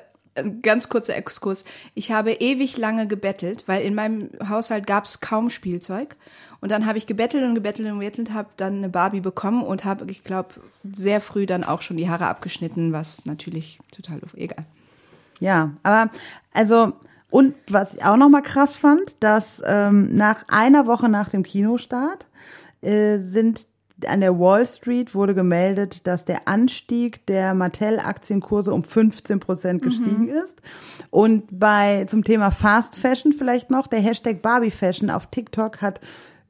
ganz 0.61 0.89
kurzer 0.89 1.15
Exkurs. 1.15 1.65
Ich 1.93 2.11
habe 2.11 2.31
ewig 2.31 2.77
lange 2.77 3.07
gebettelt, 3.07 3.63
weil 3.67 3.83
in 3.83 3.95
meinem 3.95 4.29
Haushalt 4.47 4.87
gab 4.87 5.05
es 5.05 5.19
kaum 5.19 5.49
Spielzeug. 5.49 6.15
Und 6.59 6.71
dann 6.71 6.85
habe 6.85 6.97
ich 6.97 7.05
gebettelt 7.05 7.43
und 7.43 7.55
gebettelt 7.55 7.87
und 7.91 7.99
gebettelt, 7.99 8.33
habe 8.33 8.49
dann 8.57 8.77
eine 8.77 8.89
Barbie 8.89 9.21
bekommen 9.21 9.63
und 9.63 9.85
habe, 9.85 10.09
ich 10.09 10.23
glaube, 10.23 10.49
sehr 10.83 11.21
früh 11.21 11.45
dann 11.45 11.63
auch 11.63 11.81
schon 11.81 11.97
die 11.97 12.09
Haare 12.09 12.27
abgeschnitten, 12.27 12.93
was 12.93 13.25
natürlich 13.25 13.79
total 13.91 14.21
egal. 14.35 14.65
Ja, 15.39 15.71
aber 15.83 16.09
also 16.53 16.93
und 17.29 17.55
was 17.69 17.95
ich 17.95 18.05
auch 18.05 18.17
noch 18.17 18.29
mal 18.29 18.41
krass 18.41 18.77
fand, 18.77 19.15
dass 19.19 19.61
ähm, 19.65 20.15
nach 20.15 20.45
einer 20.47 20.87
Woche 20.87 21.09
nach 21.09 21.29
dem 21.29 21.43
Kinostart 21.43 22.25
äh, 22.81 23.17
sind 23.17 23.67
an 24.05 24.21
der 24.21 24.37
Wall 24.37 24.65
Street 24.65 25.15
wurde 25.15 25.33
gemeldet, 25.33 26.05
dass 26.05 26.23
der 26.23 26.47
Anstieg 26.47 27.25
der 27.25 27.55
Mattel-Aktienkurse 27.55 28.71
um 28.71 28.83
15 28.83 29.39
Prozent 29.39 29.81
gestiegen 29.81 30.25
mhm. 30.25 30.29
ist. 30.29 30.61
Und 31.09 31.59
bei 31.59 32.05
zum 32.05 32.23
Thema 32.23 32.51
Fast 32.51 32.95
Fashion 32.95 33.31
vielleicht 33.31 33.71
noch, 33.71 33.87
der 33.87 33.99
Hashtag 33.99 34.41
Barbie 34.41 34.71
Fashion 34.71 35.09
auf 35.09 35.27
TikTok 35.27 35.81
hat 35.81 35.99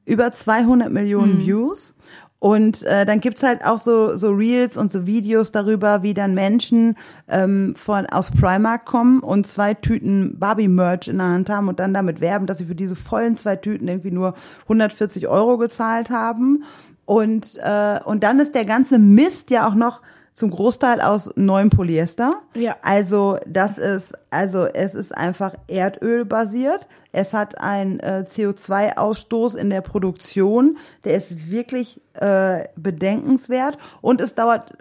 über 0.08 0.32
200 0.32 0.90
Millionen 0.90 1.34
mhm. 1.34 1.46
Views. 1.46 1.94
Und 2.40 2.84
äh, 2.84 3.04
dann 3.04 3.20
gibt's 3.20 3.42
halt 3.42 3.64
auch 3.64 3.78
so, 3.78 4.16
so 4.16 4.30
Reels 4.30 4.76
und 4.76 4.92
so 4.92 5.06
Videos 5.06 5.50
darüber, 5.50 6.04
wie 6.04 6.14
dann 6.14 6.34
Menschen 6.34 6.96
ähm, 7.26 7.74
von 7.74 8.06
aus 8.06 8.30
Primark 8.30 8.84
kommen 8.84 9.20
und 9.20 9.44
zwei 9.44 9.74
Tüten 9.74 10.38
Barbie-Merch 10.38 11.08
in 11.08 11.18
der 11.18 11.26
Hand 11.26 11.50
haben 11.50 11.68
und 11.68 11.80
dann 11.80 11.92
damit 11.92 12.20
werben, 12.20 12.46
dass 12.46 12.58
sie 12.58 12.66
für 12.66 12.76
diese 12.76 12.94
vollen 12.94 13.36
zwei 13.36 13.56
Tüten 13.56 13.88
irgendwie 13.88 14.12
nur 14.12 14.34
140 14.62 15.26
Euro 15.26 15.58
gezahlt 15.58 16.10
haben. 16.10 16.62
Und, 17.06 17.58
äh, 17.60 17.98
und 18.04 18.22
dann 18.22 18.38
ist 18.38 18.54
der 18.54 18.64
ganze 18.64 19.00
Mist 19.00 19.50
ja 19.50 19.66
auch 19.66 19.74
noch 19.74 20.00
zum 20.38 20.50
Großteil 20.50 21.00
aus 21.00 21.30
neuem 21.34 21.68
Polyester. 21.68 22.30
Ja. 22.54 22.76
Also 22.82 23.38
das 23.46 23.76
ist, 23.76 24.14
also 24.30 24.66
es 24.66 24.94
ist 24.94 25.16
einfach 25.16 25.54
Erdöl 25.66 26.24
basiert. 26.24 26.86
Es 27.10 27.34
hat 27.34 27.60
einen 27.60 27.98
äh, 28.00 28.24
CO2-Ausstoß 28.26 29.56
in 29.56 29.70
der 29.70 29.80
Produktion, 29.80 30.78
der 31.04 31.14
ist 31.14 31.50
wirklich 31.50 32.00
äh, 32.14 32.68
bedenkenswert 32.76 33.78
und 34.00 34.20
es 34.20 34.34
dauert 34.34 34.74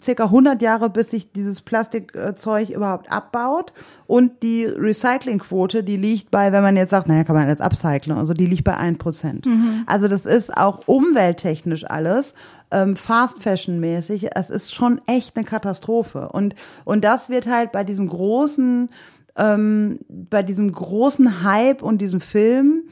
circa 0.00 0.24
100 0.24 0.60
Jahre, 0.62 0.90
bis 0.90 1.10
sich 1.10 1.32
dieses 1.32 1.60
Plastikzeug 1.60 2.70
überhaupt 2.70 3.10
abbaut. 3.10 3.72
Und 4.06 4.42
die 4.42 4.64
Recyclingquote, 4.64 5.82
die 5.82 5.96
liegt 5.96 6.30
bei, 6.30 6.52
wenn 6.52 6.62
man 6.62 6.76
jetzt 6.76 6.90
sagt, 6.90 7.08
naja, 7.08 7.24
kann 7.24 7.36
man 7.36 7.46
alles 7.46 7.60
upcyclen 7.60 8.16
und 8.16 8.26
so, 8.26 8.34
die 8.34 8.46
liegt 8.46 8.64
bei 8.64 8.76
1%. 8.76 9.48
Mhm. 9.48 9.84
Also 9.86 10.08
das 10.08 10.26
ist 10.26 10.56
auch 10.56 10.86
umwelttechnisch 10.86 11.84
alles, 11.88 12.34
ähm, 12.70 12.96
Fast 12.96 13.42
Fashion 13.42 13.80
mäßig. 13.80 14.28
Es 14.34 14.50
ist 14.50 14.74
schon 14.74 15.00
echt 15.06 15.36
eine 15.36 15.44
Katastrophe. 15.44 16.28
Und, 16.30 16.54
und 16.84 17.04
das 17.04 17.30
wird 17.30 17.48
halt 17.48 17.72
bei 17.72 17.84
diesem 17.84 18.08
großen, 18.08 18.90
ähm, 19.36 19.98
bei 20.08 20.42
diesem 20.42 20.70
großen 20.70 21.42
Hype 21.42 21.82
und 21.82 21.98
diesem 21.98 22.20
Film, 22.20 22.82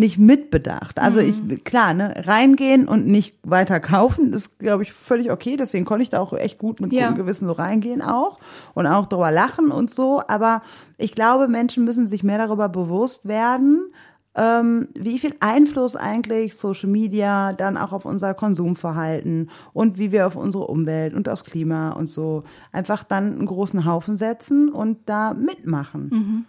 nicht 0.00 0.18
mitbedacht. 0.18 0.98
Also 0.98 1.20
ich, 1.20 1.40
mhm. 1.40 1.62
klar, 1.62 1.94
ne, 1.94 2.14
reingehen 2.26 2.88
und 2.88 3.06
nicht 3.06 3.36
weiter 3.44 3.78
kaufen, 3.78 4.32
ist, 4.32 4.58
glaube 4.58 4.82
ich, 4.82 4.92
völlig 4.92 5.30
okay. 5.30 5.56
Deswegen 5.56 5.84
konnte 5.84 6.02
ich 6.02 6.10
da 6.10 6.18
auch 6.18 6.32
echt 6.32 6.58
gut 6.58 6.80
mit 6.80 6.92
ja. 6.92 7.06
gutem 7.06 7.18
Gewissen 7.18 7.46
so 7.46 7.52
reingehen 7.52 8.02
auch 8.02 8.40
und 8.74 8.86
auch 8.86 9.06
drüber 9.06 9.30
lachen 9.30 9.70
und 9.70 9.90
so. 9.90 10.22
Aber 10.26 10.62
ich 10.98 11.14
glaube, 11.14 11.46
Menschen 11.46 11.84
müssen 11.84 12.08
sich 12.08 12.24
mehr 12.24 12.38
darüber 12.38 12.68
bewusst 12.68 13.28
werden, 13.28 13.92
ähm, 14.36 14.88
wie 14.94 15.18
viel 15.18 15.34
Einfluss 15.40 15.96
eigentlich 15.96 16.56
Social 16.56 16.88
Media 16.88 17.52
dann 17.52 17.76
auch 17.76 17.92
auf 17.92 18.04
unser 18.04 18.32
Konsumverhalten 18.34 19.50
und 19.72 19.98
wie 19.98 20.12
wir 20.12 20.26
auf 20.26 20.36
unsere 20.36 20.66
Umwelt 20.66 21.14
und 21.14 21.28
aufs 21.28 21.44
Klima 21.44 21.90
und 21.90 22.08
so 22.08 22.44
einfach 22.72 23.04
dann 23.04 23.32
einen 23.32 23.46
großen 23.46 23.84
Haufen 23.84 24.16
setzen 24.16 24.68
und 24.68 24.98
da 25.06 25.34
mitmachen. 25.34 26.08
Mhm. 26.10 26.44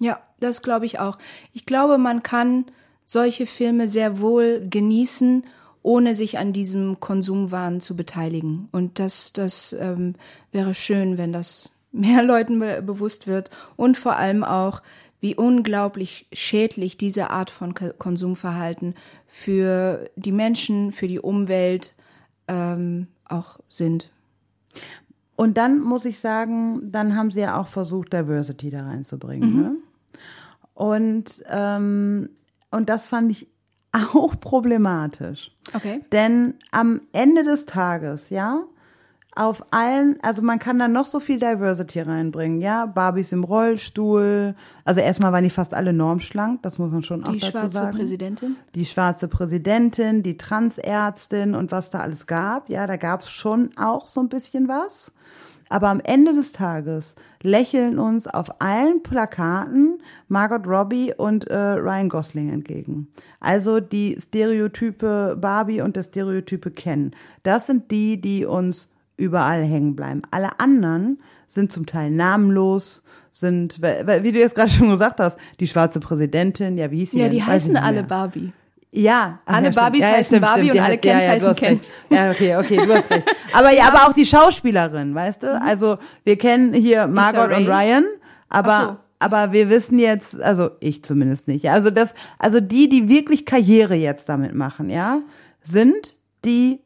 Ja, 0.00 0.18
das 0.40 0.62
glaube 0.62 0.84
ich 0.84 0.98
auch. 0.98 1.16
Ich 1.52 1.64
glaube, 1.64 1.96
man 1.96 2.24
kann 2.24 2.64
solche 3.12 3.44
Filme 3.44 3.88
sehr 3.88 4.20
wohl 4.20 4.66
genießen, 4.68 5.44
ohne 5.82 6.14
sich 6.14 6.38
an 6.38 6.54
diesem 6.54 6.98
Konsumwahn 6.98 7.82
zu 7.82 7.94
beteiligen. 7.94 8.70
Und 8.72 8.98
das, 8.98 9.34
das 9.34 9.74
ähm, 9.78 10.14
wäre 10.50 10.72
schön, 10.72 11.18
wenn 11.18 11.30
das 11.30 11.70
mehr 11.92 12.22
Leuten 12.22 12.58
be 12.58 12.80
bewusst 12.80 13.26
wird 13.26 13.50
und 13.76 13.98
vor 13.98 14.16
allem 14.16 14.44
auch, 14.44 14.82
wie 15.20 15.36
unglaublich 15.36 16.26
schädlich 16.32 16.96
diese 16.96 17.30
Art 17.30 17.50
von 17.50 17.74
Konsumverhalten 17.74 18.94
für 19.28 20.10
die 20.16 20.32
Menschen, 20.32 20.90
für 20.90 21.06
die 21.06 21.20
Umwelt 21.20 21.94
ähm, 22.48 23.06
auch 23.24 23.60
sind. 23.68 24.10
Und 25.36 25.58
dann 25.58 25.78
muss 25.78 26.06
ich 26.06 26.18
sagen, 26.18 26.90
dann 26.90 27.14
haben 27.14 27.30
sie 27.30 27.40
ja 27.40 27.60
auch 27.60 27.68
versucht, 27.68 28.12
Diversity 28.12 28.70
da 28.70 28.84
reinzubringen. 28.86 29.50
Mhm. 29.50 29.60
Ne? 29.60 29.76
Und, 30.74 31.44
ähm, 31.48 32.30
und 32.72 32.88
das 32.88 33.06
fand 33.06 33.30
ich 33.30 33.48
auch 33.92 34.38
problematisch. 34.40 35.52
Okay. 35.74 36.04
Denn 36.12 36.54
am 36.70 37.02
Ende 37.12 37.42
des 37.42 37.66
Tages, 37.66 38.30
ja, 38.30 38.64
auf 39.34 39.64
allen, 39.70 40.18
also 40.22 40.42
man 40.42 40.58
kann 40.58 40.78
da 40.78 40.88
noch 40.88 41.06
so 41.06 41.18
viel 41.18 41.38
Diversity 41.38 42.00
reinbringen, 42.00 42.60
ja, 42.60 42.84
Barbies 42.84 43.32
im 43.32 43.44
Rollstuhl, 43.44 44.54
also 44.84 45.00
erstmal 45.00 45.32
waren 45.32 45.44
die 45.44 45.50
fast 45.50 45.72
alle 45.72 45.94
normschlank, 45.94 46.62
das 46.62 46.78
muss 46.78 46.92
man 46.92 47.02
schon 47.02 47.24
auch 47.24 47.32
die 47.32 47.38
dazu 47.38 47.52
sagen. 47.52 47.68
Die 47.68 47.72
schwarze 47.72 47.96
Präsidentin? 47.96 48.56
Die 48.74 48.84
schwarze 48.84 49.28
Präsidentin, 49.28 50.22
die 50.22 50.36
Transärztin 50.36 51.54
und 51.54 51.72
was 51.72 51.90
da 51.90 52.00
alles 52.00 52.26
gab, 52.26 52.68
ja, 52.68 52.86
da 52.86 52.96
gab's 52.96 53.30
schon 53.30 53.70
auch 53.76 54.08
so 54.08 54.20
ein 54.20 54.28
bisschen 54.28 54.68
was. 54.68 55.12
Aber 55.72 55.88
am 55.88 56.00
Ende 56.00 56.34
des 56.34 56.52
Tages 56.52 57.14
lächeln 57.42 57.98
uns 57.98 58.26
auf 58.26 58.60
allen 58.60 59.02
Plakaten 59.02 60.02
Margot 60.28 60.66
Robbie 60.66 61.14
und 61.16 61.44
äh, 61.48 61.56
Ryan 61.56 62.10
Gosling 62.10 62.50
entgegen. 62.50 63.08
Also 63.40 63.80
die 63.80 64.18
Stereotype 64.20 65.38
Barbie 65.40 65.80
und 65.80 65.96
das 65.96 66.06
Stereotype 66.06 66.70
Ken. 66.72 67.12
Das 67.42 67.66
sind 67.66 67.90
die, 67.90 68.20
die 68.20 68.44
uns 68.44 68.90
überall 69.16 69.64
hängen 69.64 69.96
bleiben. 69.96 70.20
Alle 70.30 70.60
anderen 70.60 71.18
sind 71.46 71.72
zum 71.72 71.86
Teil 71.86 72.10
namenlos, 72.10 73.02
sind, 73.30 73.80
wie 73.80 74.32
du 74.32 74.38
jetzt 74.38 74.54
gerade 74.54 74.70
schon 74.70 74.90
gesagt 74.90 75.20
hast, 75.20 75.38
die 75.58 75.68
schwarze 75.68 76.00
Präsidentin, 76.00 76.76
ja, 76.76 76.90
wie 76.90 76.98
hieß 76.98 77.12
sie 77.12 77.18
Ja, 77.20 77.24
denn? 77.28 77.34
die 77.34 77.42
heißen 77.42 77.76
alle 77.78 78.02
Barbie. 78.02 78.52
Ja. 78.94 79.40
Alle 79.46 79.68
ja, 79.68 79.72
Barbies 79.72 80.02
ja, 80.02 80.08
heißen 80.08 80.24
stimmt, 80.24 80.42
Barbie 80.42 80.64
stimmt. 80.64 80.78
und 80.78 80.84
alle 80.84 80.98
Kens 80.98 81.24
ja, 81.24 81.30
heißen 81.30 81.56
Ken. 81.56 81.80
Ja, 82.10 82.30
okay, 82.30 82.56
okay, 82.56 82.76
du 82.76 82.94
hast 82.94 83.10
recht. 83.10 83.26
Aber 83.54 83.70
ja, 83.70 83.88
aber 83.88 84.08
auch 84.08 84.12
die 84.12 84.26
Schauspielerin, 84.26 85.14
weißt 85.14 85.42
du? 85.42 85.46
Mhm. 85.46 85.62
Also 85.62 85.98
wir 86.24 86.36
kennen 86.36 86.74
hier 86.74 87.06
Margot 87.06 87.56
und 87.56 87.66
Ryan, 87.66 88.04
aber 88.48 88.98
aber 89.18 89.52
wir 89.52 89.70
wissen 89.70 89.98
jetzt, 89.98 90.42
also 90.42 90.70
ich 90.80 91.04
zumindest 91.04 91.46
nicht. 91.46 91.70
Also 91.70 91.90
das, 91.90 92.14
also 92.38 92.60
die, 92.60 92.88
die 92.88 93.08
wirklich 93.08 93.46
Karriere 93.46 93.94
jetzt 93.94 94.28
damit 94.28 94.52
machen, 94.54 94.90
ja, 94.90 95.20
sind 95.62 96.16
die 96.44 96.80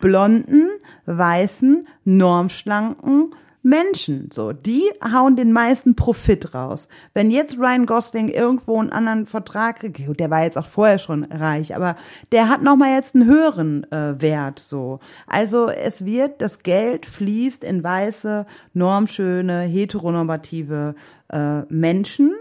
blonden, 0.00 0.70
weißen, 1.06 1.86
normschlanken 2.04 3.30
Menschen, 3.62 4.30
so, 4.32 4.52
die 4.52 4.82
hauen 5.12 5.36
den 5.36 5.52
meisten 5.52 5.96
Profit 5.96 6.54
raus. 6.54 6.88
Wenn 7.14 7.30
jetzt 7.30 7.58
Ryan 7.58 7.86
Gosling 7.86 8.28
irgendwo 8.28 8.80
einen 8.80 8.90
anderen 8.90 9.26
Vertrag 9.26 9.80
kriegt, 9.80 10.20
der 10.20 10.30
war 10.30 10.44
jetzt 10.44 10.56
auch 10.56 10.66
vorher 10.66 10.98
schon 10.98 11.24
reich, 11.24 11.74
aber 11.74 11.96
der 12.32 12.48
hat 12.48 12.62
nochmal 12.62 12.94
jetzt 12.94 13.14
einen 13.14 13.26
höheren 13.26 13.90
äh, 13.92 14.20
Wert, 14.20 14.58
so. 14.58 15.00
Also 15.26 15.68
es 15.68 16.04
wird, 16.04 16.40
das 16.40 16.60
Geld 16.62 17.06
fließt 17.06 17.64
in 17.64 17.82
weiße, 17.82 18.46
normschöne, 18.74 19.62
heteronormative 19.62 20.94
äh, 21.30 21.62
Menschen, 21.68 22.34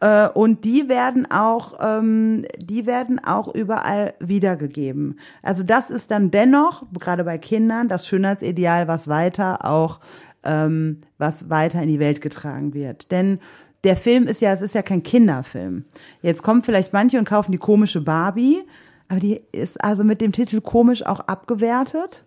äh, 0.00 0.28
und 0.28 0.64
die 0.64 0.88
werden 0.88 1.30
auch, 1.30 1.78
ähm, 1.80 2.44
die 2.58 2.86
werden 2.86 3.20
auch 3.24 3.52
überall 3.52 4.14
wiedergegeben. 4.20 5.18
Also 5.42 5.64
das 5.64 5.90
ist 5.90 6.10
dann 6.10 6.30
dennoch, 6.30 6.84
gerade 6.98 7.24
bei 7.24 7.38
Kindern, 7.38 7.88
das 7.88 8.06
Schönheitsideal, 8.06 8.86
was 8.86 9.08
weiter 9.08 9.64
auch 9.64 10.00
ähm, 10.44 10.98
was 11.18 11.50
weiter 11.50 11.82
in 11.82 11.88
die 11.88 12.00
Welt 12.00 12.20
getragen 12.20 12.74
wird. 12.74 13.10
Denn 13.10 13.40
der 13.84 13.96
Film 13.96 14.26
ist 14.26 14.40
ja, 14.40 14.52
es 14.52 14.60
ist 14.60 14.74
ja 14.74 14.82
kein 14.82 15.02
Kinderfilm. 15.02 15.84
Jetzt 16.22 16.42
kommen 16.42 16.62
vielleicht 16.62 16.92
manche 16.92 17.18
und 17.18 17.28
kaufen 17.28 17.52
die 17.52 17.58
komische 17.58 18.00
Barbie, 18.00 18.62
aber 19.08 19.20
die 19.20 19.40
ist 19.52 19.82
also 19.82 20.04
mit 20.04 20.20
dem 20.20 20.32
Titel 20.32 20.60
komisch 20.60 21.04
auch 21.06 21.20
abgewertet, 21.20 22.24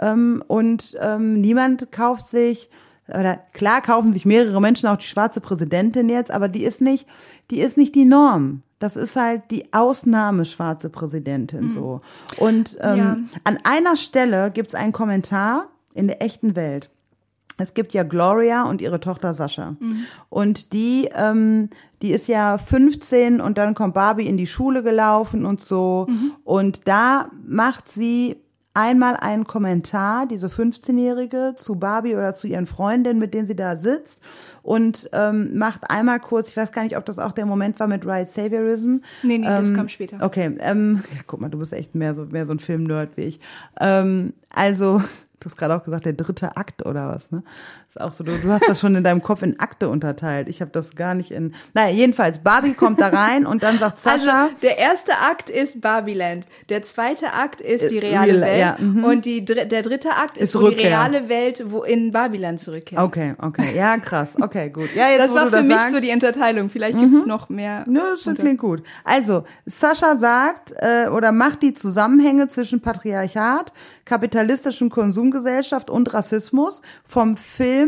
ähm, 0.00 0.42
und 0.46 0.96
ähm, 1.00 1.40
niemand 1.40 1.92
kauft 1.92 2.28
sich 2.28 2.70
oder 3.08 3.36
klar 3.52 3.82
kaufen 3.82 4.12
sich 4.12 4.24
mehrere 4.24 4.60
Menschen 4.60 4.88
auch 4.88 4.96
die 4.96 5.06
schwarze 5.06 5.40
Präsidentin 5.40 6.08
jetzt, 6.08 6.30
aber 6.30 6.48
die 6.48 6.64
ist 6.64 6.80
nicht, 6.80 7.06
die 7.50 7.60
ist 7.60 7.76
nicht 7.76 7.94
die 7.94 8.04
Norm. 8.04 8.62
Das 8.78 8.96
ist 8.96 9.16
halt 9.16 9.42
die 9.50 9.72
Ausnahme 9.72 10.44
schwarze 10.44 10.88
Präsidentin 10.88 11.64
mhm. 11.64 11.68
so. 11.68 12.00
Und 12.38 12.78
ähm, 12.80 12.96
ja. 12.96 13.16
an 13.44 13.58
einer 13.64 13.96
Stelle 13.96 14.50
gibt's 14.50 14.74
einen 14.74 14.92
Kommentar 14.92 15.68
in 15.94 16.06
der 16.06 16.22
echten 16.22 16.56
Welt. 16.56 16.90
Es 17.62 17.74
gibt 17.74 17.94
ja 17.94 18.02
Gloria 18.02 18.64
und 18.64 18.82
ihre 18.82 19.00
Tochter 19.00 19.34
Sascha. 19.34 19.76
Mhm. 19.78 20.04
Und 20.28 20.72
die, 20.72 21.08
ähm, 21.14 21.70
die 22.02 22.12
ist 22.12 22.28
ja 22.28 22.58
15 22.58 23.40
und 23.40 23.58
dann 23.58 23.74
kommt 23.74 23.94
Barbie 23.94 24.26
in 24.26 24.36
die 24.36 24.46
Schule 24.46 24.82
gelaufen 24.82 25.46
und 25.46 25.60
so. 25.60 26.06
Mhm. 26.08 26.32
Und 26.44 26.88
da 26.88 27.30
macht 27.46 27.88
sie 27.88 28.36
einmal 28.74 29.16
einen 29.16 29.46
Kommentar, 29.46 30.26
diese 30.26 30.46
15-Jährige, 30.46 31.54
zu 31.56 31.76
Barbie 31.76 32.14
oder 32.14 32.34
zu 32.34 32.46
ihren 32.46 32.66
Freundinnen, 32.66 33.18
mit 33.18 33.34
denen 33.34 33.46
sie 33.46 33.56
da 33.56 33.76
sitzt 33.76 34.20
und 34.62 35.10
ähm, 35.12 35.58
macht 35.58 35.90
einmal 35.90 36.20
kurz, 36.20 36.48
ich 36.48 36.56
weiß 36.56 36.72
gar 36.72 36.82
nicht, 36.82 36.96
ob 36.96 37.04
das 37.04 37.18
auch 37.18 37.32
der 37.32 37.46
Moment 37.46 37.78
war 37.80 37.86
mit 37.86 38.06
Right 38.06 38.30
Saviorism. 38.30 38.98
Nee, 39.22 39.38
nee, 39.38 39.46
ähm, 39.46 39.58
das 39.58 39.74
kam 39.74 39.88
später. 39.88 40.18
Okay, 40.22 40.56
ähm, 40.60 41.02
ja, 41.14 41.20
guck 41.26 41.40
mal, 41.40 41.48
du 41.48 41.58
bist 41.58 41.72
echt 41.72 41.94
mehr 41.94 42.14
so, 42.14 42.24
mehr 42.26 42.46
so 42.46 42.54
ein 42.54 42.60
Film-Nerd 42.60 43.16
wie 43.16 43.22
ich. 43.22 43.40
Ähm, 43.80 44.32
also, 44.54 45.02
du 45.42 45.46
hast 45.46 45.56
gerade 45.56 45.74
auch 45.76 45.82
gesagt, 45.82 46.06
der 46.06 46.12
dritte 46.12 46.56
Akt 46.56 46.86
oder 46.86 47.08
was, 47.08 47.30
ne? 47.30 47.42
Ist 47.94 48.00
auch 48.00 48.12
so, 48.12 48.24
du, 48.24 48.32
du 48.38 48.48
hast 48.48 48.66
das 48.66 48.80
schon 48.80 48.94
in 48.94 49.04
deinem 49.04 49.22
Kopf 49.22 49.42
in 49.42 49.60
Akte 49.60 49.90
unterteilt. 49.90 50.48
Ich 50.48 50.62
habe 50.62 50.70
das 50.70 50.96
gar 50.96 51.12
nicht 51.12 51.30
in. 51.30 51.54
Naja, 51.74 51.94
jedenfalls, 51.94 52.38
Barbie 52.38 52.72
kommt 52.72 53.02
da 53.02 53.08
rein 53.08 53.44
und 53.44 53.62
dann 53.62 53.76
sagt 53.76 53.98
Sascha. 53.98 54.44
Also, 54.44 54.54
der 54.62 54.78
erste 54.78 55.12
Akt 55.18 55.50
ist 55.50 55.82
Barbieland. 55.82 56.46
Der 56.70 56.82
zweite 56.82 57.34
Akt 57.34 57.60
ist 57.60 57.90
die 57.90 57.98
reale 57.98 58.40
Welt. 58.40 58.58
Ja, 58.58 58.76
mhm. 58.78 59.04
und 59.04 59.26
die, 59.26 59.44
der 59.44 59.82
dritte 59.82 60.12
Akt 60.12 60.38
ist, 60.38 60.54
ist 60.54 60.58
die 60.62 60.86
reale 60.86 61.28
Welt, 61.28 61.64
wo 61.68 61.82
in 61.82 62.12
Barbieland 62.12 62.60
zurückkehrt. 62.60 63.02
Okay, 63.02 63.34
okay. 63.36 63.76
Ja, 63.76 63.98
krass. 63.98 64.36
Okay, 64.40 64.70
gut. 64.70 64.94
Ja, 64.94 65.10
jetzt, 65.10 65.24
das 65.24 65.34
war 65.34 65.48
für 65.48 65.56
das 65.56 65.66
mich 65.66 65.76
sagst. 65.76 65.92
so 65.92 66.00
die 66.00 66.12
Unterteilung. 66.12 66.70
Vielleicht 66.70 66.98
gibt's 66.98 67.26
noch 67.26 67.50
mehr. 67.50 67.84
Nö, 67.86 68.00
das 68.12 68.26
unter 68.26 68.42
klingt 68.42 68.58
gut. 68.58 68.82
Also, 69.04 69.44
Sascha 69.66 70.16
sagt 70.16 70.72
äh, 70.78 71.08
oder 71.08 71.30
macht 71.30 71.60
die 71.60 71.74
Zusammenhänge 71.74 72.48
zwischen 72.48 72.80
Patriarchat, 72.80 73.74
kapitalistischen 74.06 74.88
Konsumgesellschaft 74.88 75.90
und 75.90 76.14
Rassismus 76.14 76.80
vom 77.04 77.36
Film 77.36 77.81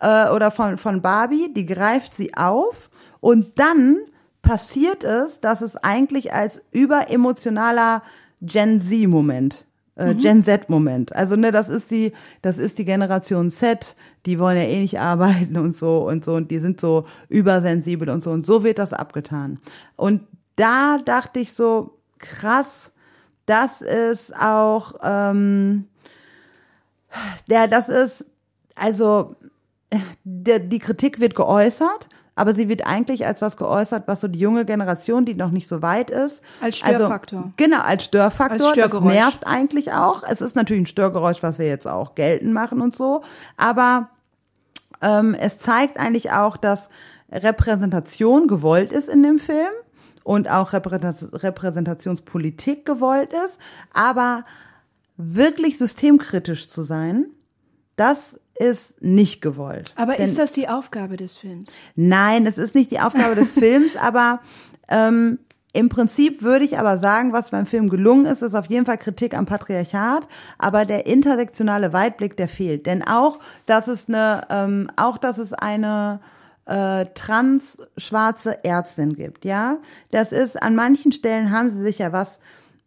äh, 0.00 0.28
oder 0.30 0.50
von, 0.50 0.78
von 0.78 1.02
Barbie, 1.02 1.52
die 1.52 1.66
greift 1.66 2.14
sie 2.14 2.34
auf 2.34 2.90
und 3.20 3.58
dann 3.58 3.98
passiert 4.42 5.04
es, 5.04 5.40
dass 5.40 5.60
es 5.60 5.76
eigentlich 5.76 6.32
als 6.32 6.62
überemotionaler 6.72 8.02
Gen 8.40 8.80
Z-Moment 8.80 9.66
äh, 10.00 10.14
mhm. 10.14 10.18
Gen 10.18 10.42
Z-Moment. 10.42 11.14
Also 11.14 11.36
ne, 11.36 11.50
das 11.50 11.68
ist 11.68 11.90
die, 11.90 12.12
das 12.42 12.58
ist 12.58 12.78
die 12.78 12.84
Generation 12.84 13.50
Z, 13.50 13.96
die 14.26 14.38
wollen 14.38 14.56
ja 14.56 14.64
eh 14.64 14.80
nicht 14.80 14.98
arbeiten 14.98 15.56
und 15.56 15.72
so 15.72 16.08
und 16.08 16.24
so 16.24 16.34
und 16.34 16.50
die 16.50 16.58
sind 16.58 16.80
so 16.80 17.06
übersensibel 17.28 18.08
und 18.08 18.22
so 18.22 18.30
und 18.30 18.44
so 18.44 18.64
wird 18.64 18.78
das 18.78 18.92
abgetan. 18.92 19.58
Und 19.96 20.22
da 20.56 20.98
dachte 21.04 21.40
ich 21.40 21.52
so 21.52 21.98
krass, 22.18 22.92
das 23.46 23.82
ist 23.82 24.34
auch, 24.36 24.94
ähm, 25.02 25.86
der, 27.48 27.68
das 27.68 27.88
ist 27.88 28.26
also 28.80 29.36
der, 30.24 30.60
die 30.60 30.78
Kritik 30.78 31.20
wird 31.20 31.34
geäußert, 31.34 32.08
aber 32.34 32.54
sie 32.54 32.68
wird 32.68 32.86
eigentlich 32.86 33.26
als 33.26 33.42
was 33.42 33.56
geäußert, 33.56 34.04
was 34.06 34.20
so 34.20 34.28
die 34.28 34.38
junge 34.38 34.64
Generation, 34.64 35.26
die 35.26 35.34
noch 35.34 35.50
nicht 35.50 35.68
so 35.68 35.82
weit 35.82 36.08
ist. 36.10 36.40
Als 36.60 36.82
also 36.82 36.96
Störfaktor. 36.96 37.38
Also, 37.40 37.52
genau, 37.56 37.80
als 37.80 38.04
Störfaktor. 38.04 38.68
Als 38.68 38.92
das 38.92 39.00
nervt 39.00 39.46
eigentlich 39.46 39.92
auch. 39.92 40.22
Es 40.22 40.40
ist 40.40 40.56
natürlich 40.56 40.84
ein 40.84 40.86
Störgeräusch, 40.86 41.42
was 41.42 41.58
wir 41.58 41.66
jetzt 41.66 41.86
auch 41.86 42.14
geltend 42.14 42.54
machen 42.54 42.80
und 42.80 42.96
so. 42.96 43.22
Aber 43.56 44.08
ähm, 45.02 45.34
es 45.34 45.58
zeigt 45.58 45.98
eigentlich 45.98 46.32
auch, 46.32 46.56
dass 46.56 46.88
Repräsentation 47.30 48.48
gewollt 48.48 48.92
ist 48.92 49.08
in 49.08 49.22
dem 49.22 49.38
Film 49.38 49.72
und 50.24 50.50
auch 50.50 50.72
Repräsentationspolitik 50.72 52.86
gewollt 52.86 53.34
ist. 53.44 53.58
Aber 53.92 54.44
wirklich 55.16 55.76
systemkritisch 55.76 56.68
zu 56.68 56.84
sein, 56.84 57.26
das 57.96 58.40
ist 58.60 59.02
nicht 59.02 59.40
gewollt. 59.40 59.92
Aber 59.96 60.14
Denn, 60.14 60.24
ist 60.26 60.38
das 60.38 60.52
die 60.52 60.68
Aufgabe 60.68 61.16
des 61.16 61.34
Films? 61.34 61.74
Nein, 61.96 62.46
es 62.46 62.58
ist 62.58 62.74
nicht 62.74 62.90
die 62.90 63.00
Aufgabe 63.00 63.34
des 63.34 63.52
Films, 63.58 63.96
aber 63.96 64.40
ähm, 64.88 65.38
im 65.72 65.88
Prinzip 65.88 66.42
würde 66.42 66.64
ich 66.66 66.78
aber 66.78 66.98
sagen, 66.98 67.32
was 67.32 67.50
beim 67.50 67.64
Film 67.64 67.88
gelungen 67.88 68.26
ist, 68.26 68.42
ist 68.42 68.54
auf 68.54 68.66
jeden 68.66 68.84
Fall 68.84 68.98
Kritik 68.98 69.36
am 69.36 69.46
Patriarchat, 69.46 70.28
aber 70.58 70.84
der 70.84 71.06
intersektionale 71.06 71.92
Weitblick, 71.92 72.36
der 72.36 72.48
fehlt. 72.48 72.86
Denn 72.86 73.02
auch, 73.06 73.38
dass 73.64 73.88
es 73.88 74.08
eine, 74.08 74.42
ähm, 74.50 74.88
auch, 74.96 75.16
dass 75.16 75.38
es 75.38 75.54
eine 75.54 76.20
äh, 76.66 77.06
trans 77.14 77.78
schwarze 77.96 78.62
Ärztin 78.62 79.14
gibt, 79.14 79.46
ja, 79.46 79.78
das 80.10 80.32
ist 80.32 80.62
an 80.62 80.74
manchen 80.74 81.12
Stellen 81.12 81.50
haben 81.50 81.70
sie 81.70 81.80
sich 81.80 81.98
ja 81.98 82.12
was, 82.12 82.40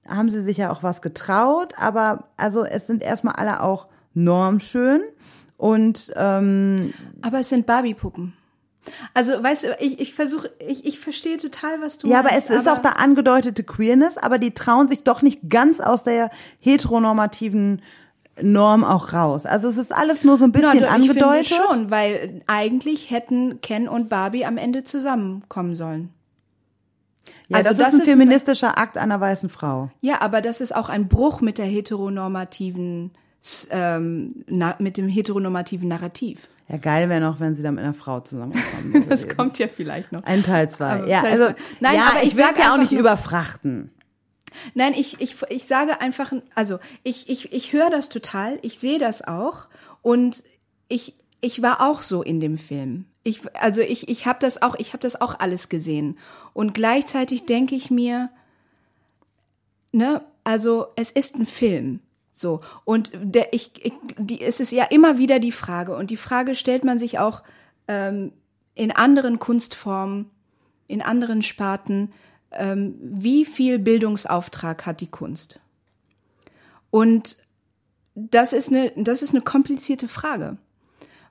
haben 0.07 0.29
sie 0.29 0.41
sich 0.41 0.57
ja 0.57 0.71
auch 0.71 0.83
was 0.83 1.01
getraut, 1.01 1.73
aber 1.77 2.25
also 2.37 2.63
es 2.63 2.85
sind 2.85 3.01
erstmal 3.01 3.35
alle 3.35 3.61
auch 3.63 3.87
normschön 4.13 5.01
und 5.63 6.11
ähm, 6.17 6.93
aber 7.21 7.39
es 7.39 7.47
sind 7.47 7.65
Barbie-Puppen. 7.65 8.33
Also, 9.13 9.41
weißt 9.41 9.63
du, 9.63 9.67
ich, 9.79 9.97
ich 10.01 10.13
versuche, 10.13 10.51
ich, 10.59 10.85
ich 10.85 10.99
verstehe 10.99 11.37
total, 11.37 11.79
was 11.79 11.97
du 11.97 12.09
ja, 12.09 12.21
meinst. 12.21 12.31
Ja, 12.31 12.37
aber 12.37 12.57
es 12.57 12.61
ist 12.61 12.69
auch 12.69 12.79
da 12.79 12.89
angedeutete 12.89 13.63
Queerness, 13.63 14.17
aber 14.17 14.39
die 14.39 14.51
trauen 14.51 14.89
sich 14.89 15.05
doch 15.05 15.21
nicht 15.21 15.49
ganz 15.49 15.79
aus 15.79 16.03
der 16.03 16.31
heteronormativen 16.59 17.81
Norm 18.41 18.83
auch 18.83 19.13
raus. 19.13 19.45
Also 19.45 19.69
es 19.69 19.77
ist 19.77 19.93
alles 19.93 20.25
nur 20.25 20.35
so 20.35 20.43
ein 20.43 20.51
bisschen 20.51 20.81
Na, 20.81 20.89
angedeutet. 20.89 21.43
Ich 21.43 21.55
finde 21.55 21.67
schon, 21.69 21.91
weil 21.91 22.41
eigentlich 22.47 23.09
hätten 23.09 23.61
Ken 23.61 23.87
und 23.87 24.09
Barbie 24.09 24.43
am 24.43 24.57
Ende 24.57 24.83
zusammenkommen 24.83 25.77
sollen. 25.77 26.09
Ja, 27.47 27.55
also 27.55 27.69
das, 27.69 27.77
das 27.77 27.93
ist 27.93 27.99
ein 28.01 28.05
feministischer 28.07 28.77
ein, 28.77 28.83
Akt 28.83 28.97
einer 28.97 29.21
weißen 29.21 29.47
Frau. 29.47 29.91
Ja, 30.01 30.19
aber 30.19 30.41
das 30.41 30.59
ist 30.59 30.75
auch 30.75 30.89
ein 30.89 31.07
Bruch 31.07 31.39
mit 31.39 31.57
der 31.57 31.67
heteronormativen 31.67 33.11
ähm, 33.71 34.43
na, 34.47 34.75
mit 34.79 34.97
dem 34.97 35.09
heteronormativen 35.09 35.89
Narrativ. 35.89 36.47
Ja, 36.69 36.77
geil 36.77 37.09
wäre 37.09 37.19
noch, 37.19 37.39
wenn 37.39 37.55
sie 37.55 37.61
dann 37.61 37.75
mit 37.75 37.83
einer 37.83 37.93
Frau 37.93 38.21
zusammenkommen. 38.21 39.05
das 39.09 39.27
kommt 39.27 39.59
ja 39.59 39.67
vielleicht 39.67 40.11
noch. 40.11 40.23
Ein 40.23 40.43
Teil 40.43 40.71
zwei. 40.71 41.05
ja, 41.07 41.21
Teil 41.21 41.31
also, 41.33 41.45
zwei. 41.47 41.55
Nein, 41.81 41.95
ja, 41.95 42.07
aber 42.07 42.23
ich, 42.23 42.31
ich 42.31 42.37
will 42.37 42.45
ja 42.57 42.73
auch 42.73 42.77
nicht 42.77 42.93
überfrachten. 42.93 43.91
Nein, 44.75 44.93
ich, 44.93 45.19
ich, 45.19 45.35
ich 45.49 45.65
sage 45.65 45.99
einfach, 45.99 46.31
also 46.55 46.79
ich, 47.03 47.29
ich, 47.29 47.51
ich 47.51 47.73
höre 47.73 47.89
das 47.89 48.09
total, 48.09 48.59
ich 48.61 48.79
sehe 48.79 48.99
das 48.99 49.27
auch 49.27 49.67
und 50.01 50.43
ich, 50.87 51.15
ich 51.41 51.61
war 51.61 51.81
auch 51.81 52.01
so 52.01 52.21
in 52.21 52.39
dem 52.39 52.57
Film. 52.57 53.05
Ich, 53.23 53.41
also 53.55 53.81
ich, 53.81 54.07
ich 54.09 54.25
habe 54.25 54.39
das 54.39 54.61
auch, 54.61 54.75
ich 54.75 54.93
habe 54.93 55.01
das 55.01 55.19
auch 55.19 55.39
alles 55.39 55.69
gesehen 55.69 56.17
und 56.53 56.73
gleichzeitig 56.73 57.45
denke 57.45 57.75
ich 57.75 57.89
mir, 57.89 58.29
ne, 59.91 60.21
also 60.43 60.87
es 60.95 61.09
ist 61.09 61.35
ein 61.35 61.45
Film 61.45 61.99
so. 62.33 62.61
Und 62.83 63.11
der, 63.13 63.53
ich, 63.53 63.71
ich, 63.85 63.93
die, 64.17 64.41
es 64.41 64.59
ist 64.59 64.71
ja 64.71 64.85
immer 64.85 65.17
wieder 65.17 65.39
die 65.39 65.51
Frage. 65.51 65.95
Und 65.95 66.09
die 66.09 66.17
Frage 66.17 66.55
stellt 66.55 66.83
man 66.83 66.99
sich 66.99 67.19
auch 67.19 67.43
ähm, 67.87 68.33
in 68.75 68.91
anderen 68.91 69.39
Kunstformen, 69.39 70.29
in 70.87 71.01
anderen 71.01 71.43
Sparten. 71.43 72.11
Ähm, 72.51 72.95
wie 72.99 73.45
viel 73.45 73.79
Bildungsauftrag 73.79 74.85
hat 74.85 74.99
die 74.99 75.11
Kunst? 75.11 75.61
Und 76.89 77.37
das 78.15 78.51
ist 78.51 78.69
eine, 78.69 78.91
das 78.95 79.21
ist 79.21 79.31
eine 79.31 79.41
komplizierte 79.41 80.07
Frage. 80.07 80.57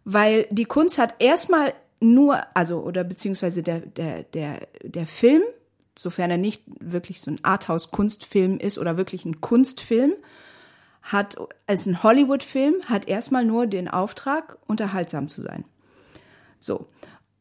Weil 0.04 0.46
die 0.50 0.64
Kunst 0.64 0.98
hat 0.98 1.14
erstmal 1.18 1.74
nur, 2.00 2.42
also, 2.54 2.80
oder 2.80 3.04
beziehungsweise 3.04 3.62
der, 3.62 3.80
der, 3.80 4.22
der, 4.24 4.66
der 4.82 5.06
Film, 5.06 5.42
sofern 5.98 6.30
er 6.30 6.38
nicht 6.38 6.62
wirklich 6.80 7.20
so 7.20 7.30
ein 7.30 7.44
Arthouse-Kunstfilm 7.44 8.58
ist 8.58 8.78
oder 8.78 8.96
wirklich 8.96 9.24
ein 9.24 9.40
Kunstfilm, 9.40 10.14
hat 11.02 11.36
als 11.66 11.86
ein 11.86 12.02
Hollywood-Film 12.02 12.82
hat 12.84 13.08
erstmal 13.08 13.44
nur 13.44 13.66
den 13.66 13.88
Auftrag, 13.88 14.58
unterhaltsam 14.66 15.28
zu 15.28 15.42
sein. 15.42 15.64
So. 16.60 16.86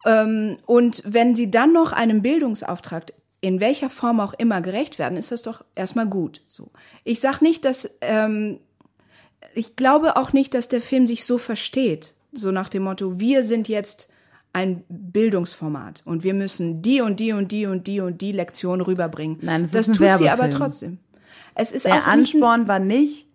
Ähm, 0.05 0.57
und 0.65 1.03
wenn 1.05 1.35
sie 1.35 1.51
dann 1.51 1.73
noch 1.73 1.91
einem 1.91 2.21
Bildungsauftrag 2.21 3.13
in 3.39 3.59
welcher 3.59 3.89
Form 3.89 4.19
auch 4.19 4.33
immer 4.33 4.61
gerecht 4.61 4.99
werden, 4.99 5.17
ist 5.17 5.31
das 5.31 5.41
doch 5.41 5.63
erstmal 5.75 6.07
gut. 6.07 6.41
So. 6.47 6.71
Ich 7.03 7.19
sag 7.19 7.41
nicht, 7.41 7.65
dass 7.65 7.89
ähm, 8.01 8.59
ich 9.55 9.75
glaube 9.75 10.15
auch 10.15 10.33
nicht, 10.33 10.53
dass 10.53 10.69
der 10.69 10.81
Film 10.81 11.07
sich 11.07 11.25
so 11.25 11.37
versteht, 11.37 12.13
so 12.31 12.51
nach 12.51 12.69
dem 12.69 12.83
Motto: 12.83 13.19
Wir 13.19 13.43
sind 13.43 13.67
jetzt 13.67 14.09
ein 14.53 14.83
Bildungsformat 14.89 16.03
und 16.05 16.23
wir 16.23 16.33
müssen 16.33 16.81
die 16.81 17.01
und 17.01 17.19
die 17.19 17.33
und 17.33 17.51
die 17.51 17.65
und 17.65 17.87
die 17.87 17.99
und 17.99 18.21
die 18.21 18.31
Lektion 18.31 18.81
rüberbringen. 18.81 19.39
Nein, 19.41 19.63
das, 19.63 19.71
das 19.71 19.87
ist 19.87 19.97
tut 19.97 20.15
sie 20.15 20.29
aber 20.29 20.49
trotzdem. 20.49 20.99
Es 21.55 21.71
ist 21.71 21.85
der 21.85 21.95
auch 21.95 22.07
Ansporn 22.07 22.67
war 22.67 22.79
nicht 22.79 23.27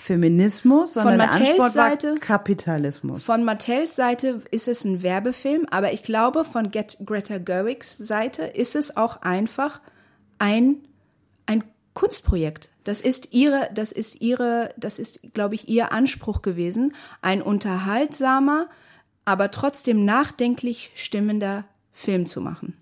Feminismus, 0.00 0.94
sondern 0.94 1.20
von 1.20 1.40
Mattels 1.40 1.72
Seite, 1.72 2.14
Kapitalismus. 2.14 3.24
Von 3.24 3.44
Mattels 3.44 3.96
Seite 3.96 4.42
ist 4.50 4.68
es 4.68 4.84
ein 4.84 5.02
Werbefilm, 5.02 5.66
aber 5.70 5.92
ich 5.92 6.02
glaube, 6.02 6.44
von 6.44 6.70
Get 6.70 6.96
Greta 7.04 7.38
Gerwigs 7.38 7.98
Seite 7.98 8.44
ist 8.44 8.76
es 8.76 8.96
auch 8.96 9.20
einfach 9.22 9.80
ein, 10.38 10.76
ein 11.46 11.64
Kunstprojekt. 11.94 12.70
Das 12.84 13.00
ist 13.00 13.34
ihre, 13.34 13.68
das 13.74 13.92
ist 13.92 14.22
ihre, 14.22 14.72
das 14.78 14.98
ist, 14.98 15.34
glaube 15.34 15.56
ich, 15.56 15.68
ihr 15.68 15.92
Anspruch 15.92 16.40
gewesen, 16.42 16.94
ein 17.20 17.42
unterhaltsamer, 17.42 18.68
aber 19.24 19.50
trotzdem 19.50 20.04
nachdenklich 20.04 20.90
stimmender 20.94 21.64
Film 21.92 22.24
zu 22.24 22.40
machen. 22.40 22.76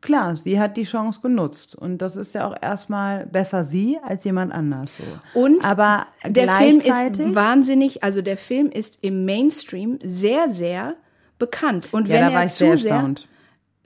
Klar, 0.00 0.34
sie 0.36 0.58
hat 0.58 0.78
die 0.78 0.84
Chance 0.84 1.20
genutzt. 1.20 1.76
Und 1.76 1.98
das 1.98 2.16
ist 2.16 2.34
ja 2.34 2.48
auch 2.48 2.56
erstmal 2.60 3.26
besser 3.26 3.64
sie 3.64 3.98
als 4.02 4.24
jemand 4.24 4.52
anders 4.52 4.96
so. 4.96 5.38
Und 5.38 5.62
aber 5.64 6.06
der 6.24 6.48
Film 6.48 6.80
ist 6.80 7.34
wahnsinnig, 7.34 8.02
also 8.02 8.22
der 8.22 8.38
Film 8.38 8.70
ist 8.70 9.04
im 9.04 9.24
Mainstream 9.26 9.98
sehr 10.02 10.48
sehr 10.48 10.96
bekannt. 11.38 11.88
Und 11.92 12.08
ja, 12.08 12.14
wenn 12.14 12.32
er 12.32 12.48
zu 12.48 12.76
sehr, 12.76 13.14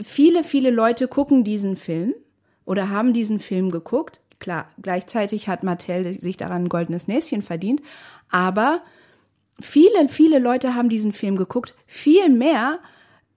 viele 0.00 0.44
viele 0.44 0.70
Leute 0.70 1.08
gucken 1.08 1.42
diesen 1.42 1.76
Film 1.76 2.14
oder 2.64 2.90
haben 2.90 3.12
diesen 3.12 3.40
Film 3.40 3.70
geguckt. 3.70 4.20
Klar, 4.38 4.68
gleichzeitig 4.80 5.48
hat 5.48 5.64
Mattel 5.64 6.12
sich 6.20 6.36
daran 6.36 6.64
ein 6.64 6.68
goldenes 6.68 7.08
Näschen 7.08 7.42
verdient, 7.42 7.82
aber 8.28 8.82
viele 9.60 10.08
viele 10.08 10.38
Leute 10.38 10.74
haben 10.74 10.88
diesen 10.88 11.12
Film 11.12 11.36
geguckt, 11.36 11.74
viel 11.86 12.28
mehr 12.28 12.78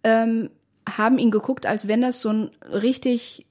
ähm, 0.03 0.49
haben 0.87 1.17
ihn 1.17 1.31
geguckt, 1.31 1.65
als 1.65 1.87
wenn 1.87 2.01
das 2.01 2.21
so 2.21 2.29
ein 2.29 2.51
richtig, 2.71 3.45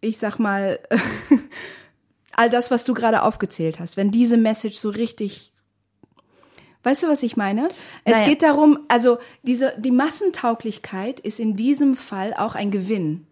ich 0.00 0.18
sag 0.18 0.38
mal, 0.38 0.78
all 2.32 2.50
das, 2.50 2.70
was 2.70 2.84
du 2.84 2.94
gerade 2.94 3.22
aufgezählt 3.22 3.80
hast, 3.80 3.96
wenn 3.96 4.10
diese 4.10 4.36
Message 4.36 4.76
so 4.76 4.90
richtig 4.90 5.52
Weißt 6.82 7.02
du, 7.02 7.08
was 7.08 7.24
ich 7.24 7.36
meine? 7.36 7.66
Es 8.04 8.12
naja. 8.12 8.28
geht 8.28 8.44
darum, 8.44 8.78
also 8.86 9.18
diese, 9.42 9.74
die 9.76 9.90
Massentauglichkeit 9.90 11.18
ist 11.18 11.40
in 11.40 11.56
diesem 11.56 11.96
Fall 11.96 12.32
auch 12.32 12.54
ein 12.54 12.70
Gewinn. 12.70 13.26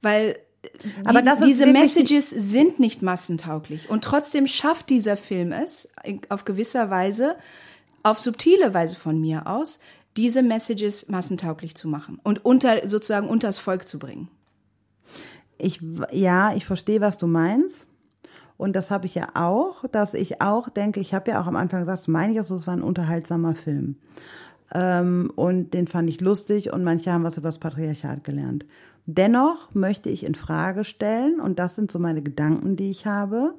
Weil 0.00 0.38
die, 0.64 1.44
diese 1.44 1.66
Messages 1.66 2.30
sind 2.30 2.80
nicht 2.80 3.02
massentauglich. 3.02 3.90
Und 3.90 4.04
trotzdem 4.04 4.46
schafft 4.46 4.88
dieser 4.88 5.18
Film 5.18 5.52
es, 5.52 5.90
auf 6.30 6.46
gewisser 6.46 6.88
Weise, 6.88 7.36
auf 8.04 8.18
subtile 8.18 8.72
Weise 8.72 8.96
von 8.96 9.20
mir 9.20 9.46
aus, 9.46 9.78
diese 10.16 10.42
Messages 10.42 11.08
massentauglich 11.08 11.74
zu 11.74 11.88
machen 11.88 12.20
und 12.22 12.44
unter 12.44 12.88
sozusagen 12.88 13.28
unters 13.28 13.58
Volk 13.58 13.86
zu 13.86 13.98
bringen. 13.98 14.28
Ich 15.58 15.80
ja, 16.10 16.54
ich 16.54 16.66
verstehe, 16.66 17.00
was 17.00 17.18
du 17.18 17.26
meinst. 17.26 17.86
Und 18.58 18.76
das 18.76 18.90
habe 18.90 19.06
ich 19.06 19.14
ja 19.14 19.28
auch, 19.34 19.84
dass 19.88 20.14
ich 20.14 20.40
auch 20.40 20.68
denke, 20.68 21.00
ich 21.00 21.14
habe 21.14 21.32
ja 21.32 21.40
auch 21.40 21.46
am 21.46 21.56
Anfang 21.56 21.80
gesagt, 21.80 22.06
meine 22.06 22.32
ich 22.32 22.40
auch 22.40 22.44
so, 22.44 22.54
es 22.54 22.66
war 22.66 22.74
ein 22.74 22.82
unterhaltsamer 22.82 23.54
Film. 23.54 23.96
Ähm, 24.72 25.32
und 25.34 25.74
den 25.74 25.88
fand 25.88 26.08
ich 26.08 26.20
lustig 26.20 26.72
und 26.72 26.84
manche 26.84 27.12
haben 27.12 27.24
was 27.24 27.36
über 27.36 27.48
das 27.48 27.58
Patriarchat 27.58 28.24
gelernt. 28.24 28.64
Dennoch 29.06 29.74
möchte 29.74 30.10
ich 30.10 30.24
in 30.24 30.34
Frage 30.34 30.84
stellen, 30.84 31.40
und 31.40 31.58
das 31.58 31.74
sind 31.74 31.90
so 31.90 31.98
meine 31.98 32.22
Gedanken, 32.22 32.76
die 32.76 32.90
ich 32.90 33.06
habe, 33.06 33.54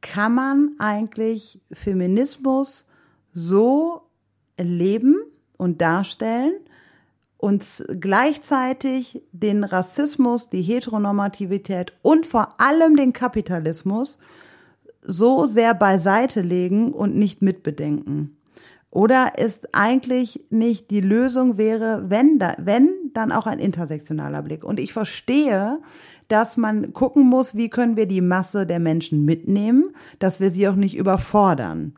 kann 0.00 0.34
man 0.34 0.76
eigentlich 0.78 1.60
Feminismus 1.72 2.86
so 3.32 4.02
leben, 4.58 5.16
und 5.64 5.80
darstellen 5.80 6.52
und 7.38 7.64
gleichzeitig 8.00 9.22
den 9.32 9.64
Rassismus, 9.64 10.48
die 10.48 10.62
Heteronormativität 10.62 11.92
und 12.02 12.26
vor 12.26 12.60
allem 12.60 12.96
den 12.96 13.12
Kapitalismus 13.12 14.18
so 15.02 15.46
sehr 15.46 15.74
beiseite 15.74 16.42
legen 16.42 16.92
und 16.92 17.16
nicht 17.16 17.42
mitbedenken. 17.42 18.36
Oder 18.90 19.38
ist 19.38 19.74
eigentlich 19.74 20.44
nicht 20.50 20.90
die 20.90 21.00
Lösung 21.00 21.58
wäre, 21.58 22.04
wenn, 22.08 22.38
da, 22.38 22.54
wenn, 22.58 22.90
dann 23.12 23.32
auch 23.32 23.46
ein 23.46 23.58
intersektionaler 23.58 24.42
Blick. 24.42 24.62
Und 24.62 24.78
ich 24.78 24.92
verstehe, 24.92 25.78
dass 26.28 26.56
man 26.56 26.92
gucken 26.92 27.24
muss, 27.24 27.56
wie 27.56 27.70
können 27.70 27.96
wir 27.96 28.06
die 28.06 28.20
Masse 28.20 28.66
der 28.66 28.78
Menschen 28.78 29.24
mitnehmen, 29.24 29.90
dass 30.18 30.40
wir 30.40 30.50
sie 30.50 30.68
auch 30.68 30.76
nicht 30.76 30.96
überfordern. 30.96 31.94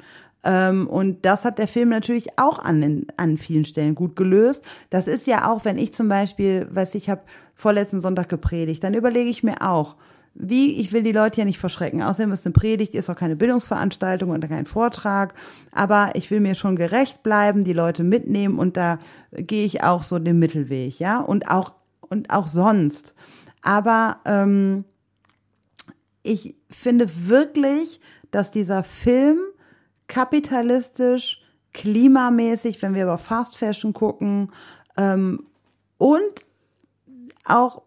Ähm, 0.46 0.86
und 0.86 1.24
das 1.24 1.44
hat 1.44 1.58
der 1.58 1.66
Film 1.66 1.88
natürlich 1.88 2.38
auch 2.38 2.60
an, 2.60 3.06
an 3.16 3.36
vielen 3.36 3.64
Stellen 3.64 3.96
gut 3.96 4.14
gelöst. 4.14 4.64
Das 4.90 5.08
ist 5.08 5.26
ja 5.26 5.50
auch, 5.50 5.64
wenn 5.64 5.76
ich 5.76 5.92
zum 5.92 6.08
Beispiel, 6.08 6.68
weiß 6.70 6.94
ich, 6.94 7.10
habe 7.10 7.22
vorletzten 7.54 8.00
Sonntag 8.00 8.28
gepredigt, 8.28 8.84
dann 8.84 8.94
überlege 8.94 9.28
ich 9.28 9.42
mir 9.42 9.60
auch, 9.62 9.96
wie, 10.34 10.78
ich 10.78 10.92
will 10.92 11.02
die 11.02 11.12
Leute 11.12 11.40
ja 11.40 11.44
nicht 11.46 11.58
verschrecken. 11.58 12.02
Außerdem 12.02 12.30
ist 12.30 12.46
eine 12.46 12.52
Predigt, 12.52 12.94
ist 12.94 13.08
auch 13.10 13.16
keine 13.16 13.36
Bildungsveranstaltung 13.36 14.30
und 14.30 14.46
kein 14.48 14.66
Vortrag. 14.66 15.34
Aber 15.72 16.10
ich 16.14 16.30
will 16.30 16.40
mir 16.40 16.54
schon 16.54 16.76
gerecht 16.76 17.22
bleiben, 17.22 17.64
die 17.64 17.72
Leute 17.72 18.04
mitnehmen 18.04 18.58
und 18.58 18.76
da 18.76 18.98
gehe 19.32 19.64
ich 19.64 19.82
auch 19.82 20.02
so 20.02 20.18
den 20.18 20.38
Mittelweg, 20.38 21.00
ja. 21.00 21.20
Und 21.20 21.50
auch, 21.50 21.72
und 22.00 22.30
auch 22.30 22.48
sonst. 22.48 23.14
Aber 23.62 24.18
ähm, 24.26 24.84
ich 26.22 26.54
finde 26.70 27.06
wirklich, 27.28 28.00
dass 28.30 28.50
dieser 28.50 28.84
Film 28.84 29.38
kapitalistisch, 30.08 31.42
klimamäßig, 31.72 32.80
wenn 32.82 32.94
wir 32.94 33.04
über 33.04 33.18
Fast 33.18 33.58
Fashion 33.58 33.92
gucken 33.92 34.52
ähm, 34.96 35.46
und 35.98 36.46
auch 37.44 37.82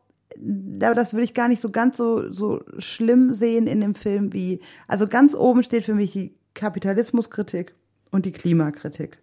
aber 0.82 0.96
das 0.96 1.14
würde 1.14 1.26
ich 1.26 1.34
gar 1.34 1.48
nicht 1.48 1.62
so 1.62 1.70
ganz 1.70 1.98
so, 1.98 2.32
so 2.32 2.64
schlimm 2.78 3.34
sehen 3.34 3.68
in 3.68 3.82
dem 3.82 3.96
Film 3.96 4.32
wie, 4.34 4.62
also 4.88 5.08
ganz 5.08 5.36
oben 5.36 5.64
steht 5.64 5.84
für 5.84 5.96
mich 5.96 6.14
die 6.14 6.36
Kapitalismuskritik 6.54 7.74
und 8.12 8.26
die 8.26 8.32
Klimakritik. 8.32 9.20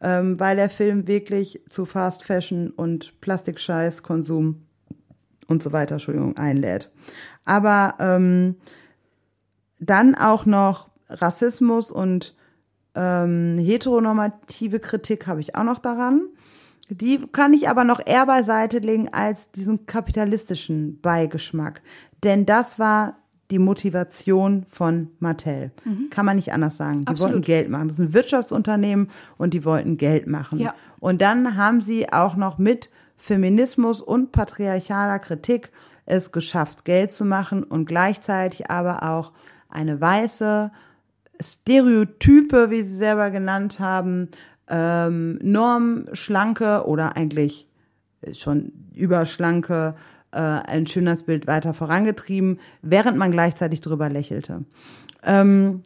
Ähm, 0.00 0.38
weil 0.38 0.56
der 0.56 0.68
Film 0.68 1.06
wirklich 1.06 1.62
zu 1.68 1.86
Fast 1.86 2.22
Fashion 2.22 2.70
und 2.70 3.18
Plastikscheiß, 3.20 4.02
Konsum 4.02 4.66
und 5.48 5.62
so 5.62 5.72
weiter, 5.72 5.94
Entschuldigung, 5.94 6.36
einlädt. 6.36 6.92
Aber 7.44 7.94
ähm, 7.98 8.56
dann 9.78 10.14
auch 10.14 10.44
noch 10.44 10.90
Rassismus 11.08 11.90
und 11.90 12.34
ähm, 12.94 13.58
heteronormative 13.58 14.80
Kritik 14.80 15.26
habe 15.26 15.40
ich 15.40 15.54
auch 15.54 15.64
noch 15.64 15.78
daran. 15.78 16.22
Die 16.88 17.18
kann 17.32 17.52
ich 17.52 17.68
aber 17.68 17.84
noch 17.84 18.00
eher 18.04 18.26
beiseite 18.26 18.78
legen 18.78 19.08
als 19.12 19.50
diesen 19.50 19.86
kapitalistischen 19.86 21.00
Beigeschmack. 21.00 21.82
Denn 22.22 22.46
das 22.46 22.78
war 22.78 23.16
die 23.50 23.58
Motivation 23.58 24.66
von 24.68 25.10
Mattel. 25.18 25.72
Mhm. 25.84 26.10
Kann 26.10 26.26
man 26.26 26.36
nicht 26.36 26.52
anders 26.52 26.76
sagen. 26.76 27.02
Die 27.02 27.08
Absolut. 27.08 27.34
wollten 27.34 27.44
Geld 27.44 27.68
machen. 27.68 27.88
Das 27.88 27.98
ist 27.98 28.06
ein 28.06 28.14
Wirtschaftsunternehmen 28.14 29.08
und 29.36 29.54
die 29.54 29.64
wollten 29.64 29.96
Geld 29.96 30.26
machen. 30.26 30.58
Ja. 30.58 30.74
Und 31.00 31.20
dann 31.20 31.56
haben 31.56 31.80
sie 31.80 32.12
auch 32.12 32.36
noch 32.36 32.58
mit 32.58 32.90
Feminismus 33.16 34.00
und 34.00 34.32
patriarchaler 34.32 35.18
Kritik 35.18 35.70
es 36.06 36.32
geschafft, 36.32 36.84
Geld 36.84 37.12
zu 37.12 37.24
machen 37.24 37.64
und 37.64 37.86
gleichzeitig 37.86 38.70
aber 38.70 39.02
auch 39.02 39.32
eine 39.68 40.00
weiße, 40.00 40.70
Stereotype, 41.40 42.70
wie 42.70 42.82
sie 42.82 42.96
selber 42.96 43.30
genannt 43.30 43.80
haben, 43.80 44.28
ähm, 44.68 45.38
normschlanke 45.42 46.86
oder 46.86 47.16
eigentlich 47.16 47.68
schon 48.32 48.72
überschlanke 48.94 49.94
äh, 50.32 50.38
ein 50.38 50.86
Schönheitsbild 50.86 51.46
weiter 51.46 51.74
vorangetrieben, 51.74 52.58
während 52.82 53.16
man 53.16 53.30
gleichzeitig 53.30 53.80
drüber 53.80 54.08
lächelte. 54.08 54.64
Ähm, 55.22 55.82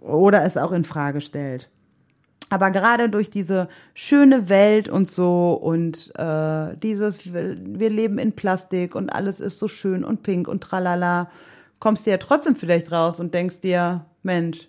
oder 0.00 0.44
es 0.44 0.56
auch 0.56 0.72
in 0.72 0.84
Frage 0.84 1.20
stellt. 1.20 1.68
Aber 2.50 2.70
gerade 2.70 3.10
durch 3.10 3.28
diese 3.28 3.68
schöne 3.94 4.48
Welt 4.48 4.88
und 4.88 5.06
so 5.06 5.52
und 5.52 6.12
äh, 6.16 6.76
dieses, 6.78 7.32
wir 7.34 7.90
leben 7.90 8.18
in 8.18 8.32
Plastik 8.32 8.94
und 8.94 9.10
alles 9.10 9.40
ist 9.40 9.58
so 9.58 9.68
schön 9.68 10.02
und 10.02 10.22
pink 10.22 10.48
und 10.48 10.62
tralala, 10.62 11.30
kommst 11.78 12.06
du 12.06 12.10
ja 12.10 12.16
trotzdem 12.16 12.56
vielleicht 12.56 12.90
raus 12.90 13.20
und 13.20 13.34
denkst 13.34 13.60
dir, 13.60 14.06
Mensch, 14.22 14.68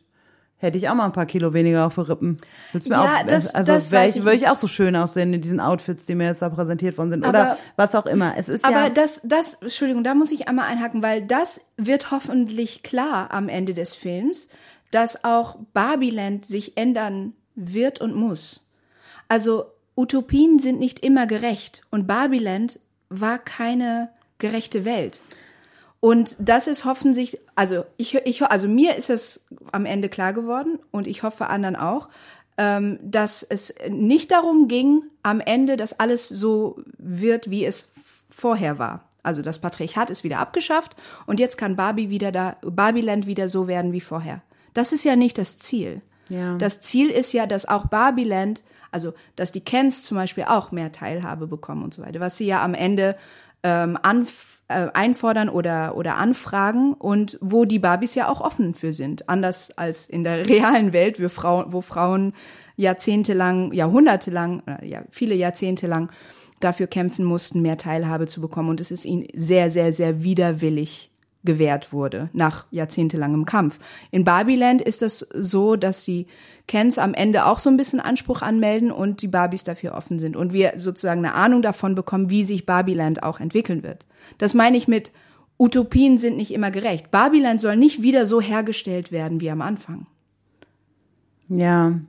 hätte 0.60 0.78
ich 0.78 0.90
auch 0.90 0.94
mal 0.94 1.06
ein 1.06 1.14
paar 1.14 1.26
Kilo 1.26 1.54
weniger 1.54 1.88
auf 1.88 1.96
den 1.96 2.04
Rippen. 2.04 2.38
Willst 2.72 2.88
mir 2.90 2.96
ja, 2.96 3.04
auch, 3.04 3.24
das, 3.26 3.54
also 3.56 3.72
das 3.72 3.92
wäre 3.92 4.08
ich, 4.08 4.24
würde 4.24 4.36
ich 4.36 4.48
auch 4.48 4.58
so 4.58 4.68
schön 4.68 4.96
aussehen 4.96 5.34
in 5.34 5.42
diesen 5.42 5.60
Outfits, 5.60 6.06
die 6.06 6.16
mir 6.16 6.26
jetzt 6.26 6.42
da 6.42 6.50
präsentiert 6.50 6.98
worden 6.98 7.12
sind. 7.12 7.26
Aber, 7.26 7.40
Oder 7.40 7.58
was 7.78 7.96
auch 7.96 8.06
immer. 8.06 8.34
Es 8.38 8.50
ist 8.50 8.64
aber 8.64 8.84
ja 8.84 8.90
das, 8.90 9.22
das, 9.24 9.56
Entschuldigung, 9.56 10.04
da 10.04 10.14
muss 10.14 10.32
ich 10.32 10.48
einmal 10.48 10.66
einhaken, 10.66 11.02
weil 11.02 11.26
das 11.26 11.62
wird 11.78 12.12
hoffentlich 12.12 12.84
klar 12.84 13.32
am 13.32 13.50
Ende 13.50 13.74
des 13.74 13.96
Films, 13.96 14.50
dass 14.92 15.24
auch 15.24 15.58
Barbieland 15.74 16.46
sich 16.46 16.78
ändern 16.78 17.34
wird 17.56 18.02
und 18.02 18.16
muss. 18.16 18.70
Also 19.28 19.66
Utopien 19.96 20.60
sind 20.60 20.80
nicht 20.80 21.00
immer 21.00 21.26
gerecht 21.26 21.84
und 21.90 22.08
Barbieland 22.08 22.80
war 23.10 23.38
keine 23.38 24.10
gerechte 24.38 24.86
Welt. 24.86 25.22
Und 26.02 26.38
das 26.40 26.68
ist 26.68 26.86
hoffentlich, 26.86 27.40
also 27.56 27.84
ich, 27.98 28.16
ich, 28.16 28.44
also 28.44 28.68
mir 28.68 28.96
ist 28.96 29.10
es 29.10 29.46
am 29.72 29.86
Ende 29.86 30.08
klar 30.08 30.34
geworden 30.34 30.80
und 30.92 31.08
ich 31.08 31.24
hoffe 31.24 31.48
anderen 31.48 31.76
auch, 31.76 32.08
ähm, 32.58 33.00
dass 33.02 33.44
es 33.44 33.74
nicht 33.90 34.32
darum 34.32 34.68
ging, 34.68 35.04
am 35.24 35.42
Ende, 35.42 35.76
dass 35.76 36.00
alles 36.00 36.30
so 36.30 36.82
wird, 36.98 37.50
wie 37.50 37.66
es 37.66 37.92
vorher 38.30 38.80
war. 38.80 39.04
Also 39.24 39.42
das 39.42 39.60
Patriarchat 39.60 40.10
ist 40.10 40.24
wieder 40.24 40.40
abgeschafft 40.40 40.96
und 41.26 41.40
jetzt 41.40 41.58
kann 41.58 41.76
Barbie 41.76 42.10
wieder 42.10 42.32
da, 42.32 42.56
Barbieland 42.62 43.28
wieder 43.28 43.50
so 43.50 43.68
werden 43.68 43.92
wie 43.92 44.02
vorher. 44.02 44.42
Das 44.74 44.94
ist 44.94 45.04
ja 45.04 45.18
nicht 45.18 45.38
das 45.38 45.58
Ziel. 45.58 46.02
Ja. 46.30 46.58
Das 46.58 46.82
Ziel 46.82 47.10
ist 47.10 47.34
ja, 47.34 47.46
dass 47.46 47.68
auch 47.68 47.88
Barbieland, 47.88 48.64
also 48.92 49.14
dass 49.36 49.52
die 49.52 49.64
Kens 49.64 50.06
zum 50.06 50.16
Beispiel 50.16 50.46
auch 50.46 50.72
mehr 50.72 50.94
Teilhabe 50.94 51.48
bekommen 51.48 51.84
und 51.84 51.94
so 51.94 52.02
weiter, 52.02 52.22
was 52.22 52.38
sie 52.38 52.46
ja 52.46 52.64
am 52.64 52.74
Ende 52.74 53.18
ähm, 53.64 53.98
anf 54.02 54.59
äh, 54.70 54.88
einfordern 54.94 55.50
oder, 55.50 55.98
oder 55.98 56.18
anfragen 56.18 56.94
und 56.94 57.38
wo 57.42 57.66
die 57.66 57.80
Barbies 57.80 58.14
ja 58.16 58.30
auch 58.30 58.40
offen 58.40 58.76
für 58.76 58.94
sind. 58.94 59.28
Anders 59.28 59.78
als 59.78 60.08
in 60.08 60.24
der 60.24 60.48
realen 60.50 60.94
Welt, 60.94 61.22
wo, 61.22 61.28
Frau, 61.28 61.66
wo 61.70 61.82
Frauen 61.82 62.34
jahrzehntelang, 62.78 63.74
jahrhundertelang, 63.74 64.62
äh, 64.68 64.88
ja, 64.88 65.02
viele 65.10 65.36
Jahrzehnte 65.36 65.88
lang 65.88 66.12
dafür 66.60 66.88
kämpfen 66.88 67.26
mussten, 67.26 67.62
mehr 67.62 67.78
Teilhabe 67.78 68.28
zu 68.28 68.42
bekommen. 68.42 68.70
Und 68.70 68.80
es 68.80 68.92
ist 68.92 69.06
ihnen 69.06 69.28
sehr, 69.34 69.72
sehr, 69.72 69.92
sehr 69.92 70.24
widerwillig 70.24 71.10
gewährt 71.44 71.92
wurde 71.92 72.30
nach 72.34 72.68
jahrzehntelangem 72.70 73.46
Kampf. 73.46 73.80
In 74.12 74.24
Barbieland 74.24 74.82
ist 74.82 75.02
das 75.02 75.20
so, 75.20 75.78
dass 75.78 76.06
die 76.06 76.28
Kens 76.70 77.00
am 77.00 77.16
Ende 77.16 77.46
auch 77.46 77.58
so 77.58 77.70
ein 77.70 77.78
bisschen 77.78 78.00
Anspruch 78.00 78.44
anmelden 78.44 78.92
und 78.92 79.24
die 79.24 79.28
Barbies 79.28 79.64
dafür 79.64 79.96
offen 79.96 80.20
sind 80.20 80.38
und 80.38 80.54
wir 80.54 80.74
sozusagen 80.76 81.26
eine 81.26 81.34
Ahnung 81.34 81.64
davon 81.64 81.96
bekommen, 81.96 82.30
wie 82.30 82.44
sich 82.44 82.68
Barbieland 82.68 83.24
auch 83.24 83.40
entwickeln 83.40 83.82
wird. 83.82 84.06
Das 84.38 84.54
meine 84.54 84.78
ich 84.78 84.88
mit 84.88 85.12
Utopien 85.58 86.20
sind 86.20 86.38
nicht 86.38 86.54
immer 86.54 86.70
gerecht. 86.70 87.10
Barbieland 87.10 87.60
soll 87.60 87.76
nicht 87.76 88.04
wieder 88.04 88.28
so 88.28 88.40
hergestellt 88.40 89.12
werden 89.12 89.42
wie 89.42 89.50
am 89.50 89.62
Anfang. 89.62 90.06
Ja. 91.50 92.00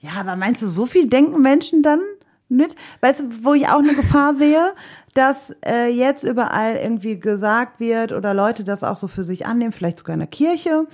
Ja, 0.00 0.10
aber 0.18 0.34
meinst 0.34 0.60
du, 0.60 0.66
so 0.66 0.84
viel 0.84 1.06
denken 1.06 1.40
Menschen 1.40 1.84
dann 1.84 2.00
mit? 2.48 2.74
Weißt 3.02 3.20
du, 3.20 3.24
wo 3.44 3.54
ich 3.54 3.68
auch 3.68 3.78
eine 3.78 3.94
Gefahr 3.94 4.34
sehe? 4.34 4.74
Dass 5.14 5.54
äh, 5.64 5.88
jetzt 5.88 6.24
überall 6.24 6.76
irgendwie 6.76 7.18
gesagt 7.18 7.78
wird 7.78 8.12
oder 8.12 8.34
Leute 8.34 8.64
das 8.64 8.82
auch 8.82 8.96
so 8.96 9.06
für 9.06 9.22
sich 9.22 9.46
annehmen, 9.46 9.70
vielleicht 9.70 10.00
sogar 10.00 10.14
in 10.14 10.20
der 10.20 10.28
Kirche. 10.28 10.86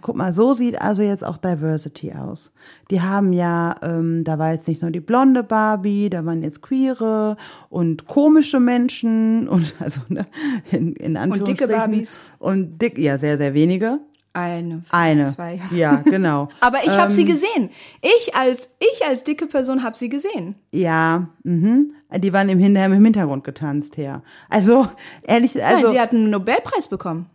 Guck 0.00 0.16
mal, 0.16 0.32
so 0.32 0.54
sieht 0.54 0.80
also 0.80 1.02
jetzt 1.02 1.22
auch 1.22 1.36
Diversity 1.36 2.14
aus. 2.14 2.50
Die 2.90 3.02
haben 3.02 3.34
ja, 3.34 3.76
ähm, 3.82 4.24
da 4.24 4.38
war 4.38 4.52
jetzt 4.52 4.68
nicht 4.68 4.80
nur 4.80 4.90
die 4.90 5.00
blonde 5.00 5.42
Barbie, 5.42 6.08
da 6.08 6.24
waren 6.24 6.42
jetzt 6.42 6.62
queere 6.62 7.36
und 7.68 8.06
komische 8.06 8.58
Menschen 8.58 9.46
und 9.48 9.74
also 9.80 10.00
ne, 10.08 10.26
in, 10.70 10.94
in 10.94 11.18
Anführungsstrichen. 11.18 11.40
Und 11.40 11.60
dicke 11.60 11.68
Barbies. 11.68 12.18
Und 12.38 12.78
dick, 12.80 12.98
ja, 12.98 13.18
sehr, 13.18 13.36
sehr 13.36 13.52
wenige. 13.52 14.00
Eine. 14.32 14.84
Eine. 14.90 15.26
Zwei. 15.26 15.60
Ja, 15.70 15.96
genau. 15.96 16.48
Aber 16.60 16.84
ich 16.84 16.90
habe 16.90 17.04
ähm, 17.04 17.10
sie 17.10 17.24
gesehen. 17.24 17.70
Ich 18.02 18.34
als 18.36 18.70
ich 18.78 19.06
als 19.06 19.24
dicke 19.24 19.46
Person 19.46 19.82
habe 19.82 19.96
sie 19.96 20.08
gesehen. 20.08 20.54
Ja, 20.72 21.28
mhm. 21.42 21.92
Die 22.16 22.32
waren 22.32 22.48
im, 22.48 22.58
Hinterher 22.58 22.86
im 22.94 23.04
Hintergrund 23.04 23.44
getanzt 23.44 23.96
her. 23.96 24.22
Also 24.48 24.88
ehrlich, 25.22 25.62
also 25.62 25.86
Nein, 25.86 25.92
sie 25.92 26.00
hatten 26.00 26.16
einen 26.16 26.30
Nobelpreis 26.30 26.88
bekommen. 26.88 27.26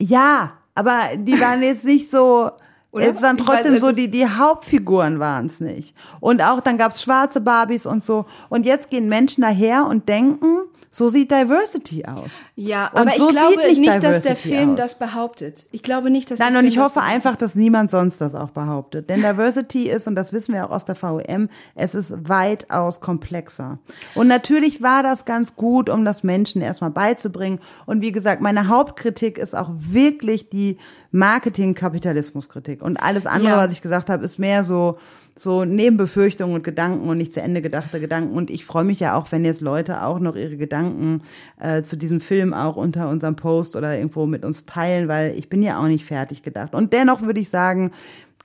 Ja, 0.00 0.52
aber 0.74 1.16
die 1.16 1.40
waren 1.40 1.62
jetzt 1.62 1.84
nicht 1.84 2.10
so. 2.10 2.50
Oder? 2.90 3.08
Es 3.08 3.20
waren 3.20 3.36
trotzdem 3.36 3.74
weiß, 3.74 3.80
so, 3.80 3.92
die, 3.92 4.10
die 4.10 4.26
Hauptfiguren 4.26 5.18
waren 5.18 5.46
es 5.46 5.60
nicht. 5.60 5.94
Und 6.20 6.42
auch 6.42 6.60
dann 6.60 6.78
gab's 6.78 7.02
schwarze 7.02 7.40
Barbies 7.40 7.84
und 7.84 8.02
so. 8.02 8.24
Und 8.48 8.64
jetzt 8.64 8.88
gehen 8.88 9.08
Menschen 9.08 9.42
daher 9.42 9.86
und 9.86 10.08
denken, 10.08 10.60
so 10.90 11.08
sieht 11.08 11.30
Diversity 11.30 12.04
aus. 12.04 12.30
Ja, 12.56 12.90
aber 12.94 13.12
so 13.16 13.28
ich 13.28 13.36
glaube 13.36 13.62
nicht, 13.68 13.80
nicht 13.80 14.02
dass 14.02 14.22
der 14.22 14.36
Film 14.36 14.70
aus. 14.70 14.76
das 14.76 14.98
behauptet. 14.98 15.66
Ich 15.70 15.82
glaube 15.82 16.10
nicht, 16.10 16.30
dass 16.30 16.38
Nein, 16.38 16.56
und 16.56 16.66
ich 16.66 16.78
hoffe 16.78 17.02
einfach, 17.02 17.36
dass 17.36 17.54
niemand 17.54 17.90
sonst 17.90 18.20
das 18.20 18.34
auch 18.34 18.50
behauptet. 18.50 19.10
Denn 19.10 19.20
Diversity 19.20 19.88
ist, 19.88 20.08
und 20.08 20.14
das 20.14 20.32
wissen 20.32 20.54
wir 20.54 20.66
auch 20.66 20.70
aus 20.70 20.84
der 20.84 20.94
VOM, 20.94 21.48
es 21.74 21.94
ist 21.94 22.28
weitaus 22.28 23.00
komplexer. 23.00 23.78
Und 24.14 24.28
natürlich 24.28 24.82
war 24.82 25.02
das 25.02 25.24
ganz 25.24 25.56
gut, 25.56 25.90
um 25.90 26.04
das 26.04 26.22
Menschen 26.22 26.62
erstmal 26.62 26.90
beizubringen. 26.90 27.60
Und 27.86 28.00
wie 28.00 28.12
gesagt, 28.12 28.40
meine 28.40 28.68
Hauptkritik 28.68 29.38
ist 29.38 29.54
auch 29.54 29.70
wirklich 29.72 30.48
die 30.48 30.78
Marketing-Kapitalismus-Kritik. 31.10 32.82
Und 32.82 32.96
alles 32.98 33.26
andere, 33.26 33.52
ja. 33.52 33.56
was 33.58 33.72
ich 33.72 33.82
gesagt 33.82 34.10
habe, 34.10 34.24
ist 34.24 34.38
mehr 34.38 34.64
so, 34.64 34.98
so 35.38 35.64
Nebenbefürchtungen 35.64 36.56
und 36.56 36.64
Gedanken 36.64 37.08
und 37.08 37.18
nicht 37.18 37.32
zu 37.32 37.40
Ende 37.40 37.62
gedachte 37.62 38.00
Gedanken. 38.00 38.36
Und 38.36 38.50
ich 38.50 38.64
freue 38.64 38.84
mich 38.84 39.00
ja 39.00 39.16
auch, 39.16 39.30
wenn 39.30 39.44
jetzt 39.44 39.60
Leute 39.60 40.02
auch 40.02 40.18
noch 40.18 40.36
ihre 40.36 40.56
Gedanken 40.56 41.22
äh, 41.60 41.82
zu 41.82 41.96
diesem 41.96 42.20
Film 42.20 42.52
auch 42.52 42.76
unter 42.76 43.08
unserem 43.08 43.36
Post 43.36 43.76
oder 43.76 43.96
irgendwo 43.96 44.26
mit 44.26 44.44
uns 44.44 44.66
teilen, 44.66 45.08
weil 45.08 45.38
ich 45.38 45.48
bin 45.48 45.62
ja 45.62 45.80
auch 45.80 45.86
nicht 45.86 46.04
fertig 46.04 46.42
gedacht. 46.42 46.74
Und 46.74 46.92
dennoch 46.92 47.22
würde 47.22 47.40
ich 47.40 47.48
sagen, 47.48 47.92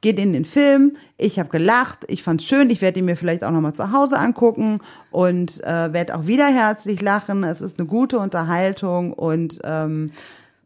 geht 0.03 0.19
in 0.19 0.33
den 0.33 0.45
Film. 0.45 0.97
Ich 1.17 1.39
habe 1.39 1.49
gelacht, 1.49 1.99
ich 2.07 2.21
fand's 2.21 2.43
schön. 2.43 2.69
Ich 2.69 2.81
werde 2.81 2.99
ihn 2.99 3.05
mir 3.05 3.17
vielleicht 3.17 3.43
auch 3.43 3.51
noch 3.51 3.61
mal 3.61 3.73
zu 3.73 3.91
Hause 3.91 4.19
angucken 4.19 4.79
und 5.09 5.63
äh, 5.63 5.93
werde 5.93 6.15
auch 6.15 6.27
wieder 6.27 6.45
herzlich 6.45 7.01
lachen. 7.01 7.43
Es 7.43 7.61
ist 7.61 7.79
eine 7.79 7.87
gute 7.87 8.19
Unterhaltung 8.19 9.13
und 9.13 9.59
ähm, 9.63 10.11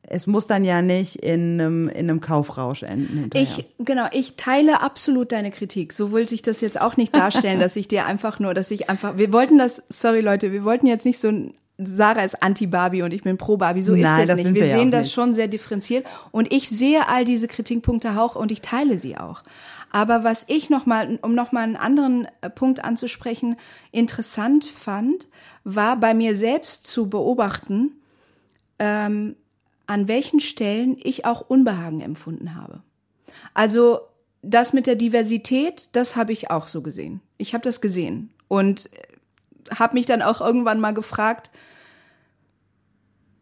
es 0.08 0.26
muss 0.26 0.48
dann 0.48 0.64
ja 0.64 0.82
nicht 0.82 1.18
in 1.18 1.60
einem, 1.60 1.90
in 1.90 2.10
einem 2.10 2.22
Kaufrausch 2.22 2.84
enden. 2.84 3.20
Hinterher. 3.20 3.60
Ich, 3.60 3.66
genau, 3.80 4.08
ich 4.12 4.36
teile 4.36 4.82
absolut 4.82 5.32
deine 5.32 5.52
Kritik. 5.52 5.94
So 5.94 6.12
wollte 6.12 6.34
ich 6.34 6.42
das 6.42 6.62
jetzt 6.62 6.80
auch 6.80 6.98
nicht 6.98 7.16
darstellen, 7.16 7.60
dass 7.60 7.76
ich 7.76 7.88
dir 7.88 8.06
einfach 8.06 8.40
nur, 8.40 8.54
dass 8.54 8.72
ich 8.72 8.90
einfach, 8.90 9.18
wir 9.18 9.34
wollten 9.34 9.58
das, 9.58 9.84
sorry 9.90 10.22
Leute, 10.22 10.52
wir 10.52 10.64
wollten 10.64 10.88
jetzt 10.88 11.06
nicht 11.06 11.20
so 11.20 11.28
ein, 11.30 11.54
Sarah 11.78 12.24
ist 12.24 12.42
Anti-Barbie 12.42 13.04
und 13.04 13.14
ich 13.14 13.22
bin 13.22 13.38
Pro-Barbie. 13.38 13.84
So 13.84 13.92
Nein, 13.92 14.02
ist 14.02 14.18
das, 14.18 14.28
das 14.30 14.38
nicht. 14.38 14.54
Wir 14.56 14.64
wir 14.64 14.72
sehen 14.72 14.90
das 14.90 15.04
nicht. 15.04 15.14
schon 15.14 15.34
sehr 15.36 15.48
differenziert 15.48 16.08
und 16.32 16.52
ich 16.52 16.70
sehe 16.70 17.08
all 17.08 17.24
diese 17.24 17.48
Kritikpunkte 17.48 18.20
auch 18.20 18.36
und 18.36 18.52
ich 18.52 18.62
teile 18.62 18.98
sie 18.98 19.18
auch. 19.18 19.44
Aber 19.92 20.24
was 20.24 20.46
ich 20.48 20.70
nochmal, 20.70 21.20
um 21.22 21.36
nochmal 21.36 21.64
einen 21.64 21.76
anderen 21.76 22.28
äh, 22.42 22.50
Punkt 22.50 22.84
anzusprechen, 22.84 23.58
interessant 23.92 24.66
fand, 24.66 25.28
war 25.64 25.98
bei 26.00 26.14
mir 26.14 26.36
selbst 26.36 26.88
zu 26.88 27.10
beobachten, 27.10 27.92
ähm, 28.80 29.36
an 29.88 30.08
welchen 30.08 30.40
Stellen 30.40 30.98
ich 31.02 31.26
auch 31.26 31.42
Unbehagen 31.42 32.02
empfunden 32.02 32.56
habe. 32.56 32.82
Also 33.54 34.02
das 34.42 34.74
mit 34.74 34.86
der 34.86 34.96
Diversität, 34.96 35.90
das 35.94 36.16
habe 36.16 36.32
ich 36.32 36.52
auch 36.52 36.68
so 36.68 36.82
gesehen. 36.82 37.22
Ich 37.38 37.54
habe 37.54 37.64
das 37.64 37.82
gesehen 37.82 38.30
und 38.48 38.94
äh, 38.94 39.76
habe 39.76 39.96
mich 39.96 40.06
dann 40.06 40.22
auch 40.22 40.42
irgendwann 40.42 40.80
mal 40.80 40.94
gefragt, 40.94 41.52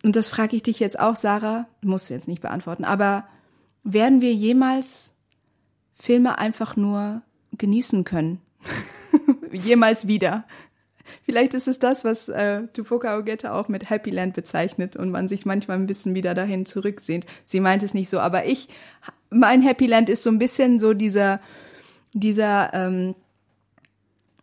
und 0.03 0.15
das 0.15 0.29
frage 0.29 0.55
ich 0.55 0.61
dich 0.61 0.79
jetzt 0.79 0.99
auch, 0.99 1.15
Sarah, 1.15 1.67
musst 1.81 2.09
du 2.09 2.13
jetzt 2.13 2.27
nicht 2.27 2.41
beantworten, 2.41 2.85
aber 2.85 3.27
werden 3.83 4.21
wir 4.21 4.33
jemals 4.33 5.15
Filme 5.95 6.37
einfach 6.37 6.75
nur 6.75 7.23
genießen 7.53 8.03
können? 8.03 8.39
jemals 9.51 10.07
wieder? 10.07 10.43
Vielleicht 11.23 11.53
ist 11.53 11.67
es 11.67 11.79
das, 11.79 12.03
was 12.03 12.29
äh, 12.29 12.63
Tupoka 12.73 13.17
Ogette 13.17 13.53
auch 13.53 13.67
mit 13.67 13.89
Happy 13.89 14.09
Land 14.09 14.33
bezeichnet 14.33 14.95
und 14.95 15.11
man 15.11 15.27
sich 15.27 15.45
manchmal 15.45 15.77
ein 15.77 15.87
bisschen 15.87 16.15
wieder 16.15 16.33
dahin 16.33 16.65
zurücksehnt. 16.65 17.25
Sie 17.45 17.59
meint 17.59 17.83
es 17.83 17.93
nicht 17.93 18.09
so, 18.09 18.19
aber 18.19 18.45
ich, 18.45 18.67
mein 19.29 19.61
Happy 19.61 19.87
Land 19.87 20.09
ist 20.09 20.23
so 20.23 20.29
ein 20.29 20.39
bisschen 20.39 20.79
so 20.79 20.93
dieser, 20.93 21.39
dieser, 22.13 22.73
ähm, 22.73 23.15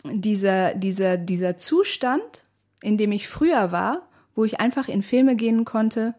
dieser, 0.04 0.74
dieser, 0.74 1.16
dieser 1.16 1.56
Zustand, 1.56 2.44
in 2.82 2.98
dem 2.98 3.12
ich 3.12 3.28
früher 3.28 3.72
war, 3.72 4.08
wo 4.34 4.44
ich 4.44 4.60
einfach 4.60 4.88
in 4.88 5.02
Filme 5.02 5.36
gehen 5.36 5.64
konnte 5.64 6.14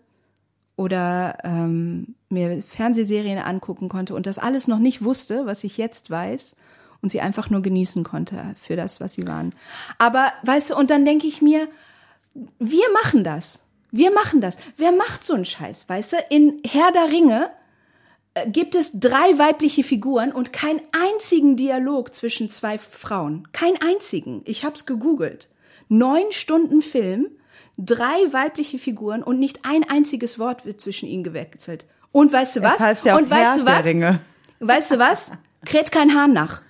oder 0.76 1.38
ähm, 1.44 2.16
mir 2.30 2.64
Fernsehserien 2.64 3.40
angucken 3.40 3.90
konnte 3.90 4.16
und 4.16 4.26
das 4.26 4.40
alles 4.40 4.68
noch 4.68 4.80
nicht 4.80 5.04
wusste, 5.04 5.46
was 5.46 5.64
ich 5.64 5.78
jetzt 5.78 6.10
weiß 6.10 6.56
und 7.04 7.10
sie 7.10 7.22
einfach 7.22 7.50
nur 7.50 7.62
genießen 7.62 8.04
konnte 8.04 8.56
für 8.60 8.76
das, 8.76 9.02
was 9.02 9.14
sie 9.14 9.28
waren. 9.28 9.54
Aber 10.00 10.32
weißt 10.44 10.72
du, 10.72 10.76
und 10.76 10.90
dann 10.90 11.06
denke 11.06 11.28
ich 11.28 11.42
mir, 11.42 11.68
wir 12.58 12.86
machen 12.94 13.24
das. 13.24 13.62
Wir 13.92 14.12
machen 14.12 14.42
das. 14.42 14.58
Wer 14.78 14.92
macht 14.92 15.24
so 15.24 15.36
einen 15.36 15.46
Scheiß, 15.46 15.88
weißt 15.88 16.14
du? 16.14 16.18
In 16.30 16.62
Herr 16.66 16.92
der 16.92 17.10
Ringe 17.10 17.52
äh, 18.34 18.50
gibt 18.50 18.74
es 18.74 19.00
drei 19.00 19.38
weibliche 19.38 19.84
Figuren 19.84 20.32
und 20.32 20.54
keinen 20.54 20.82
einzigen 20.94 21.58
Dialog 21.58 22.14
zwischen 22.14 22.50
zwei 22.50 22.80
Frauen. 22.80 23.50
Kein 23.52 23.74
einzigen. 23.82 24.42
Ich 24.46 24.64
hab's 24.66 24.86
gegoogelt. 24.86 25.50
Neun 25.90 26.32
Stunden 26.32 26.82
Film, 26.82 27.28
drei 27.78 28.32
weibliche 28.32 28.80
Figuren 28.80 29.22
und 29.22 29.40
nicht 29.40 29.60
ein 29.64 29.88
einziges 29.88 30.40
Wort 30.40 30.66
wird 30.66 30.80
zwischen 30.80 31.08
ihnen 31.08 31.24
gewechselt. 31.24 31.86
Und 32.14 32.32
weißt 32.32 32.56
du 32.56 32.62
was? 32.62 32.78
Das 32.78 32.80
heißt 32.80 33.06
ja 33.06 33.18
und 33.18 33.30
weißt 33.30 33.60
du 33.60 33.66
was? 33.66 33.86
Weißt 34.60 34.92
du 34.92 35.00
was? 35.00 35.32
Kräht 35.66 35.92
kein 35.92 36.16
Hahn 36.16 36.32
nach 36.32 36.62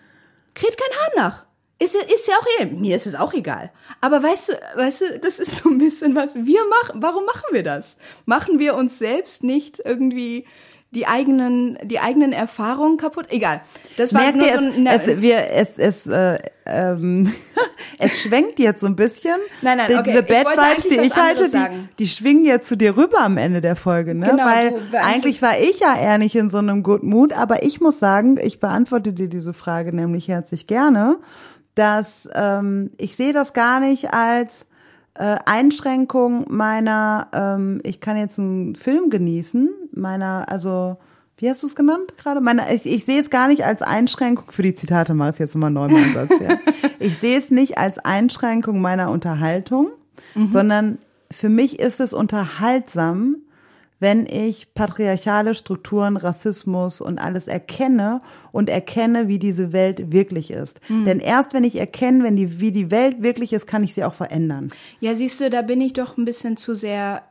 kräht 0.54 0.78
kein 0.78 0.98
Hahn 1.00 1.12
nach. 1.16 1.46
Ist, 1.80 1.96
ist 1.96 2.28
ja 2.28 2.36
auch 2.36 2.48
eh, 2.60 2.66
mir 2.66 2.96
ist 2.96 3.08
es 3.08 3.16
auch 3.16 3.34
egal. 3.34 3.72
Aber 4.00 4.24
weißt 4.24 4.50
du, 4.50 4.54
weißt 4.76 5.02
du, 5.02 5.20
das 5.20 5.40
ist 5.40 5.58
so 5.58 5.70
ein 5.70 5.80
bisschen 5.80 6.16
was 6.16 6.36
wir 6.36 6.62
machen. 6.66 7.02
Warum 7.02 7.26
machen 7.26 7.44
wir 7.52 7.64
das? 7.64 7.98
Machen 8.26 8.60
wir 8.60 8.76
uns 8.76 9.00
selbst 9.00 9.44
nicht 9.44 9.82
irgendwie 9.84 10.46
die 10.94 11.08
eigenen, 11.08 11.78
die 11.84 12.00
eigenen 12.00 12.34
Erfahrungen 12.34 12.98
kaputt? 12.98 13.28
Egal. 13.30 13.62
Das 13.98 14.14
war 14.14 14.22
Merkt 14.22 14.38
nur 14.38 14.48
ihr, 14.48 14.60
so 14.60 14.66
ein, 14.66 14.88
es, 14.88 15.08
es, 15.08 15.22
wir, 15.22 15.52
es, 15.52 15.78
es, 15.78 16.08
äh, 16.08 16.38
ähm, 16.66 17.34
es 18.00 18.22
schwenkt 18.22 18.60
jetzt 18.60 18.82
so 18.82 18.88
ein 18.88 18.96
bisschen. 18.96 19.38
Nein, 19.62 19.78
nein, 19.78 19.92
okay. 19.92 20.04
Diese 20.06 20.24
Bad 20.24 20.48
Vibes, 20.48 20.88
die 20.88 21.06
ich 21.06 21.16
halte, 21.16 21.50
die, 21.50 21.88
die 22.00 22.08
schwingen 22.08 22.46
jetzt 22.46 22.68
zu 22.68 22.78
dir 22.78 22.96
rüber 22.96 23.22
am 23.22 23.38
Ende 23.38 23.62
der 23.62 23.76
Folge, 23.76 24.14
ne? 24.14 24.28
Genau, 24.28 24.46
Weil 24.46 24.72
du, 24.72 25.00
eigentlich 25.02 25.42
war 25.42 25.60
ich 25.60 25.80
ja 25.80 25.96
eher 25.96 26.18
nicht 26.18 26.36
in 26.36 26.50
so 26.50 26.60
einem 26.60 26.84
Good 26.84 27.04
Mood, 27.04 27.34
aber 27.34 27.64
ich 27.64 27.82
muss 27.82 28.00
sagen, 28.00 28.38
ich 28.42 28.60
beantworte 28.60 29.14
dir 29.14 29.28
diese 29.28 29.54
Frage 29.54 29.96
nämlich 29.96 30.28
herzlich 30.28 30.68
gerne, 30.68 31.18
dass 31.76 32.30
ähm, 32.36 32.92
ich 32.98 33.16
sehe 33.16 33.34
das 33.34 33.54
gar 33.54 33.80
nicht 33.80 34.14
als 34.14 34.68
äh, 35.16 35.38
Einschränkung 35.46 36.46
meiner, 36.50 37.28
ähm, 37.34 37.82
ich 37.84 38.00
kann 38.00 38.18
jetzt 38.18 38.40
einen 38.40 38.76
Film 38.76 39.10
genießen, 39.10 39.70
meiner, 39.92 40.46
also 40.50 40.98
wie 41.38 41.50
hast 41.50 41.62
du 41.62 41.68
es 41.68 41.76
genannt 41.76 42.16
gerade? 42.18 42.42
Meine, 42.42 42.74
ich, 42.74 42.86
ich 42.86 43.06
sehe 43.06 43.20
es 43.20 43.30
gar 43.30 43.48
nicht 43.48 43.66
als 43.66 43.82
Einschränkung, 43.82 44.52
für 44.52 44.64
die 44.64 44.76
Zitate 44.76 45.14
mache 45.14 45.32
ich 45.32 45.40
jetzt 45.40 45.56
nochmal 45.56 45.68
einen 45.68 45.94
neuen 45.94 46.06
Ansatz, 46.06 46.32
ja. 46.42 46.58
Ich 47.00 47.18
sehe 47.18 47.38
es 47.38 47.52
nicht 47.52 47.78
als 47.78 48.00
Einschränkung 48.00 48.80
meiner 48.80 49.12
Unterhaltung, 49.12 49.90
mhm. 50.36 50.48
sondern 50.48 50.98
für 51.32 51.50
mich 51.50 51.80
ist 51.80 52.00
es 52.00 52.14
unterhaltsam, 52.14 53.38
wenn 54.00 54.26
ich 54.26 54.74
patriarchale 54.74 55.56
Strukturen, 55.56 56.18
Rassismus 56.18 57.02
und 57.02 57.20
alles 57.20 57.48
erkenne 57.48 58.22
und 58.52 58.70
erkenne, 58.70 59.28
wie 59.28 59.40
diese 59.40 59.74
Welt 59.74 60.12
wirklich 60.12 60.52
ist. 60.52 60.80
Mhm. 60.90 61.06
Denn 61.06 61.20
erst 61.20 61.54
wenn 61.54 61.64
ich 61.64 61.80
erkenne, 61.80 62.24
wenn 62.24 62.36
die, 62.36 62.60
wie 62.60 62.72
die 62.72 62.92
Welt 62.92 63.22
wirklich 63.22 63.54
ist, 63.54 63.68
kann 63.68 63.84
ich 63.84 63.94
sie 63.94 64.04
auch 64.04 64.14
verändern. 64.14 64.72
Ja, 65.00 65.16
siehst 65.16 65.40
du, 65.42 65.50
da 65.50 65.62
bin 65.62 65.82
ich 65.82 65.94
doch 65.94 66.18
ein 66.18 66.26
bisschen 66.26 66.58
zu 66.58 66.76
sehr 66.76 67.24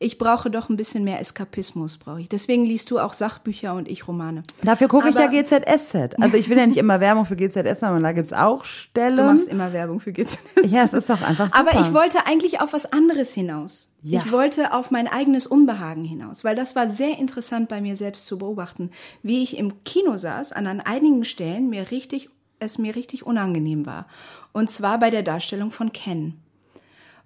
ich 0.00 0.16
brauche 0.16 0.48
doch 0.48 0.68
ein 0.68 0.76
bisschen 0.76 1.02
mehr 1.02 1.18
Eskapismus, 1.18 1.98
brauche 1.98 2.20
ich. 2.20 2.28
Deswegen 2.28 2.64
liest 2.64 2.90
du 2.90 3.00
auch 3.00 3.12
Sachbücher 3.12 3.74
und 3.74 3.88
ich 3.88 4.06
Romane. 4.06 4.44
Dafür 4.62 4.86
gucke 4.86 5.08
ich 5.08 5.16
ja 5.16 5.26
GZSZ. 5.26 6.16
Also 6.28 6.36
ich 6.36 6.48
will 6.48 6.58
ja 6.58 6.66
nicht 6.66 6.76
immer 6.76 7.00
Werbung 7.00 7.24
für 7.24 7.36
GZSZ 7.36 7.82
machen, 7.82 8.02
da 8.02 8.12
gibt's 8.12 8.32
auch 8.32 8.64
Stellen. 8.64 9.16
Du 9.16 9.24
machst 9.24 9.48
immer 9.48 9.72
Werbung 9.72 9.98
für 9.98 10.12
GZSZ. 10.12 10.66
Ja, 10.66 10.84
es 10.84 10.92
ist 10.92 11.10
doch 11.10 11.22
einfach 11.22 11.50
super. 11.50 11.58
Aber 11.58 11.80
ich 11.80 11.92
wollte 11.92 12.26
eigentlich 12.26 12.60
auf 12.60 12.72
was 12.72 12.92
anderes 12.92 13.32
hinaus. 13.32 13.92
Ja. 14.02 14.22
Ich 14.24 14.30
wollte 14.30 14.72
auf 14.72 14.90
mein 14.90 15.08
eigenes 15.08 15.46
Unbehagen 15.46 16.04
hinaus, 16.04 16.44
weil 16.44 16.54
das 16.54 16.76
war 16.76 16.88
sehr 16.88 17.18
interessant 17.18 17.68
bei 17.68 17.80
mir 17.80 17.96
selbst 17.96 18.26
zu 18.26 18.38
beobachten, 18.38 18.90
wie 19.22 19.42
ich 19.42 19.56
im 19.56 19.82
Kino 19.84 20.16
saß, 20.16 20.52
an, 20.52 20.66
an 20.66 20.80
einigen 20.80 21.24
Stellen 21.24 21.68
mir 21.68 21.90
richtig, 21.90 22.30
es 22.60 22.78
mir 22.78 22.94
richtig 22.94 23.26
unangenehm 23.26 23.86
war. 23.86 24.06
Und 24.52 24.70
zwar 24.70 24.98
bei 24.98 25.10
der 25.10 25.22
Darstellung 25.22 25.70
von 25.70 25.92
Ken. 25.92 26.40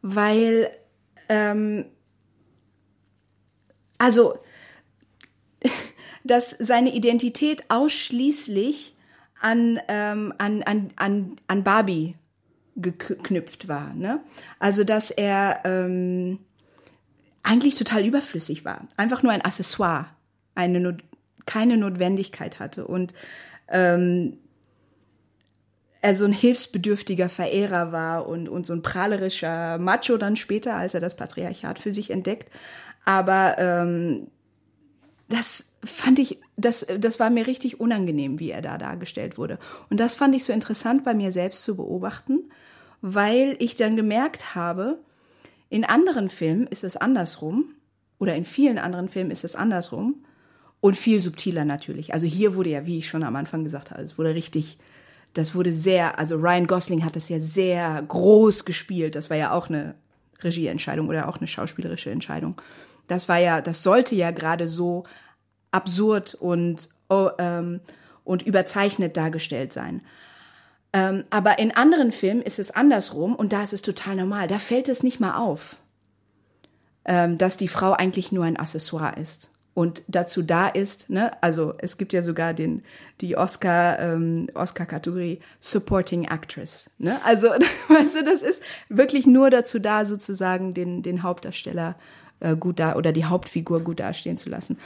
Weil 0.00 0.70
ähm, 1.28 1.84
also, 4.02 4.36
dass 6.24 6.50
seine 6.58 6.92
Identität 6.92 7.62
ausschließlich 7.68 8.96
an, 9.40 9.78
ähm, 9.86 10.34
an, 10.38 10.64
an, 10.64 10.88
an, 10.96 11.36
an 11.46 11.62
Barbie 11.62 12.16
geknüpft 12.74 13.68
war. 13.68 13.94
Ne? 13.94 14.18
Also, 14.58 14.82
dass 14.82 15.12
er 15.12 15.60
ähm, 15.64 16.40
eigentlich 17.44 17.76
total 17.76 18.04
überflüssig 18.04 18.64
war. 18.64 18.88
Einfach 18.96 19.22
nur 19.22 19.30
ein 19.30 19.42
Accessoire, 19.42 20.06
eine 20.56 20.80
Not 20.80 21.04
keine 21.46 21.76
Notwendigkeit 21.76 22.58
hatte. 22.58 22.88
Und 22.88 23.14
ähm, 23.68 24.38
er 26.00 26.16
so 26.16 26.24
ein 26.24 26.32
hilfsbedürftiger 26.32 27.28
Verehrer 27.28 27.92
war 27.92 28.26
und, 28.26 28.48
und 28.48 28.66
so 28.66 28.72
ein 28.72 28.82
prahlerischer 28.82 29.78
Macho 29.78 30.16
dann 30.16 30.34
später, 30.34 30.74
als 30.74 30.94
er 30.94 31.00
das 31.00 31.16
Patriarchat 31.16 31.78
für 31.78 31.92
sich 31.92 32.10
entdeckt. 32.10 32.50
Aber 33.04 33.56
ähm, 33.58 34.28
das 35.28 35.72
fand 35.84 36.18
ich, 36.18 36.40
das, 36.56 36.86
das 36.98 37.18
war 37.18 37.30
mir 37.30 37.46
richtig 37.46 37.80
unangenehm, 37.80 38.38
wie 38.38 38.50
er 38.50 38.62
da 38.62 38.78
dargestellt 38.78 39.38
wurde. 39.38 39.58
Und 39.90 39.98
das 39.98 40.14
fand 40.14 40.34
ich 40.34 40.44
so 40.44 40.52
interessant 40.52 41.04
bei 41.04 41.14
mir 41.14 41.32
selbst 41.32 41.64
zu 41.64 41.76
beobachten, 41.76 42.50
weil 43.00 43.56
ich 43.58 43.76
dann 43.76 43.96
gemerkt 43.96 44.54
habe, 44.54 44.98
in 45.70 45.84
anderen 45.84 46.28
Filmen 46.28 46.66
ist 46.66 46.84
es 46.84 46.96
andersrum, 46.96 47.74
oder 48.22 48.36
in 48.36 48.44
vielen 48.44 48.78
anderen 48.78 49.08
Filmen 49.08 49.32
ist 49.32 49.42
es 49.42 49.56
andersrum 49.56 50.14
und 50.80 50.96
viel 50.96 51.20
subtiler 51.20 51.64
natürlich. 51.64 52.14
Also 52.14 52.26
hier 52.26 52.54
wurde 52.54 52.70
ja, 52.70 52.86
wie 52.86 52.98
ich 52.98 53.08
schon 53.08 53.24
am 53.24 53.34
Anfang 53.34 53.64
gesagt 53.64 53.90
habe, 53.90 54.02
es 54.02 54.16
wurde 54.16 54.34
richtig, 54.34 54.78
das 55.34 55.56
wurde 55.56 55.72
sehr, 55.72 56.20
also 56.20 56.36
Ryan 56.36 56.68
Gosling 56.68 57.04
hat 57.04 57.16
das 57.16 57.28
ja 57.28 57.40
sehr 57.40 58.00
groß 58.06 58.64
gespielt. 58.64 59.16
Das 59.16 59.28
war 59.28 59.36
ja 59.36 59.50
auch 59.50 59.68
eine 59.68 59.96
Regieentscheidung 60.40 61.08
oder 61.08 61.28
auch 61.28 61.38
eine 61.38 61.48
schauspielerische 61.48 62.10
Entscheidung. 62.10 62.60
Das 63.08 63.28
war 63.28 63.38
ja, 63.38 63.60
das 63.60 63.82
sollte 63.82 64.14
ja 64.14 64.30
gerade 64.30 64.68
so 64.68 65.04
absurd 65.70 66.34
und, 66.34 66.88
oh, 67.08 67.30
ähm, 67.38 67.80
und 68.24 68.42
überzeichnet 68.42 69.16
dargestellt 69.16 69.72
sein. 69.72 70.02
Ähm, 70.92 71.24
aber 71.30 71.58
in 71.58 71.74
anderen 71.74 72.12
Filmen 72.12 72.42
ist 72.42 72.58
es 72.58 72.70
andersrum 72.70 73.34
und 73.34 73.52
da 73.52 73.62
ist 73.62 73.72
es 73.72 73.82
total 73.82 74.16
normal. 74.16 74.46
Da 74.46 74.58
fällt 74.58 74.88
es 74.88 75.02
nicht 75.02 75.20
mal 75.20 75.36
auf, 75.36 75.78
ähm, 77.04 77.38
dass 77.38 77.56
die 77.56 77.68
Frau 77.68 77.92
eigentlich 77.92 78.30
nur 78.30 78.44
ein 78.44 78.58
Accessoire 78.58 79.18
ist 79.18 79.52
und 79.74 80.02
dazu 80.06 80.42
da 80.42 80.68
ist, 80.68 81.08
ne, 81.08 81.30
also 81.42 81.74
es 81.78 81.96
gibt 81.96 82.12
ja 82.12 82.22
sogar 82.22 82.52
den 82.52 82.82
die 83.20 83.36
Oscar 83.36 83.98
ähm, 84.00 84.48
Oscar 84.54 84.84
Kategorie 84.84 85.40
Supporting 85.60 86.24
Actress, 86.24 86.90
ne? 86.98 87.18
Also 87.24 87.48
weißt 87.88 88.16
du, 88.16 88.24
das 88.24 88.42
ist 88.42 88.62
wirklich 88.88 89.26
nur 89.26 89.48
dazu 89.48 89.78
da 89.78 90.04
sozusagen 90.04 90.74
den 90.74 91.02
den 91.02 91.22
Hauptdarsteller 91.22 91.96
äh, 92.42 92.56
gut 92.56 92.78
da 92.80 92.96
oder 92.96 93.12
die 93.12 93.24
Hauptfigur 93.24 93.80
gut 93.80 94.00
dastehen 94.00 94.36
zu 94.36 94.50
lassen. 94.50 94.78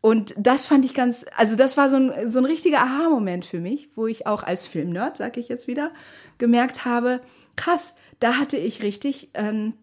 Und 0.00 0.34
das 0.38 0.66
fand 0.66 0.84
ich 0.84 0.94
ganz, 0.94 1.26
also 1.36 1.56
das 1.56 1.76
war 1.76 1.88
so 1.88 1.96
ein, 1.96 2.30
so 2.30 2.38
ein 2.38 2.44
richtiger 2.44 2.78
Aha-Moment 2.78 3.44
für 3.44 3.58
mich, 3.58 3.88
wo 3.96 4.06
ich 4.06 4.26
auch 4.26 4.44
als 4.44 4.66
Filmnerd, 4.66 5.16
sag 5.16 5.36
ich 5.36 5.48
jetzt 5.48 5.66
wieder, 5.66 5.90
gemerkt 6.38 6.84
habe, 6.84 7.20
krass, 7.56 7.94
da 8.20 8.34
hatte 8.34 8.56
ich 8.56 8.82
richtig 8.82 9.30
ähm, 9.34 9.74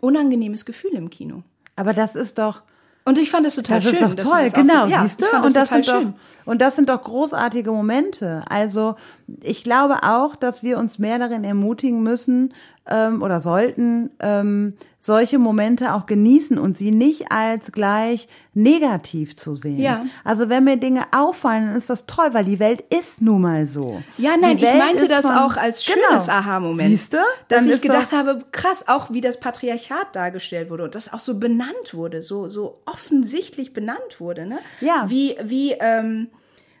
unangenehmes 0.00 0.66
Gefühl 0.66 0.92
im 0.92 1.08
Kino. 1.08 1.42
Aber 1.76 1.94
das 1.94 2.14
ist 2.14 2.38
doch, 2.38 2.60
und 3.06 3.18
ich 3.18 3.30
fand 3.30 3.46
es 3.46 3.54
total 3.54 3.80
das 3.80 3.90
schön. 3.90 4.00
Das 4.00 4.10
ist 4.10 4.24
doch 4.24 4.30
toll, 4.30 4.50
genau, 4.50 4.86
ja, 4.86 5.02
siehst 5.02 5.20
du? 5.20 5.26
Und 5.36 5.54
das, 5.54 5.68
sind 5.68 5.88
doch, 5.88 6.02
und 6.46 6.60
das 6.60 6.76
sind 6.76 6.88
doch 6.88 7.02
großartige 7.02 7.70
Momente. 7.70 8.42
Also 8.48 8.96
ich 9.42 9.62
glaube 9.62 10.02
auch, 10.04 10.36
dass 10.36 10.62
wir 10.62 10.78
uns 10.78 10.98
mehr 10.98 11.18
darin 11.18 11.44
ermutigen 11.44 12.02
müssen 12.02 12.54
ähm, 12.88 13.22
oder 13.22 13.40
sollten, 13.40 14.10
ähm, 14.20 14.74
solche 15.00 15.38
Momente 15.38 15.92
auch 15.92 16.06
genießen 16.06 16.58
und 16.58 16.78
sie 16.78 16.90
nicht 16.90 17.30
als 17.30 17.72
gleich 17.72 18.26
negativ 18.54 19.36
zu 19.36 19.54
sehen. 19.54 19.78
Ja. 19.78 20.02
Also 20.24 20.48
wenn 20.48 20.64
mir 20.64 20.78
Dinge 20.78 21.02
auffallen, 21.14 21.66
dann 21.66 21.76
ist 21.76 21.90
das 21.90 22.06
toll, 22.06 22.28
weil 22.32 22.44
die 22.44 22.58
Welt 22.58 22.80
ist 22.80 23.20
nun 23.20 23.42
mal 23.42 23.66
so. 23.66 24.02
Ja, 24.16 24.36
nein, 24.38 24.56
ich 24.56 24.62
meinte 24.62 25.06
das 25.06 25.26
von, 25.26 25.36
auch 25.36 25.56
als 25.56 25.84
genau. 25.84 26.08
schönes 26.08 26.24
genau. 26.24 26.38
Aha-Moment. 26.38 26.88
Siehst 26.88 27.12
du? 27.12 27.18
Dass 27.48 27.66
ich 27.66 27.82
gedacht 27.82 28.12
habe, 28.12 28.38
krass, 28.50 28.88
auch 28.88 29.12
wie 29.12 29.20
das 29.20 29.40
Patriarchat 29.40 30.14
dargestellt 30.16 30.70
wurde 30.70 30.84
und 30.84 30.94
das 30.94 31.12
auch 31.12 31.20
so 31.20 31.38
benannt 31.38 31.92
wurde, 31.92 32.22
so, 32.22 32.48
so 32.48 32.80
offensichtlich 32.86 33.74
benannt 33.74 34.20
wurde, 34.20 34.46
ne? 34.46 34.58
Ja. 34.80 35.04
Wie, 35.08 35.36
wie, 35.42 35.72
ähm, 35.72 36.28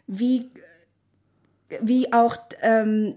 wie, 0.06 0.50
wie 1.80 2.10
auch 2.12 2.36
ähm, 2.62 3.16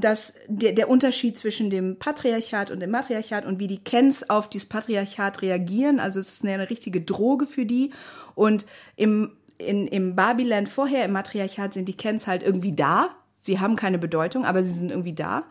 dass 0.00 0.34
der, 0.46 0.72
der 0.72 0.88
Unterschied 0.88 1.36
zwischen 1.38 1.70
dem 1.70 1.98
Patriarchat 1.98 2.70
und 2.70 2.80
dem 2.80 2.90
Matriarchat 2.90 3.44
und 3.44 3.58
wie 3.58 3.66
die 3.66 3.82
Kens 3.82 4.28
auf 4.28 4.48
dieses 4.48 4.68
Patriarchat 4.68 5.42
reagieren. 5.42 5.98
Also 5.98 6.20
es 6.20 6.32
ist 6.32 6.44
eine, 6.44 6.54
eine 6.54 6.70
richtige 6.70 7.00
Droge 7.00 7.46
für 7.46 7.66
die. 7.66 7.90
Und 8.34 8.66
im, 8.96 9.32
in, 9.58 9.86
im 9.88 10.14
Babyland 10.14 10.68
vorher, 10.68 11.04
im 11.04 11.12
Matriarchat, 11.12 11.74
sind 11.74 11.86
die 11.86 11.96
Kens 11.96 12.26
halt 12.26 12.42
irgendwie 12.42 12.72
da. 12.72 13.10
Sie 13.40 13.60
haben 13.60 13.76
keine 13.76 13.98
Bedeutung, 13.98 14.44
aber 14.44 14.62
sie 14.62 14.72
sind 14.72 14.90
irgendwie 14.90 15.14
da. 15.14 15.44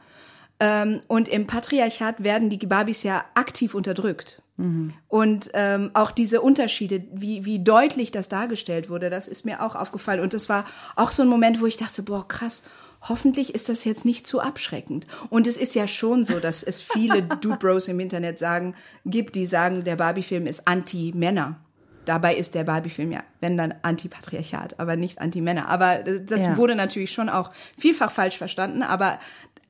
Ähm, 0.60 1.02
und 1.08 1.28
im 1.28 1.46
Patriarchat 1.46 2.24
werden 2.24 2.50
die 2.50 2.58
Babys 2.58 3.04
ja 3.04 3.26
aktiv 3.36 3.76
unterdrückt. 3.76 4.42
Mhm. 4.58 4.94
Und 5.08 5.52
ähm, 5.54 5.92
auch 5.94 6.12
diese 6.12 6.42
Unterschiede, 6.42 7.04
wie, 7.14 7.46
wie 7.46 7.60
deutlich 7.60 8.12
das 8.12 8.28
dargestellt 8.30 8.90
wurde, 8.90 9.10
das 9.10 9.28
ist 9.28 9.46
mir 9.46 9.62
auch 9.62 9.76
aufgefallen. 9.76 10.20
Und 10.20 10.34
das 10.34 10.50
war 10.50 10.66
auch 10.96 11.12
so 11.12 11.22
ein 11.24 11.30
Moment, 11.30 11.62
wo 11.62 11.66
ich 11.66 11.78
dachte, 11.78 12.02
boah, 12.02 12.28
krass, 12.28 12.64
hoffentlich 13.02 13.54
ist 13.54 13.70
das 13.70 13.84
jetzt 13.84 14.06
nicht 14.06 14.28
zu 14.28 14.40
abschreckend. 14.40 15.08
Und 15.30 15.48
es 15.48 15.58
ist 15.58 15.76
ja 15.76 15.88
schon 15.88 16.24
so, 16.24 16.40
dass 16.40 16.64
es 16.64 16.82
viele 16.82 17.22
Dude 17.42 17.58
Bros 17.58 17.88
im 17.88 18.00
Internet 18.00 18.40
sagen, 18.40 18.76
gibt, 19.06 19.36
die 19.36 19.46
sagen, 19.46 19.84
der 19.84 19.96
Barbie-Film 19.96 20.48
ist 20.48 20.68
anti-Männer. 20.68 21.60
Dabei 22.06 22.36
ist 22.36 22.56
der 22.56 22.64
Barbie-Film 22.64 23.12
ja, 23.12 23.24
wenn 23.42 23.58
dann 23.58 23.74
anti-Patriarchat, 23.82 24.80
aber 24.80 24.96
nicht 24.96 25.20
anti-Männer. 25.20 25.68
Aber 25.68 25.98
das 25.98 26.46
ja. 26.46 26.58
wurde 26.58 26.76
natürlich 26.76 27.12
schon 27.12 27.30
auch 27.30 27.52
vielfach 27.78 28.12
falsch 28.12 28.38
verstanden. 28.38 28.82
Aber, 28.82 29.20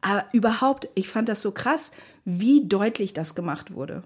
aber 0.01 0.25
überhaupt, 0.33 0.87
ich 0.93 1.09
fand 1.09 1.29
das 1.29 1.41
so 1.41 1.51
krass, 1.51 1.91
wie 2.25 2.67
deutlich 2.67 3.13
das 3.13 3.33
gemacht 3.33 3.73
wurde. 3.73 4.03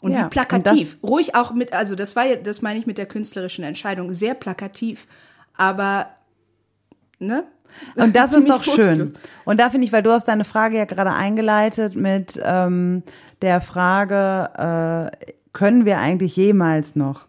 Und 0.00 0.12
ja, 0.12 0.26
wie 0.26 0.30
plakativ. 0.30 0.98
Und 1.00 1.10
Ruhig 1.10 1.34
auch 1.34 1.52
mit, 1.52 1.72
also 1.72 1.94
das 1.94 2.16
war 2.16 2.26
ja, 2.26 2.36
das 2.36 2.62
meine 2.62 2.78
ich 2.78 2.86
mit 2.86 2.98
der 2.98 3.06
künstlerischen 3.06 3.64
Entscheidung, 3.64 4.12
sehr 4.12 4.34
plakativ. 4.34 5.06
Aber, 5.56 6.08
ne? 7.18 7.44
Und 7.96 8.16
das 8.16 8.32
ist 8.36 8.48
doch 8.48 8.62
schön. 8.62 9.12
Und 9.44 9.60
da 9.60 9.70
finde 9.70 9.86
ich, 9.86 9.92
weil 9.92 10.02
du 10.02 10.10
hast 10.10 10.28
deine 10.28 10.44
Frage 10.44 10.76
ja 10.76 10.84
gerade 10.84 11.12
eingeleitet 11.12 11.96
mit 11.96 12.40
ähm, 12.42 13.02
der 13.42 13.60
Frage, 13.60 15.10
äh, 15.16 15.34
können 15.52 15.84
wir 15.84 15.98
eigentlich 15.98 16.36
jemals 16.36 16.96
noch? 16.96 17.26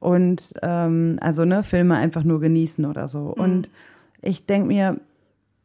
Und 0.00 0.54
ähm, 0.62 1.18
also 1.20 1.44
ne, 1.44 1.62
Filme 1.62 1.96
einfach 1.96 2.22
nur 2.22 2.40
genießen 2.40 2.84
oder 2.84 3.08
so. 3.08 3.34
Mhm. 3.36 3.42
Und 3.42 3.70
ich 4.22 4.46
denke 4.46 4.68
mir, 4.68 4.96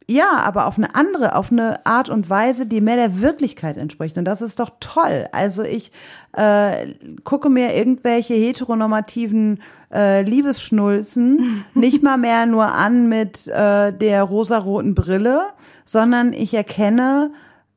ja, 0.06 0.42
aber 0.44 0.66
auf 0.66 0.76
eine 0.76 0.94
andere, 0.94 1.34
auf 1.34 1.50
eine 1.50 1.86
Art 1.86 2.10
und 2.10 2.28
Weise, 2.28 2.66
die 2.66 2.82
mehr 2.82 2.96
der 2.96 3.22
Wirklichkeit 3.22 3.78
entspricht. 3.78 4.18
Und 4.18 4.26
das 4.26 4.42
ist 4.42 4.60
doch 4.60 4.70
toll. 4.78 5.28
Also 5.32 5.62
ich 5.62 5.92
äh, 6.32 6.94
gucke 7.24 7.48
mir 7.48 7.74
irgendwelche 7.74 8.34
heteronormativen 8.34 9.62
äh, 9.92 10.22
Liebesschnulzen 10.22 11.64
nicht 11.74 12.02
mal 12.02 12.18
mehr 12.18 12.44
nur 12.44 12.66
an 12.66 13.08
mit 13.08 13.48
äh, 13.48 13.92
der 13.92 14.22
rosaroten 14.24 14.94
Brille, 14.94 15.46
sondern 15.86 16.34
ich 16.34 16.52
erkenne 16.52 17.30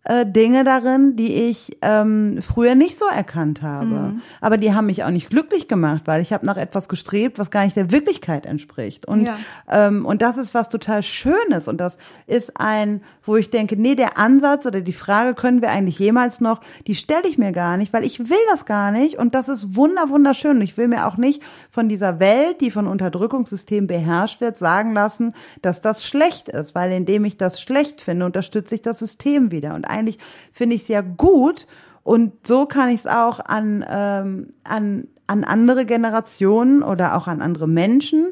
äh, 0.08 0.26
Dinge 0.26 0.64
darin, 0.64 1.18
die 1.18 1.34
ich 1.50 1.78
ähm, 1.82 2.40
früher 2.42 2.76
nicht 2.76 2.98
so 2.98 3.06
erkannt 3.06 3.62
habe. 3.62 3.86
Mhm. 3.86 4.22
Aber 4.40 4.58
die 4.58 4.74
haben 4.74 4.86
mich 4.86 5.04
auch 5.04 5.10
nicht 5.10 5.30
glücklich 5.30 5.68
gemacht, 5.68 6.04
weil 6.06 6.22
ich 6.22 6.32
habe 6.32 6.46
nach 6.46 6.56
etwas 6.56 6.88
gestrebt, 6.88 7.40
was 7.40 7.52
gar 7.52 7.66
nicht 7.66 7.76
der 7.76 7.92
Wirklichkeit 7.92 8.46
entspricht. 8.46 9.06
Und, 9.06 9.26
ja. 9.26 9.38
ähm, 9.70 10.06
und 10.06 10.22
das 10.22 10.38
ist 10.38 10.54
was 10.54 10.70
total 10.70 11.04
Schönes. 11.04 11.68
Und 11.68 11.82
das 11.82 11.98
ist 12.26 12.58
ein, 12.58 13.02
wo 13.22 13.36
ich 13.36 13.50
denke, 13.50 13.76
nee, 13.76 13.96
der 13.96 14.18
Ansatz 14.18 14.66
oder 14.66 14.80
die 14.80 14.94
Frage, 14.94 15.34
können 15.34 15.62
wir 15.62 15.72
eigentlich 15.72 16.00
jemals 16.00 16.40
noch, 16.40 16.62
die 16.88 16.96
stelle 16.96 17.28
ich 17.28 17.38
mir 17.38 17.52
gar 17.52 17.76
nicht, 17.76 17.92
weil 17.92 18.06
ich 18.06 18.30
will 18.30 18.38
das 18.50 18.66
gar 18.66 18.92
nicht. 18.92 19.18
Und 19.18 19.36
das 19.36 19.50
ist 19.50 19.76
wunder, 19.76 20.08
wunderschön. 20.08 20.58
Und 20.58 20.62
ich 20.62 20.78
will 20.78 20.88
mir 20.88 21.06
auch 21.06 21.18
nicht 21.18 21.42
von 21.70 21.90
dieser 21.90 22.22
Welt, 22.22 22.62
die 22.62 22.72
von 22.72 22.88
Unterdrückungssystemen 22.88 23.88
beherrscht 23.88 24.40
wird, 24.40 24.58
sagen 24.58 24.94
lassen, 24.94 25.34
dass 25.62 25.82
das 25.82 26.06
schlecht 26.06 26.48
ist. 26.48 26.76
Weil 26.76 26.94
indem 26.94 27.26
ich 27.26 27.36
das 27.36 27.60
schlecht 27.60 28.00
finde, 28.00 28.26
unterstütze 28.26 28.74
ich 28.74 28.82
das 28.82 29.00
System 29.00 29.52
wieder. 29.52 29.76
Und 29.76 29.86
eigentlich 29.98 30.20
finde 30.52 30.76
ich 30.76 30.84
es 30.84 30.88
ja 30.88 31.02
gut. 31.02 31.68
Und 32.04 32.48
so 32.48 32.66
kann 32.66 32.90
ich 32.90 33.02
es 33.02 33.08
auch 33.08 33.40
an, 33.40 33.86
ähm, 33.90 34.54
an, 34.64 35.08
an 35.28 35.44
andere 35.44 35.86
Generationen 35.86 36.84
oder 36.84 37.18
auch 37.18 37.28
an 37.28 37.42
andere 37.42 37.68
Menschen 37.68 38.28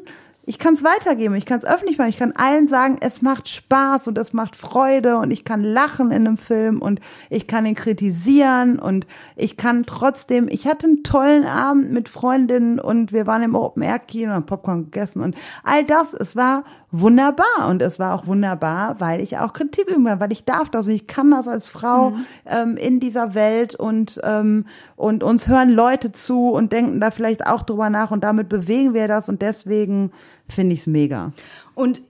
ich 0.46 0.60
kann 0.60 0.74
es 0.74 0.84
weitergeben, 0.84 1.34
ich 1.34 1.44
kann 1.44 1.58
es 1.58 1.64
öffentlich 1.64 1.98
machen, 1.98 2.08
ich 2.08 2.18
kann 2.18 2.32
allen 2.32 2.68
sagen, 2.68 2.98
es 3.00 3.20
macht 3.20 3.48
Spaß 3.48 4.06
und 4.06 4.16
es 4.16 4.32
macht 4.32 4.54
Freude 4.54 5.18
und 5.18 5.32
ich 5.32 5.44
kann 5.44 5.62
lachen 5.62 6.12
in 6.12 6.26
einem 6.26 6.36
Film 6.36 6.80
und 6.80 7.00
ich 7.30 7.48
kann 7.48 7.66
ihn 7.66 7.74
kritisieren 7.74 8.78
und 8.78 9.08
ich 9.34 9.56
kann 9.56 9.84
trotzdem, 9.86 10.46
ich 10.48 10.66
hatte 10.66 10.86
einen 10.86 11.02
tollen 11.02 11.44
Abend 11.44 11.90
mit 11.90 12.08
Freundinnen 12.08 12.78
und 12.78 13.12
wir 13.12 13.26
waren 13.26 13.42
im 13.42 13.56
Open 13.56 13.82
Air 13.82 13.98
Kino 13.98 14.36
und 14.36 14.46
Popcorn 14.46 14.84
gegessen 14.84 15.20
und 15.20 15.34
all 15.64 15.84
das, 15.84 16.14
es 16.14 16.36
war 16.36 16.62
wunderbar 16.92 17.68
und 17.68 17.82
es 17.82 17.98
war 17.98 18.14
auch 18.14 18.26
wunderbar, 18.26 19.00
weil 19.00 19.20
ich 19.20 19.38
auch 19.38 19.52
Kritik 19.52 19.88
üben 19.88 20.04
kann, 20.04 20.20
weil 20.20 20.32
ich 20.32 20.44
darf 20.44 20.70
das 20.70 20.86
und 20.86 20.92
ich 20.92 21.08
kann 21.08 21.30
das 21.30 21.48
als 21.48 21.68
Frau 21.68 22.10
mhm. 22.10 22.26
ähm, 22.46 22.76
in 22.76 23.00
dieser 23.00 23.34
Welt 23.34 23.74
und 23.74 24.20
ähm, 24.22 24.66
und 24.94 25.22
uns 25.22 25.48
hören 25.48 25.70
Leute 25.70 26.12
zu 26.12 26.50
und 26.50 26.72
denken 26.72 27.00
da 27.00 27.10
vielleicht 27.10 27.46
auch 27.46 27.62
drüber 27.62 27.90
nach 27.90 28.12
und 28.12 28.22
damit 28.22 28.48
bewegen 28.48 28.94
wir 28.94 29.08
das 29.08 29.28
und 29.28 29.42
deswegen 29.42 30.12
finde 30.48 30.74
ich 30.74 30.80
es 30.80 30.86
mega. 30.86 31.32
Und 31.74 32.00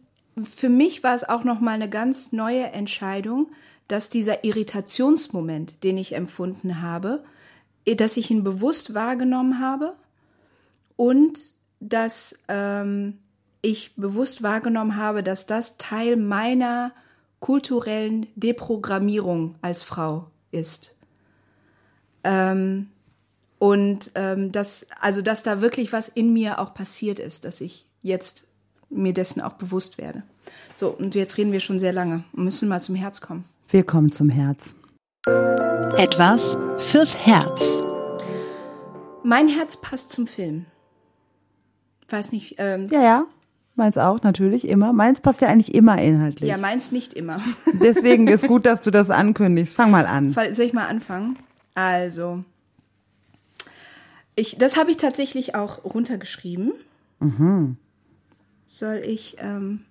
für 0.43 0.69
mich 0.69 1.03
war 1.03 1.15
es 1.15 1.25
auch 1.25 1.45
noch 1.45 1.61
mal 1.61 1.73
eine 1.73 1.89
ganz 1.89 2.33
neue 2.33 2.65
Entscheidung, 2.65 3.49
dass 3.89 4.11
dieser 4.11 4.45
Irritationsmoment, 4.45 5.85
den 5.85 5.97
ich 5.97 6.15
empfunden 6.15 6.83
habe, 6.83 7.25
dass 7.85 8.17
ich 8.17 8.31
ihn 8.31 8.43
bewusst 8.43 8.95
wahrgenommen 8.95 9.61
habe 9.61 9.95
und 10.97 11.39
dass 11.81 12.39
ähm, 12.49 13.19
ich 13.63 13.95
bewusst 13.97 14.43
wahrgenommen 14.43 14.97
habe, 14.97 15.23
dass 15.23 15.47
das 15.47 15.77
Teil 15.77 16.17
meiner 16.17 16.93
kulturellen 17.41 18.27
Deprogrammierung 18.35 19.55
als 19.63 19.83
Frau 19.83 20.31
ist. 20.51 20.97
Ähm, 22.25 22.89
und 23.59 24.11
ähm, 24.17 24.53
dass, 24.53 24.87
also 25.01 25.23
dass 25.23 25.43
da 25.43 25.61
wirklich 25.61 25.93
was 25.93 26.09
in 26.09 26.33
mir 26.33 26.59
auch 26.59 26.75
passiert 26.75 27.19
ist, 27.19 27.45
dass 27.45 27.61
ich 27.61 27.86
jetzt 28.07 28.47
mir 28.89 29.13
dessen 29.13 29.41
auch 29.41 29.55
bewusst 29.55 29.99
werde. 29.99 30.23
So, 30.77 30.89
und 30.89 31.15
jetzt 31.15 31.37
reden 31.37 31.53
wir 31.53 31.61
schon 31.61 31.79
sehr 31.79 31.93
lange 31.93 32.25
und 32.33 32.45
müssen 32.45 32.69
mal 32.69 32.81
zum 32.81 32.95
Herz 32.95 33.21
kommen. 33.21 33.45
Wir 33.69 33.85
kommen 33.85 34.13
zum 34.13 34.29
Herz. 34.29 34.75
Etwas 35.97 36.57
fürs 36.79 37.27
Herz. 37.27 37.83
Mein 39.25 39.49
Herz 39.49 39.81
passt 39.81 40.11
zum 40.11 40.27
Film. 40.27 40.67
Weiß 42.09 42.31
nicht. 42.31 42.55
Ähm, 42.59 42.89
ja, 42.93 43.03
ja. 43.03 43.27
Meins 43.75 43.99
auch, 43.99 44.23
natürlich, 44.23 44.69
immer. 44.69 44.93
Meins 44.93 45.21
passt 45.21 45.41
ja 45.43 45.49
eigentlich 45.49 45.75
immer 45.75 46.01
inhaltlich. 46.01 46.49
Ja, 46.49 46.57
meins 46.57 46.93
nicht 46.93 47.13
immer. 47.13 47.43
Deswegen 47.83 48.29
ist 48.29 48.47
gut, 48.47 48.65
dass 48.65 48.81
du 48.81 48.91
das 48.91 49.11
ankündigst. 49.11 49.75
Fang 49.75 49.91
mal 49.91 50.07
an. 50.07 50.33
Soll 50.33 50.65
ich 50.65 50.73
mal 50.73 50.87
anfangen? 50.87 51.37
Also, 51.75 52.45
ich, 54.37 54.57
das 54.57 54.77
habe 54.77 54.91
ich 54.93 54.97
tatsächlich 54.97 55.55
auch 55.55 55.85
runtergeschrieben. 55.85 56.73
Mhm. 57.21 57.77
Soll 58.67 59.03
ich, 59.05 59.37
ähm, 59.39 59.85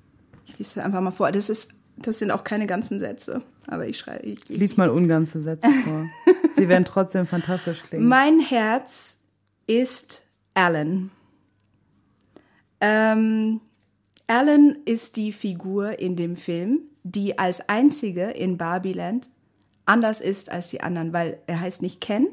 ich 0.46 0.60
lese 0.60 0.84
einfach 0.84 1.02
mal 1.02 1.12
vor. 1.12 1.32
Das 1.32 1.50
ist, 1.50 1.72
das 1.98 2.20
sind 2.20 2.32
auch 2.32 2.44
keine 2.44 2.68
ganzen 2.68 3.00
Sätze, 3.00 3.42
aber 3.68 3.88
ich 3.88 3.98
schreibe. 3.98 4.26
Ich, 4.26 4.50
ich, 4.50 4.60
Lies 4.60 4.78
mal 4.78 4.90
unganze 4.90 5.42
Sätze 5.42 5.70
vor. 5.86 6.06
Sie 6.56 6.70
werden 6.70 6.86
trotzdem 6.86 7.26
fantastisch 7.26 7.82
klingen. 7.84 8.08
Mein 8.08 8.40
Herz 8.40 9.18
ist 9.66 10.24
Alan. 10.54 11.10
Ähm, 12.82 13.62
Alan 14.28 14.78
ist 14.86 15.16
die 15.16 15.32
Figur 15.32 16.00
in 16.00 16.16
dem 16.16 16.36
Film, 16.36 16.82
die 17.04 17.40
als 17.40 17.68
einzige 17.70 18.30
in 18.32 18.58
Barbieland 18.58 19.30
anders 19.86 20.20
ist 20.20 20.52
als 20.52 20.70
die 20.70 20.82
anderen, 20.82 21.14
weil 21.14 21.40
er 21.48 21.60
heißt 21.60 21.82
nicht 21.82 22.02
Ken. 22.02 22.28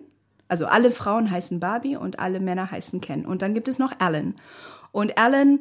Also 0.48 0.66
alle 0.66 0.90
Frauen 0.90 1.30
heißen 1.30 1.60
Barbie 1.60 1.96
und 1.96 2.18
alle 2.18 2.40
Männer 2.40 2.70
heißen 2.70 3.00
Ken. 3.00 3.24
Und 3.24 3.42
dann 3.42 3.54
gibt 3.54 3.68
es 3.68 3.78
noch 3.78 4.00
Alan. 4.00 4.34
Und 4.90 5.16
Alan, 5.18 5.60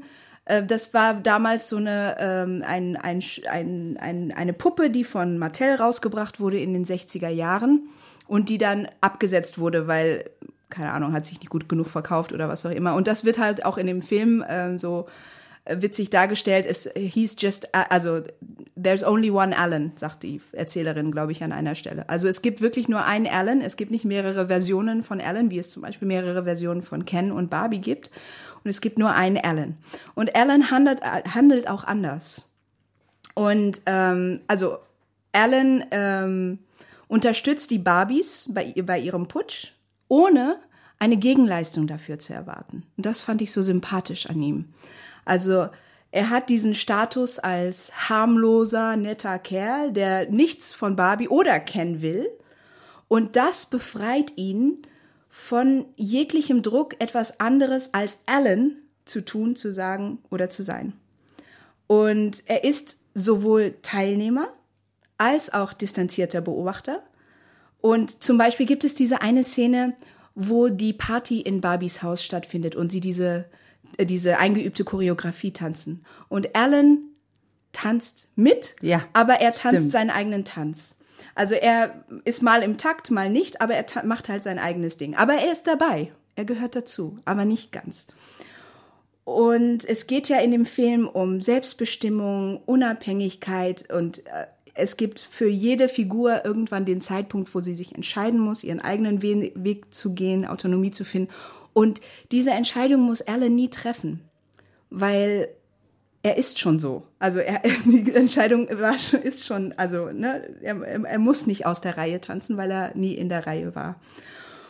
äh, 0.51 0.65
das 0.65 0.93
war 0.93 1.13
damals 1.13 1.69
so 1.69 1.77
eine, 1.77 2.17
ähm, 2.19 2.63
ein, 2.65 2.97
ein, 2.97 3.23
ein, 3.49 3.97
ein, 3.97 4.33
eine 4.33 4.53
Puppe, 4.53 4.89
die 4.89 5.03
von 5.03 5.37
Mattel 5.37 5.75
rausgebracht 5.75 6.39
wurde 6.39 6.59
in 6.59 6.73
den 6.73 6.85
60er 6.85 7.29
Jahren 7.29 7.89
und 8.27 8.49
die 8.49 8.57
dann 8.57 8.87
abgesetzt 8.99 9.57
wurde, 9.57 9.87
weil, 9.87 10.29
keine 10.69 10.91
Ahnung, 10.91 11.13
hat 11.13 11.25
sich 11.25 11.39
nicht 11.39 11.49
gut 11.49 11.69
genug 11.69 11.87
verkauft 11.87 12.33
oder 12.33 12.49
was 12.49 12.65
auch 12.65 12.71
immer. 12.71 12.95
Und 12.95 13.07
das 13.07 13.23
wird 13.23 13.39
halt 13.39 13.65
auch 13.65 13.77
in 13.77 13.87
dem 13.87 14.01
Film 14.01 14.43
ähm, 14.47 14.77
so 14.77 15.07
witzig 15.65 16.09
dargestellt. 16.09 16.65
Es 16.65 16.89
hieß 16.95 17.35
just, 17.39 17.73
also 17.73 18.21
there's 18.75 19.03
only 19.03 19.29
one 19.29 19.57
Alan, 19.57 19.91
sagt 19.95 20.23
die 20.23 20.41
Erzählerin, 20.53 21.11
glaube 21.11 21.31
ich, 21.31 21.43
an 21.43 21.51
einer 21.51 21.75
Stelle. 21.75 22.09
Also 22.09 22.27
es 22.27 22.41
gibt 22.41 22.61
wirklich 22.61 22.87
nur 22.87 23.05
einen 23.05 23.27
Alan. 23.27 23.61
Es 23.61 23.75
gibt 23.75 23.91
nicht 23.91 24.05
mehrere 24.05 24.47
Versionen 24.47 25.03
von 25.03 25.21
Alan, 25.21 25.51
wie 25.51 25.59
es 25.59 25.69
zum 25.69 25.83
Beispiel 25.83 26.07
mehrere 26.07 26.43
Versionen 26.43 26.81
von 26.81 27.05
Ken 27.05 27.31
und 27.31 27.49
Barbie 27.49 27.79
gibt. 27.79 28.09
Und 28.63 28.69
es 28.69 28.81
gibt 28.81 28.99
nur 28.99 29.13
einen 29.13 29.37
Alan. 29.37 29.77
Und 30.13 30.35
Alan 30.35 30.69
handelt, 30.71 31.01
handelt 31.03 31.67
auch 31.67 31.83
anders. 31.83 32.49
Und 33.33 33.81
ähm, 33.85 34.41
also 34.47 34.77
Alan 35.31 35.85
ähm, 35.91 36.59
unterstützt 37.07 37.71
die 37.71 37.79
Barbies 37.79 38.49
bei, 38.53 38.73
bei 38.83 38.99
ihrem 38.99 39.27
Putsch, 39.27 39.73
ohne 40.07 40.57
eine 40.99 41.17
Gegenleistung 41.17 41.87
dafür 41.87 42.19
zu 42.19 42.33
erwarten. 42.33 42.83
Und 42.97 43.05
das 43.05 43.21
fand 43.21 43.41
ich 43.41 43.51
so 43.51 43.61
sympathisch 43.61 44.27
an 44.27 44.41
ihm. 44.41 44.65
Also 45.25 45.69
er 46.11 46.29
hat 46.29 46.49
diesen 46.49 46.75
Status 46.75 47.39
als 47.39 48.09
harmloser, 48.09 48.97
netter 48.97 49.39
Kerl, 49.39 49.93
der 49.93 50.29
nichts 50.29 50.73
von 50.73 50.95
Barbie 50.95 51.29
oder 51.29 51.59
Ken 51.59 52.01
will. 52.01 52.29
Und 53.07 53.35
das 53.35 53.65
befreit 53.65 54.33
ihn 54.35 54.83
von 55.31 55.85
jeglichem 55.95 56.61
Druck, 56.61 56.95
etwas 56.99 57.39
anderes 57.39 57.93
als 57.93 58.19
Alan 58.25 58.75
zu 59.05 59.25
tun, 59.25 59.55
zu 59.55 59.71
sagen 59.73 60.19
oder 60.29 60.49
zu 60.49 60.61
sein. 60.63 60.93
Und 61.87 62.43
er 62.45 62.63
ist 62.63 62.99
sowohl 63.13 63.75
Teilnehmer 63.81 64.49
als 65.17 65.53
auch 65.53 65.73
distanzierter 65.73 66.41
Beobachter. 66.41 67.01
Und 67.79 68.21
zum 68.23 68.37
Beispiel 68.37 68.65
gibt 68.65 68.83
es 68.83 68.93
diese 68.93 69.21
eine 69.21 69.43
Szene, 69.43 69.95
wo 70.35 70.69
die 70.69 70.93
Party 70.93 71.41
in 71.41 71.61
Barbies 71.61 72.03
Haus 72.03 72.23
stattfindet 72.23 72.75
und 72.75 72.91
sie 72.91 72.99
diese 73.01 73.45
äh, 73.97 74.05
diese 74.05 74.37
eingeübte 74.37 74.83
Choreografie 74.83 75.51
tanzen. 75.51 76.05
Und 76.29 76.55
Alan 76.55 76.99
tanzt 77.71 78.29
mit, 78.35 78.75
ja, 78.81 79.03
aber 79.13 79.35
er 79.35 79.53
tanzt 79.53 79.77
stimmt. 79.77 79.91
seinen 79.91 80.09
eigenen 80.09 80.45
Tanz. 80.45 80.97
Also 81.41 81.55
er 81.55 82.03
ist 82.23 82.43
mal 82.43 82.61
im 82.61 82.77
Takt, 82.77 83.09
mal 83.09 83.27
nicht, 83.27 83.61
aber 83.61 83.73
er 83.73 84.05
macht 84.05 84.29
halt 84.29 84.43
sein 84.43 84.59
eigenes 84.59 84.97
Ding. 84.97 85.15
Aber 85.15 85.33
er 85.33 85.51
ist 85.51 85.65
dabei. 85.65 86.11
Er 86.35 86.45
gehört 86.45 86.75
dazu, 86.75 87.17
aber 87.25 87.45
nicht 87.45 87.71
ganz. 87.71 88.05
Und 89.23 89.83
es 89.83 90.05
geht 90.05 90.29
ja 90.29 90.37
in 90.37 90.51
dem 90.51 90.67
Film 90.67 91.07
um 91.07 91.41
Selbstbestimmung, 91.41 92.61
Unabhängigkeit 92.67 93.91
und 93.91 94.19
äh, 94.27 94.45
es 94.75 94.97
gibt 94.97 95.19
für 95.19 95.47
jede 95.47 95.89
Figur 95.89 96.45
irgendwann 96.45 96.85
den 96.85 97.01
Zeitpunkt, 97.01 97.55
wo 97.55 97.59
sie 97.59 97.73
sich 97.73 97.95
entscheiden 97.95 98.39
muss, 98.39 98.63
ihren 98.63 98.79
eigenen 98.79 99.23
Weg 99.23 99.91
zu 99.91 100.13
gehen, 100.13 100.45
Autonomie 100.45 100.91
zu 100.91 101.03
finden. 101.03 101.31
Und 101.73 102.01
diese 102.31 102.51
Entscheidung 102.51 103.01
muss 103.01 103.23
Alan 103.23 103.55
nie 103.55 103.69
treffen, 103.69 104.21
weil 104.91 105.49
er 106.23 106.37
ist 106.37 106.59
schon 106.59 106.79
so. 106.79 107.03
Also 107.19 107.39
er, 107.39 107.61
die 107.85 108.13
Entscheidung 108.13 108.67
war, 108.79 108.95
ist 109.23 109.45
schon, 109.45 109.73
also 109.77 110.11
ne, 110.11 110.47
er, 110.61 110.81
er 110.81 111.19
muss 111.19 111.47
nicht 111.47 111.65
aus 111.65 111.81
der 111.81 111.97
Reihe 111.97 112.21
tanzen, 112.21 112.57
weil 112.57 112.71
er 112.71 112.95
nie 112.95 113.13
in 113.13 113.29
der 113.29 113.47
Reihe 113.47 113.75
war. 113.75 113.99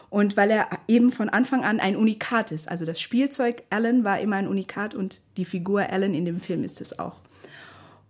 Und 0.09 0.35
weil 0.35 0.51
er 0.51 0.67
eben 0.87 1.11
von 1.11 1.29
Anfang 1.29 1.63
an 1.63 1.79
ein 1.79 1.95
Unikat 1.95 2.51
ist. 2.51 2.67
Also 2.67 2.85
das 2.85 2.99
Spielzeug 2.99 3.63
Alan 3.69 4.03
war 4.03 4.19
immer 4.19 4.35
ein 4.35 4.47
Unikat 4.47 4.93
und 4.93 5.21
die 5.37 5.45
Figur 5.45 5.89
Alan 5.89 6.13
in 6.13 6.25
dem 6.25 6.41
Film 6.41 6.65
ist 6.65 6.81
es 6.81 6.99
auch. 6.99 7.21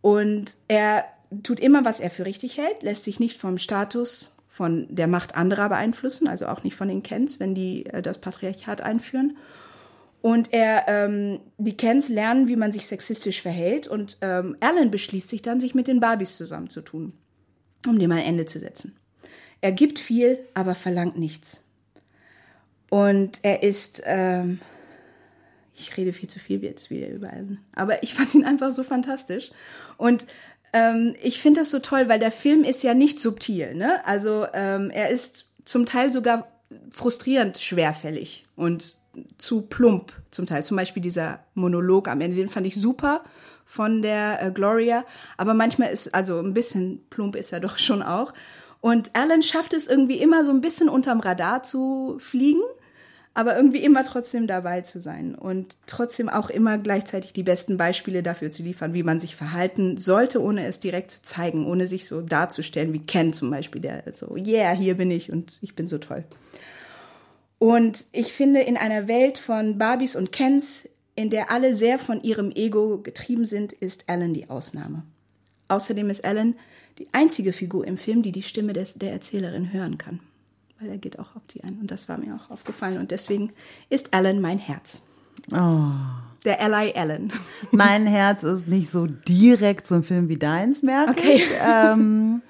Und 0.01 0.55
er 0.67 1.05
tut 1.43 1.59
immer, 1.59 1.85
was 1.85 1.99
er 1.99 2.09
für 2.09 2.25
richtig 2.25 2.57
hält, 2.57 2.81
lässt 2.81 3.03
sich 3.03 3.19
nicht 3.19 3.39
vom 3.39 3.59
Status 3.59 4.35
von 4.49 4.87
der 4.89 5.07
Macht 5.07 5.35
anderer 5.35 5.69
beeinflussen, 5.69 6.27
also 6.27 6.47
auch 6.47 6.63
nicht 6.63 6.75
von 6.75 6.87
den 6.87 7.03
Kens, 7.03 7.39
wenn 7.39 7.55
die 7.55 7.85
äh, 7.85 8.01
das 8.01 8.19
Patriarchat 8.19 8.81
einführen. 8.81 9.37
Und 10.21 10.53
er, 10.53 10.85
ähm, 10.87 11.39
die 11.57 11.75
Kens 11.75 12.07
lernen, 12.09 12.47
wie 12.47 12.55
man 12.55 12.71
sich 12.71 12.85
sexistisch 12.85 13.41
verhält. 13.41 13.87
Und 13.87 14.17
ähm, 14.21 14.55
Alan 14.59 14.91
beschließt 14.91 15.27
sich 15.27 15.41
dann, 15.41 15.59
sich 15.59 15.73
mit 15.73 15.87
den 15.87 15.99
Barbies 15.99 16.37
zusammenzutun. 16.37 17.13
um 17.87 17.97
dem 17.97 18.11
ein 18.11 18.19
Ende 18.19 18.45
zu 18.45 18.59
setzen. 18.59 18.95
Er 19.61 19.71
gibt 19.71 19.97
viel, 19.97 20.43
aber 20.53 20.75
verlangt 20.75 21.17
nichts. 21.17 21.63
Und 22.89 23.39
er 23.43 23.63
ist, 23.63 24.03
ähm, 24.05 24.59
ich 25.73 25.95
rede 25.97 26.13
viel 26.13 26.29
zu 26.29 26.39
viel 26.39 26.63
jetzt 26.63 26.89
wieder 26.89 27.09
über 27.09 27.31
Alan, 27.31 27.59
aber 27.73 28.03
ich 28.03 28.13
fand 28.13 28.35
ihn 28.35 28.43
einfach 28.43 28.71
so 28.71 28.83
fantastisch. 28.83 29.51
Und 29.97 30.27
ähm, 30.73 31.15
ich 31.21 31.41
finde 31.41 31.61
das 31.61 31.71
so 31.71 31.79
toll, 31.79 32.09
weil 32.09 32.19
der 32.19 32.31
Film 32.31 32.63
ist 32.63 32.83
ja 32.83 32.93
nicht 32.93 33.19
subtil. 33.19 33.75
Ne? 33.75 34.05
Also 34.05 34.45
ähm, 34.53 34.89
er 34.89 35.09
ist 35.09 35.45
zum 35.65 35.85
Teil 35.85 36.11
sogar 36.11 36.51
frustrierend 36.89 37.57
schwerfällig 37.57 38.45
und 38.55 38.95
zu 39.37 39.63
plump 39.63 40.11
zum 40.31 40.45
Teil. 40.45 40.63
Zum 40.63 40.77
Beispiel 40.77 41.01
dieser 41.01 41.39
Monolog 41.53 42.07
am 42.07 42.21
Ende, 42.21 42.37
den 42.37 42.49
fand 42.49 42.67
ich 42.67 42.75
super 42.75 43.23
von 43.65 44.01
der 44.01 44.41
äh, 44.41 44.51
Gloria. 44.51 45.05
Aber 45.37 45.53
manchmal 45.53 45.91
ist, 45.91 46.13
also 46.13 46.39
ein 46.39 46.53
bisschen 46.53 47.05
plump 47.09 47.35
ist 47.35 47.53
er 47.53 47.59
doch 47.59 47.77
schon 47.79 48.03
auch. 48.03 48.33
Und 48.79 49.15
Alan 49.15 49.43
schafft 49.43 49.73
es 49.73 49.87
irgendwie 49.87 50.17
immer 50.17 50.43
so 50.43 50.51
ein 50.51 50.61
bisschen 50.61 50.89
unterm 50.89 51.19
Radar 51.19 51.63
zu 51.63 52.17
fliegen 52.19 52.61
aber 53.33 53.55
irgendwie 53.55 53.83
immer 53.83 54.03
trotzdem 54.03 54.45
dabei 54.45 54.81
zu 54.81 54.99
sein 54.99 55.35
und 55.35 55.77
trotzdem 55.85 56.27
auch 56.27 56.49
immer 56.49 56.77
gleichzeitig 56.77 57.31
die 57.31 57.43
besten 57.43 57.77
Beispiele 57.77 58.23
dafür 58.23 58.49
zu 58.49 58.61
liefern, 58.61 58.93
wie 58.93 59.03
man 59.03 59.19
sich 59.19 59.35
verhalten 59.35 59.95
sollte, 59.97 60.41
ohne 60.41 60.65
es 60.65 60.81
direkt 60.81 61.11
zu 61.11 61.21
zeigen, 61.21 61.65
ohne 61.65 61.87
sich 61.87 62.07
so 62.07 62.21
darzustellen 62.21 62.91
wie 62.91 62.99
Ken 62.99 63.31
zum 63.31 63.49
Beispiel, 63.49 63.81
der 63.81 64.03
so, 64.11 64.35
yeah, 64.35 64.73
hier 64.73 64.95
bin 64.95 65.11
ich 65.11 65.31
und 65.31 65.59
ich 65.61 65.75
bin 65.75 65.87
so 65.87 65.97
toll. 65.97 66.25
Und 67.61 68.05
ich 68.11 68.33
finde, 68.33 68.61
in 68.61 68.75
einer 68.75 69.07
Welt 69.07 69.37
von 69.37 69.77
Barbies 69.77 70.15
und 70.15 70.31
Kens, 70.31 70.89
in 71.13 71.29
der 71.29 71.51
alle 71.51 71.75
sehr 71.75 71.99
von 71.99 72.23
ihrem 72.23 72.51
Ego 72.51 72.97
getrieben 72.97 73.45
sind, 73.45 73.71
ist 73.71 74.09
Alan 74.09 74.33
die 74.33 74.49
Ausnahme. 74.49 75.03
Außerdem 75.67 76.09
ist 76.09 76.25
Alan 76.25 76.55
die 76.97 77.07
einzige 77.11 77.53
Figur 77.53 77.85
im 77.85 77.97
Film, 77.97 78.23
die 78.23 78.31
die 78.31 78.41
Stimme 78.41 78.73
des, 78.73 78.95
der 78.95 79.11
Erzählerin 79.11 79.71
hören 79.71 79.97
kann 79.97 80.19
weil 80.81 80.89
er 80.89 80.97
geht 80.97 81.19
auch 81.19 81.35
auf 81.35 81.45
die 81.53 81.63
ein. 81.63 81.77
Und 81.79 81.91
das 81.91 82.09
war 82.09 82.17
mir 82.17 82.35
auch 82.35 82.49
aufgefallen. 82.49 82.97
Und 82.97 83.11
deswegen 83.11 83.51
ist 83.89 84.13
Alan 84.13 84.41
mein 84.41 84.57
Herz. 84.57 85.03
Oh. 85.51 85.91
Der 86.43 86.59
Ally 86.59 86.93
Alan. 86.95 87.31
Mein 87.71 88.07
Herz 88.07 88.43
ist 88.43 88.67
nicht 88.67 88.89
so 88.89 89.05
direkt 89.05 89.85
so 89.85 89.95
ein 89.95 90.03
Film 90.03 90.27
wie 90.27 90.37
deins, 90.37 90.81
merke 90.81 91.11
okay. 91.11 91.35
ich. 91.35 91.47
Ähm, 91.63 92.41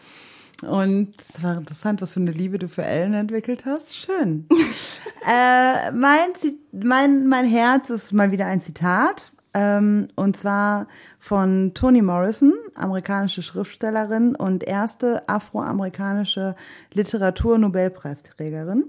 und 0.61 1.13
es 1.19 1.43
war 1.43 1.57
interessant, 1.57 2.01
was 2.01 2.13
für 2.13 2.19
eine 2.19 2.31
Liebe 2.31 2.59
du 2.59 2.67
für 2.67 2.83
Ellen 2.83 3.13
entwickelt 3.13 3.65
hast. 3.65 3.95
Schön. 3.95 4.47
äh, 5.27 5.91
mein, 5.91 6.29
mein, 6.71 7.27
mein 7.27 7.45
Herz 7.45 7.89
ist 7.89 8.11
mal 8.13 8.31
wieder 8.31 8.45
ein 8.45 8.61
Zitat. 8.61 9.31
Ähm, 9.53 10.07
und 10.15 10.37
zwar 10.37 10.87
von 11.19 11.73
Toni 11.73 12.01
Morrison, 12.01 12.53
amerikanische 12.75 13.43
Schriftstellerin 13.43 14.35
und 14.35 14.63
erste 14.63 15.27
afroamerikanische 15.27 16.55
Literatur-Nobelpreisträgerin. 16.93 18.85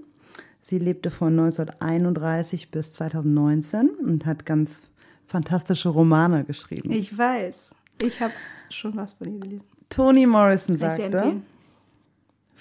Sie 0.61 0.79
lebte 0.79 1.11
von 1.11 1.37
1931 1.37 2.71
bis 2.71 2.93
2019 2.93 3.89
und 3.89 4.25
hat 4.25 4.45
ganz 4.45 4.81
fantastische 5.27 5.89
Romane 5.89 6.45
geschrieben. 6.45 6.91
Ich 6.91 7.17
weiß. 7.17 7.75
Ich 8.01 8.21
habe 8.21 8.33
schon 8.69 8.95
was 8.95 9.13
von 9.13 9.33
ihr 9.33 9.39
gelesen. 9.39 9.65
Toni 9.89 10.25
Morrison 10.25 10.77
sagte, 10.77 11.41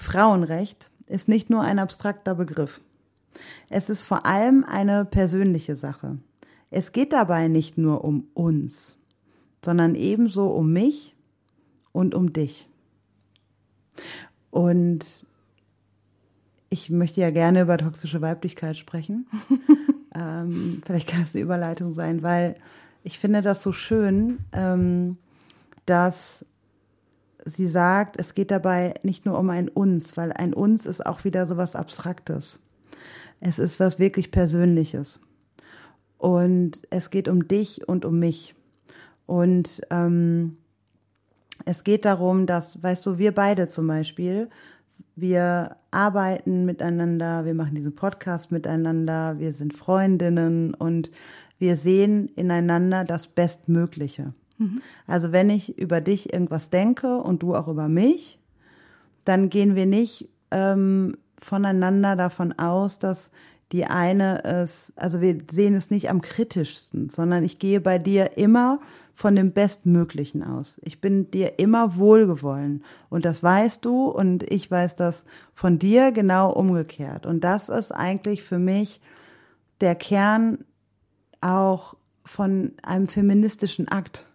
Frauenrecht 0.03 0.91
ist 1.07 1.29
nicht 1.29 1.49
nur 1.49 1.63
ein 1.63 1.79
abstrakter 1.79 2.35
Begriff. 2.35 2.83
Es 3.71 3.89
ist 3.89 4.05
vor 4.05 4.27
allem 4.27 4.65
eine 4.65 5.05
persönliche 5.05 5.77
Sache. 5.77 6.19
Es 6.71 6.93
geht 6.93 7.13
dabei 7.13 7.49
nicht 7.49 7.79
nur 7.79 8.05
um 8.05 8.27
uns, 8.35 8.99
sondern 9.65 9.95
ebenso 9.95 10.49
um 10.49 10.73
mich 10.73 11.15
und 11.93 12.15
um 12.15 12.33
dich. 12.33 12.69
Und 14.51 15.27
ich 16.69 16.91
möchte 16.91 17.21
ja 17.21 17.31
gerne 17.31 17.63
über 17.63 17.79
toxische 17.79 18.21
Weiblichkeit 18.21 18.77
sprechen. 18.77 19.27
ähm, 20.15 20.83
vielleicht 20.85 21.09
kann 21.09 21.23
es 21.23 21.35
eine 21.35 21.45
Überleitung 21.45 21.93
sein, 21.93 22.23
weil 22.23 22.57
ich 23.05 23.19
finde 23.19 23.43
das 23.43 23.63
so 23.63 23.73
schön, 23.73 24.39
ähm, 24.53 25.17
dass 25.87 26.47
sie 27.45 27.67
sagt, 27.67 28.19
es 28.19 28.35
geht 28.35 28.51
dabei 28.51 28.95
nicht 29.03 29.27
nur 29.27 29.39
um 29.39 29.51
ein 29.51 29.69
Uns, 29.69 30.17
weil 30.17 30.33
ein 30.33 30.55
Uns 30.55 30.87
ist 30.87 31.05
auch 31.05 31.25
wieder 31.25 31.47
so 31.47 31.57
was 31.57 31.77
Abstraktes. 31.77 32.61
Es 33.41 33.59
ist 33.59 33.81
was 33.81 33.99
wirklich 33.99 34.31
Persönliches. 34.31 35.21
Und 36.19 36.83
es 36.91 37.11
geht 37.11 37.29
um 37.29 37.49
dich 37.49 37.89
und 37.89 38.05
um 38.05 38.19
mich. 38.19 38.55
Und 39.27 39.81
ähm, 39.91 40.57
es 41.65 41.85
geht 41.85 42.05
darum, 42.05 42.47
dass, 42.47 42.83
weißt 42.83 43.05
du, 43.07 43.19
wir 43.19 43.33
beide 43.33 43.69
zum 43.69 43.87
Beispiel, 43.87 44.49
wir 45.17 45.77
arbeiten 45.91 46.65
miteinander, 46.65 47.45
wir 47.45 47.55
machen 47.55 47.75
diesen 47.75 47.95
Podcast 47.95 48.53
miteinander, 48.53 49.39
wir 49.39 49.53
sind 49.53 49.75
Freundinnen 49.75 50.75
und 50.75 51.11
wir 51.59 51.77
sehen 51.77 52.29
ineinander 52.29 53.05
das 53.05 53.27
Bestmögliche. 53.27 54.33
Mhm. 54.63 54.83
Also 55.07 55.33
wenn 55.33 55.51
ich 55.51 55.79
über 55.79 56.01
dich 56.01 56.33
irgendwas 56.33 56.71
denke 56.71 57.19
und 57.19 57.43
du 57.43 57.55
auch 57.55 57.69
über 57.69 57.89
mich, 57.89 58.39
dann 59.25 59.49
gehen 59.49 59.75
wir 59.75 59.87
nicht 59.87 60.29
ähm, 60.51 61.17
voneinander 61.39 62.17
davon 62.17 62.53
aus, 62.59 62.99
dass 62.99 63.31
die 63.73 63.87
eine 63.87 64.41
ist, 64.41 64.93
also 64.97 65.23
wir 65.23 65.39
sehen 65.51 65.75
es 65.75 65.91
nicht 65.91 66.11
am 66.11 66.21
kritischsten, 66.21 67.09
sondern 67.09 67.43
ich 67.43 67.59
gehe 67.59 67.81
bei 67.81 67.99
dir 67.99 68.37
immer 68.37 68.81
von 69.15 69.35
dem 69.35 69.53
Bestmöglichen 69.53 70.43
aus. 70.43 70.79
Ich 70.85 71.01
bin 71.01 71.31
dir 71.31 71.59
immer 71.59 71.97
wohlgewollen 71.97 72.85
und 73.09 73.25
das 73.25 73.43
weißt 73.43 73.83
du 73.85 74.09
und 74.09 74.43
ich 74.51 74.71
weiß 74.71 74.97
das 74.97 75.25
von 75.55 75.79
dir 75.79 76.13
genau 76.13 76.53
umgekehrt. 76.53 77.25
Und 77.25 77.45
das 77.45 77.71
ist 77.71 77.93
eigentlich 77.93 78.43
für 78.43 78.59
mich 78.59 79.01
der 79.81 79.95
Kern 79.95 80.65
auch 81.41 81.95
von 82.25 82.73
einem 82.83 83.09
feministischen 83.09 83.89
Akt, 83.89 84.27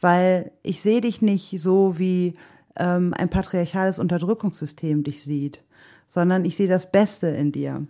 weil 0.00 0.52
ich 0.62 0.82
sehe 0.82 1.00
dich 1.00 1.22
nicht 1.22 1.60
so 1.60 1.98
wie 1.98 2.34
ähm, 2.76 3.14
ein 3.16 3.28
patriarchales 3.28 3.98
Unterdrückungssystem 3.98 5.02
dich 5.02 5.22
sieht, 5.22 5.62
sondern 6.06 6.44
ich 6.44 6.56
sehe 6.56 6.68
das 6.68 6.90
Beste 6.90 7.28
in 7.28 7.52
dir. 7.52 7.86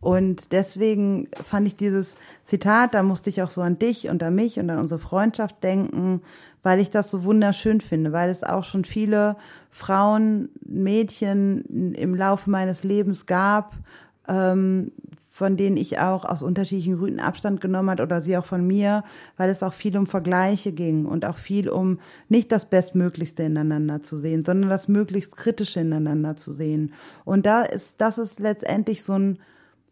Und 0.00 0.52
deswegen 0.52 1.28
fand 1.32 1.66
ich 1.66 1.74
dieses 1.74 2.16
Zitat, 2.44 2.94
da 2.94 3.02
musste 3.02 3.30
ich 3.30 3.42
auch 3.42 3.50
so 3.50 3.62
an 3.62 3.78
dich 3.78 4.08
und 4.08 4.22
an 4.22 4.34
mich 4.34 4.58
und 4.58 4.70
an 4.70 4.78
unsere 4.78 5.00
Freundschaft 5.00 5.62
denken, 5.64 6.22
weil 6.62 6.78
ich 6.78 6.90
das 6.90 7.10
so 7.10 7.24
wunderschön 7.24 7.80
finde, 7.80 8.12
weil 8.12 8.30
es 8.30 8.44
auch 8.44 8.64
schon 8.64 8.84
viele 8.84 9.36
Frauen, 9.70 10.50
Mädchen 10.64 11.94
im 11.94 12.14
Laufe 12.14 12.48
meines 12.48 12.84
Lebens 12.84 13.26
gab, 13.26 13.74
ähm, 14.28 14.92
von 15.38 15.56
denen 15.56 15.76
ich 15.76 16.00
auch 16.00 16.24
aus 16.24 16.42
unterschiedlichen 16.42 16.98
Gründen 16.98 17.20
Abstand 17.20 17.60
genommen 17.60 17.90
hat 17.90 18.00
oder 18.00 18.20
sie 18.20 18.36
auch 18.36 18.44
von 18.44 18.66
mir, 18.66 19.04
weil 19.36 19.50
es 19.50 19.62
auch 19.62 19.72
viel 19.72 19.96
um 19.96 20.08
Vergleiche 20.08 20.72
ging 20.72 21.06
und 21.06 21.24
auch 21.24 21.36
viel 21.36 21.68
um 21.68 22.00
nicht 22.28 22.50
das 22.50 22.68
Bestmöglichste 22.68 23.44
ineinander 23.44 24.02
zu 24.02 24.18
sehen, 24.18 24.42
sondern 24.42 24.68
das 24.68 24.88
möglichst 24.88 25.36
Kritische 25.36 25.78
ineinander 25.78 26.34
zu 26.34 26.52
sehen. 26.52 26.92
Und 27.24 27.46
da 27.46 27.62
ist, 27.62 28.00
das 28.00 28.18
ist 28.18 28.40
letztendlich 28.40 29.04
so 29.04 29.12
ein, 29.12 29.38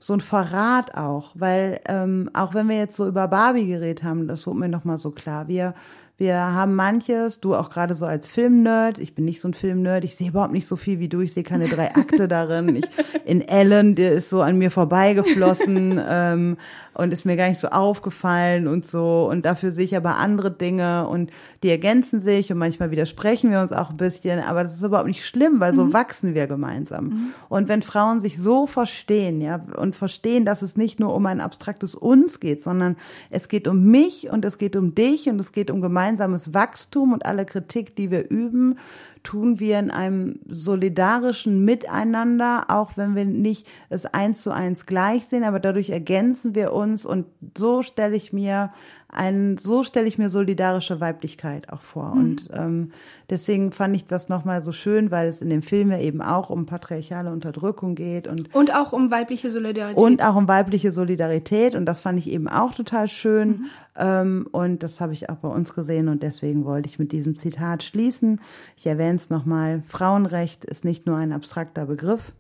so 0.01 0.15
ein 0.15 0.21
Verrat 0.21 0.97
auch, 0.97 1.31
weil 1.35 1.79
ähm, 1.87 2.29
auch 2.35 2.53
wenn 2.53 2.69
wir 2.69 2.77
jetzt 2.77 2.97
so 2.97 3.07
über 3.07 3.29
Barbie 3.29 3.69
geredet 3.69 4.03
haben, 4.03 4.27
das 4.27 4.49
wurde 4.49 4.59
mir 4.59 4.69
noch 4.69 4.85
mal 4.85 4.99
so 4.99 5.13
klar. 5.13 5.47
Wir 5.47 5.75
wir 6.19 6.35
haben 6.35 6.75
manches, 6.75 7.41
du 7.41 7.55
auch 7.55 7.69
gerade 7.69 7.95
so 7.95 8.07
als 8.07 8.27
Filmnerd, 8.27 8.99
ich 8.99 9.15
bin 9.15 9.27
nicht 9.27 9.39
so 9.39 9.49
ein 9.49 9.55
Filmnerd, 9.55 10.03
ich 10.03 10.17
sehe 10.17 10.31
überhaupt 10.31 10.55
nicht 10.55 10.67
so 10.67 10.77
viel 10.77 10.99
wie 10.99 11.11
du, 11.11 11.21
ich 11.21 11.35
sehe 11.35 11.43
keine 11.43 11.69
drei 11.69 11.95
Akte 11.95 12.27
darin. 12.29 12.75
Ich, 12.75 12.87
in 13.27 13.43
Ellen, 13.43 13.95
der 13.95 14.13
ist 14.13 14.31
so 14.31 14.41
an 14.41 14.57
mir 14.57 14.71
vorbeigeflossen 14.71 16.01
ähm, 16.09 16.57
und 16.95 17.13
ist 17.13 17.27
mir 17.27 17.37
gar 17.37 17.51
nicht 17.51 17.61
so 17.61 17.69
aufgefallen 17.69 18.67
und 18.67 18.87
so. 18.87 19.29
Und 19.31 19.45
dafür 19.45 19.73
sehe 19.73 19.85
ich 19.85 19.95
aber 19.95 20.17
andere 20.17 20.51
Dinge 20.51 21.07
und 21.07 21.31
die 21.63 21.69
ergänzen 21.69 22.19
sich 22.19 22.51
und 22.51 22.57
manchmal 22.57 22.91
widersprechen 22.91 23.51
wir 23.51 23.61
uns 23.61 23.73
auch 23.73 23.91
ein 23.91 23.99
bisschen, 23.99 24.41
aber 24.41 24.63
das 24.63 24.73
ist 24.75 24.83
überhaupt 24.83 25.09
nicht 25.09 25.27
schlimm, 25.27 25.61
weil 25.61 25.75
so 25.75 25.85
mhm. 25.85 25.93
wachsen 25.93 26.35
wir 26.35 26.47
gemeinsam. 26.47 27.05
Mhm. 27.05 27.35
Und 27.51 27.69
wenn 27.69 27.83
Frauen 27.83 28.21
sich 28.21 28.39
so 28.39 28.67
verstehen, 28.67 29.43
ja, 29.43 29.63
und 29.77 29.95
verstehen, 29.95 30.47
dass 30.47 30.63
es 30.63 30.79
nicht 30.79 30.99
nur 30.99 31.15
um 31.15 31.27
ein 31.27 31.43
abstraktes 31.43 31.95
Uns 31.95 32.41
geht, 32.41 32.63
sondern 32.63 32.97
es 33.29 33.51
geht 33.51 33.69
um 33.69 33.85
mich 33.85 34.31
und 34.31 34.47
es 34.47 34.57
geht 34.57 34.77
um 34.77 34.95
dich 34.95 35.29
und 35.29 35.39
es 35.39 35.53
geht 35.53 35.71
um 35.71 35.83
gemeinsam 35.83 36.06
gemeinsames 36.07 36.55
Wachstum 36.55 37.13
und 37.13 37.27
alle 37.27 37.45
Kritik, 37.45 37.97
die 37.97 38.11
wir 38.13 38.31
üben, 38.31 38.79
tun 39.25 39.59
wir 39.59 39.81
in 39.81 39.91
einem 39.91 40.39
solidarischen 40.47 41.65
Miteinander, 41.65 42.67
auch 42.69 42.97
wenn 42.97 43.17
wir 43.17 43.25
nicht 43.25 43.67
es 43.89 44.07
eins 44.07 44.43
zu 44.43 44.53
eins 44.53 44.87
gleich 44.87 45.27
sehen, 45.27 45.43
aber 45.43 45.59
dadurch 45.59 45.91
ergänzen 45.91 46.55
wir 46.55 46.73
uns. 46.73 47.05
Und 47.05 47.27
so 47.59 47.83
stelle 47.83 48.15
ich 48.15 48.33
mir 48.33 48.71
ein, 49.09 49.57
so 49.57 49.85
stelle 49.85 50.09
ich 50.09 50.19
mir 50.19 50.31
solidarische 50.31 51.01
Weiblichkeit 51.01 51.73
auch 51.73 51.81
vor. 51.81 52.15
Mhm. 52.15 52.21
Und 52.21 52.51
ähm, 52.53 52.93
deswegen 53.31 53.73
fand 53.73 53.95
ich 53.95 54.07
das 54.07 54.29
nochmal 54.29 54.63
so 54.63 54.73
schön, 54.73 55.11
weil 55.11 55.29
es 55.29 55.41
in 55.41 55.49
dem 55.49 55.63
Film 55.63 55.91
ja 55.91 55.99
eben 55.99 56.21
auch 56.21 56.51
um 56.51 56.67
patriarchale 56.67 57.31
Unterdrückung 57.31 57.95
geht 57.95 58.27
und 58.27 58.53
und 58.55 58.75
auch 58.75 58.93
um 58.93 59.11
weibliche 59.11 59.51
Solidarität 59.51 60.03
und 60.03 60.25
auch 60.25 60.35
um 60.35 60.49
weibliche 60.49 60.93
Solidarität 60.93 61.75
und 61.75 61.87
das 61.87 62.01
fand 62.01 62.19
ich 62.19 62.29
eben 62.31 62.49
auch 62.49 62.75
total 62.75 63.09
schön. 63.09 63.49
Mhm. 63.49 63.67
Ähm, 63.99 64.49
und 64.51 64.83
das 64.83 65.01
habe 65.01 65.13
ich 65.13 65.31
auch 65.31 65.37
bei 65.37 65.49
uns 65.49 65.73
gesehen 65.73 66.09
und 66.09 66.23
deswegen 66.23 66.65
wollte 66.65 66.89
ich 66.89 66.99
mit 66.99 67.13
diesem 67.13 67.37
Zitat 67.37 67.83
schließen. 67.83 68.41
Ich 68.77 68.87
erwähne 68.87 69.17
es 69.17 69.31
nochmal. 69.31 69.83
Frauenrecht 69.83 70.65
ist 70.65 70.85
nicht 70.85 71.07
nur 71.07 71.17
ein 71.17 71.33
abstrakter 71.33 71.87
Begriff. 71.87 72.35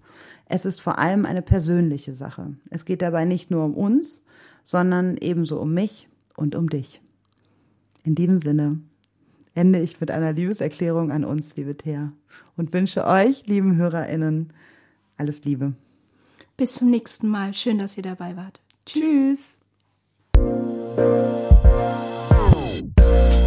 Es 0.49 0.65
ist 0.65 0.81
vor 0.81 0.99
allem 0.99 1.27
eine 1.27 1.43
persönliche 1.43 2.15
Sache. 2.15 2.55
Es 2.71 2.85
geht 2.85 3.03
dabei 3.03 3.25
nicht 3.25 3.51
nur 3.51 3.65
um 3.65 3.75
uns, 3.75 4.21
sondern 4.65 5.17
ebenso 5.17 5.61
um 5.61 5.73
mich 5.73 6.09
und 6.37 6.55
um 6.55 6.69
dich. 6.69 7.01
In 8.05 8.15
diesem 8.15 8.39
Sinne 8.39 8.79
ende 9.55 9.81
ich 9.81 10.01
mit 10.01 10.11
einer 10.11 10.33
Liebeserklärung 10.33 11.11
an 11.11 11.25
uns, 11.25 11.57
liebe 11.57 11.77
Thea, 11.77 12.13
und 12.57 12.73
wünsche 12.73 13.07
euch, 13.07 13.47
lieben 13.47 13.77
HörerInnen, 13.77 14.53
alles 15.17 15.45
Liebe. 15.45 15.73
Bis 16.57 16.75
zum 16.75 16.91
nächsten 16.91 17.29
Mal. 17.29 17.55
Schön, 17.55 17.79
dass 17.79 17.97
ihr 17.97 18.03
dabei 18.03 18.37
wart. 18.37 18.61
Tschüss. 18.85 19.03
Tschüss. 19.03 19.57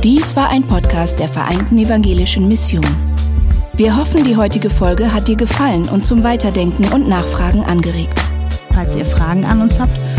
Dies 0.03 0.35
war 0.35 0.49
ein 0.49 0.65
Podcast 0.65 1.19
der 1.19 1.27
Vereinten 1.27 1.77
Evangelischen 1.77 2.47
Mission. 2.47 2.85
Wir 3.73 3.95
hoffen, 3.95 4.23
die 4.23 4.35
heutige 4.35 4.69
Folge 4.69 5.13
hat 5.13 5.27
dir 5.27 5.37
gefallen 5.37 5.87
und 5.89 6.05
zum 6.05 6.23
Weiterdenken 6.23 6.91
und 6.91 7.07
Nachfragen 7.07 7.63
angeregt. 7.63 8.19
Falls 8.73 8.95
ihr 8.95 9.05
Fragen 9.05 9.45
an 9.45 9.61
uns 9.61 9.79
habt 9.79 9.97